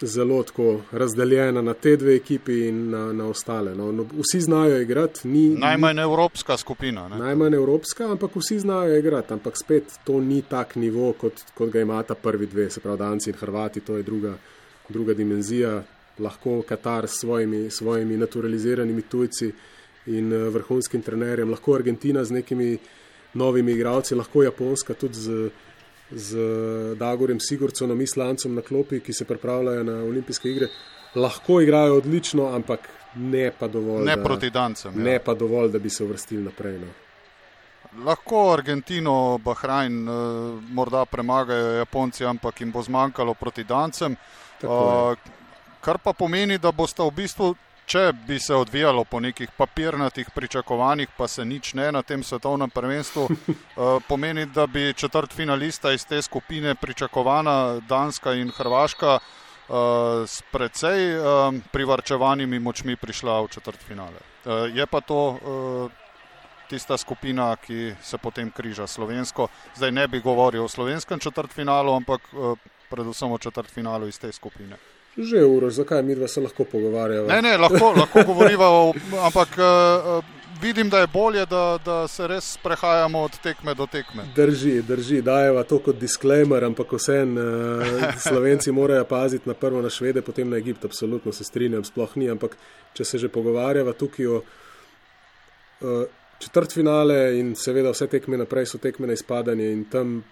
zelo 0.00 0.42
tako 0.42 0.80
razdeljena 0.92 1.62
na 1.62 1.74
te 1.74 1.96
dve 1.96 2.16
ekipi 2.16 2.68
in 2.68 2.90
na, 2.90 3.12
na 3.12 3.26
ostale. 3.26 3.74
No, 3.74 3.92
no, 3.92 4.06
vsi 4.12 4.40
znajo 4.40 4.80
igrati, 4.80 5.28
ni 5.28 5.48
Najmanj 5.48 5.98
evropska 5.98 6.56
skupina. 6.56 7.08
Ne? 7.08 7.18
najmanj 7.18 7.54
evropska, 7.54 8.10
ampak 8.10 8.36
vsi 8.36 8.58
znajo 8.58 8.96
igrati. 8.98 9.32
Ampak 9.32 9.54
spet 9.56 9.84
to 10.04 10.20
ni 10.20 10.42
tak 10.42 10.76
nivo, 10.76 11.12
kot, 11.12 11.32
kot 11.54 11.70
ga 11.70 11.80
imata 11.80 12.14
prvi 12.14 12.46
dve, 12.46 12.70
se 12.70 12.80
pravi 12.80 12.98
Danci 12.98 13.30
in 13.30 13.36
Hrvati, 13.36 13.80
to 13.80 13.96
je 13.96 14.02
druga, 14.02 14.34
druga 14.88 15.14
dimenzija. 15.14 15.82
Lahko 16.18 16.62
Katar 16.62 17.08
s 17.08 17.20
svojimi, 17.20 17.70
svojimi 17.70 18.16
naturaliziranimi 18.16 19.02
tujci 19.02 19.52
in 20.06 20.32
eh, 20.32 20.48
vrhunskim 20.48 21.02
trenerjem, 21.02 21.50
lahko 21.50 21.74
Argentina 21.74 22.24
z 22.24 22.32
nekimi 22.32 22.78
novimi 23.34 23.72
igralci, 23.72 24.14
lahko 24.14 24.42
Japonska 24.42 24.94
tudi 24.94 25.14
z, 25.14 25.50
z 26.10 26.36
Dagorjem 26.98 27.40
Sigurconom, 27.40 28.00
Islancem 28.00 28.54
na 28.54 28.62
klopi, 28.62 29.00
ki 29.00 29.12
se 29.12 29.24
pripravljajo 29.24 29.84
na 29.84 29.96
olimpijske 30.04 30.50
igre. 30.50 30.68
Lahko 31.14 31.60
igrajo 31.60 31.96
odlično, 31.96 32.50
ampak 32.54 32.88
ne 33.14 33.50
pa 33.58 33.68
dovolj. 33.68 34.04
Ne 34.04 34.16
da, 34.16 34.22
proti 34.24 34.50
Dancem. 34.50 34.92
Ja. 34.96 35.04
ne 35.04 35.18
pa 35.18 35.34
dovolj, 35.34 35.70
da 35.72 35.78
bi 35.78 35.90
se 35.90 36.04
uvrstili 36.04 36.44
naprej. 36.44 36.78
No. 36.78 36.86
Lahko 38.04 38.52
Argentino, 38.52 39.38
Bahrajn, 39.38 40.08
eh, 40.08 40.12
morda 40.70 41.04
premagajo 41.04 41.72
Japonci, 41.78 42.24
ampak 42.24 42.60
jim 42.60 42.72
bo 42.72 42.82
zmanjkalo 42.82 43.34
proti 43.34 43.64
Dancem. 43.64 44.16
Tako. 44.60 45.12
Eh, 45.12 45.32
Kar 45.80 45.98
pa 45.98 46.12
pomeni, 46.12 46.58
da 46.58 46.72
boste 46.72 47.02
v 47.02 47.12
bistvu, 47.14 47.54
če 47.86 48.12
bi 48.26 48.38
se 48.38 48.54
odvijalo 48.54 49.04
po 49.04 49.20
nekih 49.20 49.50
papirnatih 49.56 50.30
pričakovanjih, 50.34 51.08
pa 51.16 51.28
se 51.28 51.44
nič 51.44 51.74
ne 51.74 51.92
na 51.92 52.02
tem 52.02 52.22
svetovnem 52.22 52.70
prvenstvu, 52.70 53.28
eh, 53.30 53.56
pomeni, 54.08 54.46
da 54.46 54.66
bi 54.66 54.94
četrt 54.94 55.32
finalista 55.32 55.92
iz 55.92 56.06
te 56.06 56.22
skupine 56.22 56.74
pričakovana 56.74 57.80
Danska 57.88 58.34
in 58.34 58.50
Hrvaška 58.50 59.18
eh, 59.18 59.72
s 60.26 60.42
precej 60.52 61.14
eh, 61.14 61.22
privarčevanimi 61.72 62.58
močmi 62.58 62.96
prišla 62.96 63.40
v 63.40 63.48
četrt 63.48 63.82
finale. 63.82 64.20
Je 64.74 64.86
pa 64.86 65.00
to 65.00 65.38
tista 66.68 66.96
skupina, 66.96 67.56
ki 67.56 67.94
se 68.02 68.18
potem 68.18 68.50
križa 68.50 68.86
slovensko. 68.86 69.48
Zdaj 69.76 69.92
ne 69.92 70.08
bi 70.08 70.20
govoril 70.20 70.64
o 70.64 70.68
slovenskem 70.68 71.18
četrtfinalu, 71.18 71.94
ampak 71.94 72.20
eh, 72.32 72.54
predvsem 72.90 73.32
o 73.32 73.38
četrtfinalu 73.38 74.08
iz 74.08 74.18
te 74.18 74.32
skupine. 74.32 74.76
Že 75.16 75.44
uro, 75.44 75.70
zakaj 75.70 76.02
mi 76.02 76.28
se 76.28 76.40
lahko 76.40 76.64
pogovarjava? 76.64 77.28
Ne, 77.28 77.42
ne, 77.42 77.56
lahko, 77.56 77.92
lahko 77.96 78.24
govoriva, 78.26 78.68
o, 78.68 78.92
ampak 79.24 79.48
eh, 79.58 80.22
vidim, 80.60 80.90
da 80.90 80.98
je 80.98 81.06
bolje, 81.06 81.46
da, 81.46 81.78
da 81.84 82.08
se 82.08 82.26
res 82.26 82.56
prehajamo 82.62 83.20
od 83.20 83.38
tekme 83.42 83.74
do 83.74 83.86
tekme. 83.86 84.24
Drži, 84.36 84.82
drži, 84.82 85.22
dajeva 85.22 85.62
to 85.64 85.78
kot 85.78 85.96
disclaimer, 85.96 86.64
ampak 86.64 86.92
vseeno 86.92 87.40
uh, 87.40 88.20
Slovenci 88.28 88.72
morajo 88.72 89.04
paziti 89.04 89.48
na 89.48 89.54
prvo 89.54 89.82
na 89.82 89.90
Švede, 89.90 90.22
potem 90.22 90.50
na 90.50 90.56
Egipt. 90.56 90.84
Absolutno 90.84 91.32
se 91.32 91.44
strinjam, 91.44 91.84
sploh 91.84 92.16
ni. 92.16 92.30
Ampak 92.30 92.56
če 92.94 93.04
se 93.04 93.18
že 93.18 93.32
pogovarjava 93.32 93.92
tukaj 93.92 94.26
o 94.26 94.36
uh, 94.42 96.04
četrtfinale 96.38 97.38
in 97.38 97.54
seveda 97.56 97.92
vse 97.92 98.06
tekme 98.12 98.36
naprej 98.36 98.66
so 98.66 98.78
tekme 98.78 99.06
na 99.06 99.16
izpadanje 99.16 99.72
in 99.72 99.84
tam 99.90 100.22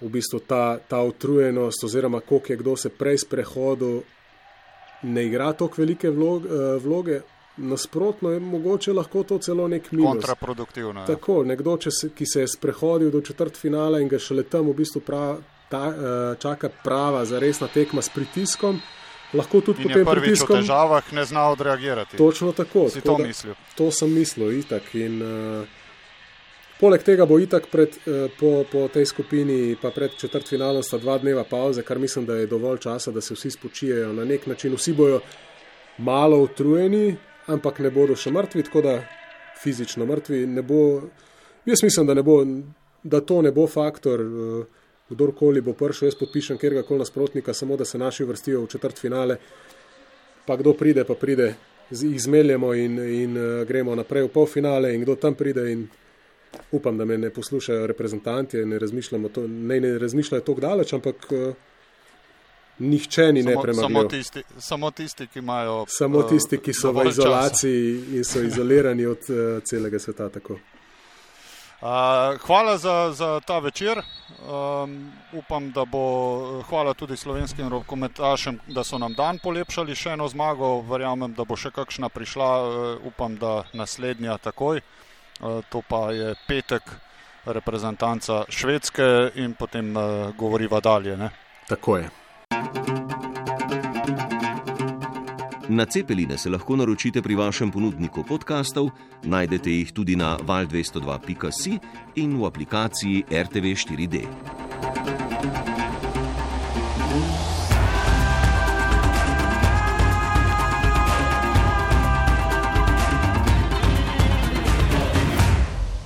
v 0.00 0.08
bistvu 0.08 0.40
ta, 0.40 0.78
ta 0.88 1.02
utrujenost 1.02 1.84
oziroma 1.84 2.20
koliko 2.20 2.52
je 2.52 2.56
kdo 2.56 2.76
se 2.76 2.88
prej 2.88 3.18
sprehodil, 3.18 4.00
ne 5.02 5.26
igra 5.26 5.52
toliko 5.52 5.82
velike 5.82 6.10
vloge. 6.10 6.48
Uh, 6.48 6.82
vloge 6.82 7.20
nasprotno 7.56 8.30
je 8.30 8.40
mogoče 8.40 8.92
lahko 8.92 9.22
to 9.22 9.38
celo 9.38 9.68
nek 9.68 9.92
minus. 9.92 10.12
Kontraproduktivno. 10.12 11.00
Ja. 11.00 11.06
Tako, 11.06 11.44
nekdo, 11.44 11.76
se, 11.90 12.08
ki 12.14 12.26
se 12.26 12.40
je 12.40 12.48
sprehodil 12.48 13.10
do 13.10 13.20
četrt 13.20 13.56
finala 13.56 14.00
in 14.00 14.08
ga 14.08 14.18
šele 14.18 14.42
tam 14.42 14.70
v 14.70 14.74
bistvu 14.74 15.00
prav, 15.00 15.42
ta, 15.68 15.82
uh, 15.88 16.38
čaka 16.38 16.70
prava, 16.84 17.24
zaresna 17.24 17.68
tekma 17.68 18.02
s 18.02 18.08
pritiskom. 18.08 18.80
Lahko 19.32 19.60
tudi 19.60 19.82
in 19.82 19.88
po 19.88 19.94
tem 19.94 20.06
pritisku. 20.06 20.52
V 20.52 20.62
težavah 20.62 21.12
ne 21.12 21.24
zna 21.24 21.50
odreagirati. 21.52 22.16
Točno 22.16 22.52
tako. 22.52 22.88
Si 22.90 23.00
to 23.00 23.18
mislil? 23.18 23.54
To 23.78 23.90
sem 23.94 24.10
mislil, 24.10 24.56
itak. 24.58 24.94
In, 24.94 25.20
uh, 25.22 25.79
poleg 26.80 27.02
tega 27.04 27.26
bo 27.28 27.38
itak 27.38 27.68
pred, 27.70 27.96
uh, 28.08 28.26
po, 28.40 28.64
po 28.70 28.86
tej 28.92 29.06
skupini, 29.06 29.76
pa 29.80 29.92
pred 29.94 30.16
četrt 30.16 30.48
finalom, 30.48 30.82
sta 30.82 30.98
dva 30.98 31.18
dneva 31.20 31.44
pauze, 31.44 31.84
kar 31.84 32.00
mislim, 32.00 32.26
da 32.26 32.38
je 32.40 32.48
dovolj 32.48 32.80
časa, 32.86 33.12
da 33.12 33.20
se 33.20 33.36
vsi 33.36 33.50
spočijejo 33.50 34.12
na 34.16 34.24
nek 34.24 34.46
način. 34.46 34.74
Vsi 34.74 34.94
bojo 34.96 35.20
malo 35.98 36.40
utrujeni, 36.42 37.16
ampak 37.52 37.78
ne 37.84 37.92
bodo 37.92 38.16
še 38.16 38.32
mrtvi, 38.32 38.64
tako 38.68 38.84
da 38.88 38.98
fizično 39.60 40.06
mrtvi. 40.08 40.44
Bo, 40.64 40.82
jaz 41.68 41.84
mislim, 41.84 42.08
da, 42.08 42.22
bo, 42.22 42.40
da 43.02 43.20
to 43.20 43.42
ne 43.42 43.52
bo 43.52 43.68
faktor. 43.68 44.20
Uh, 44.20 44.76
Kdorkoli 45.10 45.58
bo 45.58 45.72
prišel, 45.74 46.06
jaz 46.06 46.14
podpišem 46.14 46.58
kjer 46.58 46.76
koli 46.86 47.02
nasprotnika, 47.02 47.50
samo 47.54 47.74
da 47.76 47.84
se 47.84 47.98
naši 47.98 48.22
vrstijo 48.24 48.60
v 48.62 48.68
četrt 48.70 48.98
finale. 48.98 49.40
Pa 50.46 50.54
kdo 50.56 50.70
pride, 50.78 51.02
pa 51.04 51.16
pride, 51.18 51.48
jih 51.90 52.20
zmeljemo 52.22 52.70
in, 52.78 52.94
in 52.98 53.34
uh, 53.34 53.64
gremo 53.66 53.96
naprej 53.98 54.28
v 54.28 54.30
polfinale, 54.30 54.94
in 54.94 55.02
kdo 55.02 55.18
tam 55.18 55.34
pride. 55.34 55.66
Upam, 56.72 56.98
da 56.98 57.04
me 57.04 57.18
ne 57.18 57.30
poslušajo 57.30 57.86
reprezentanti, 57.86 58.56
ne, 58.56 58.78
to, 59.34 59.46
ne, 59.48 59.80
ne 59.80 59.98
razmišljajo 59.98 60.40
tako 60.40 60.60
daleč, 60.60 60.92
ampak 60.92 61.26
uh, 61.30 61.54
nihče 62.78 63.32
ni 63.32 63.42
nepremagljiv. 63.42 63.98
Samo 63.98 64.04
tisti, 64.04 64.42
samo 64.58 64.90
tisti, 64.90 65.26
ki 65.26 65.38
imajo. 65.38 65.84
Samo 65.88 66.18
uh, 66.18 66.28
tisti, 66.28 66.58
ki 66.58 66.72
so 66.72 66.92
v 66.92 67.08
izolaciji 67.08 67.98
časa. 67.98 68.16
in 68.16 68.24
so 68.24 68.42
izolirani 68.42 69.06
od 69.06 69.18
uh, 69.28 69.62
celega 69.64 69.98
sveta. 69.98 70.28
Tako. 70.28 70.58
Uh, 71.80 71.88
hvala 72.46 72.78
za, 72.78 73.12
za 73.12 73.40
ta 73.46 73.58
večer. 73.58 73.98
Um, 73.98 75.12
upam, 75.32 75.70
da 75.72 75.84
bo 75.84 76.62
hvala 76.68 76.94
tudi 76.94 77.16
slovenskim 77.16 77.68
rokometašem, 77.68 78.60
da 78.66 78.84
so 78.84 78.98
nam 78.98 79.14
dan 79.14 79.38
polepšali 79.38 79.94
še 79.94 80.10
eno 80.12 80.28
zmago. 80.28 80.80
Verjamem, 80.80 81.34
da 81.34 81.44
bo 81.44 81.56
še 81.56 81.70
kakšna 81.70 82.08
prišla. 82.08 82.50
Uh, 82.62 83.06
upam, 83.06 83.36
da 83.36 83.62
naslednja 83.72 84.38
takoj. 84.38 84.80
Uh, 85.40 85.64
to 85.68 85.82
pa 85.88 86.10
je 86.12 86.34
petek 86.48 86.82
reprezentanca 87.44 88.44
Švedske 88.48 89.30
in 89.34 89.54
potem 89.54 89.96
uh, 89.96 90.34
govoriva 90.36 90.80
dalje. 90.80 91.16
Ne? 91.16 91.30
Tako 91.68 91.96
je. 91.96 92.10
Na 95.70 95.84
cepeline 95.86 96.38
se 96.38 96.50
lahko 96.50 96.76
naročite 96.76 97.22
pri 97.22 97.34
vašem 97.34 97.70
ponudniku 97.70 98.24
podkastov, 98.26 98.90
najdete 99.22 99.70
jih 99.70 99.92
tudi 99.92 100.16
na 100.16 100.34
val202.si 100.36 101.78
in 102.16 102.34
v 102.40 102.46
aplikaciji 102.46 103.24
RTV 103.30 103.76
4D. 103.78 104.26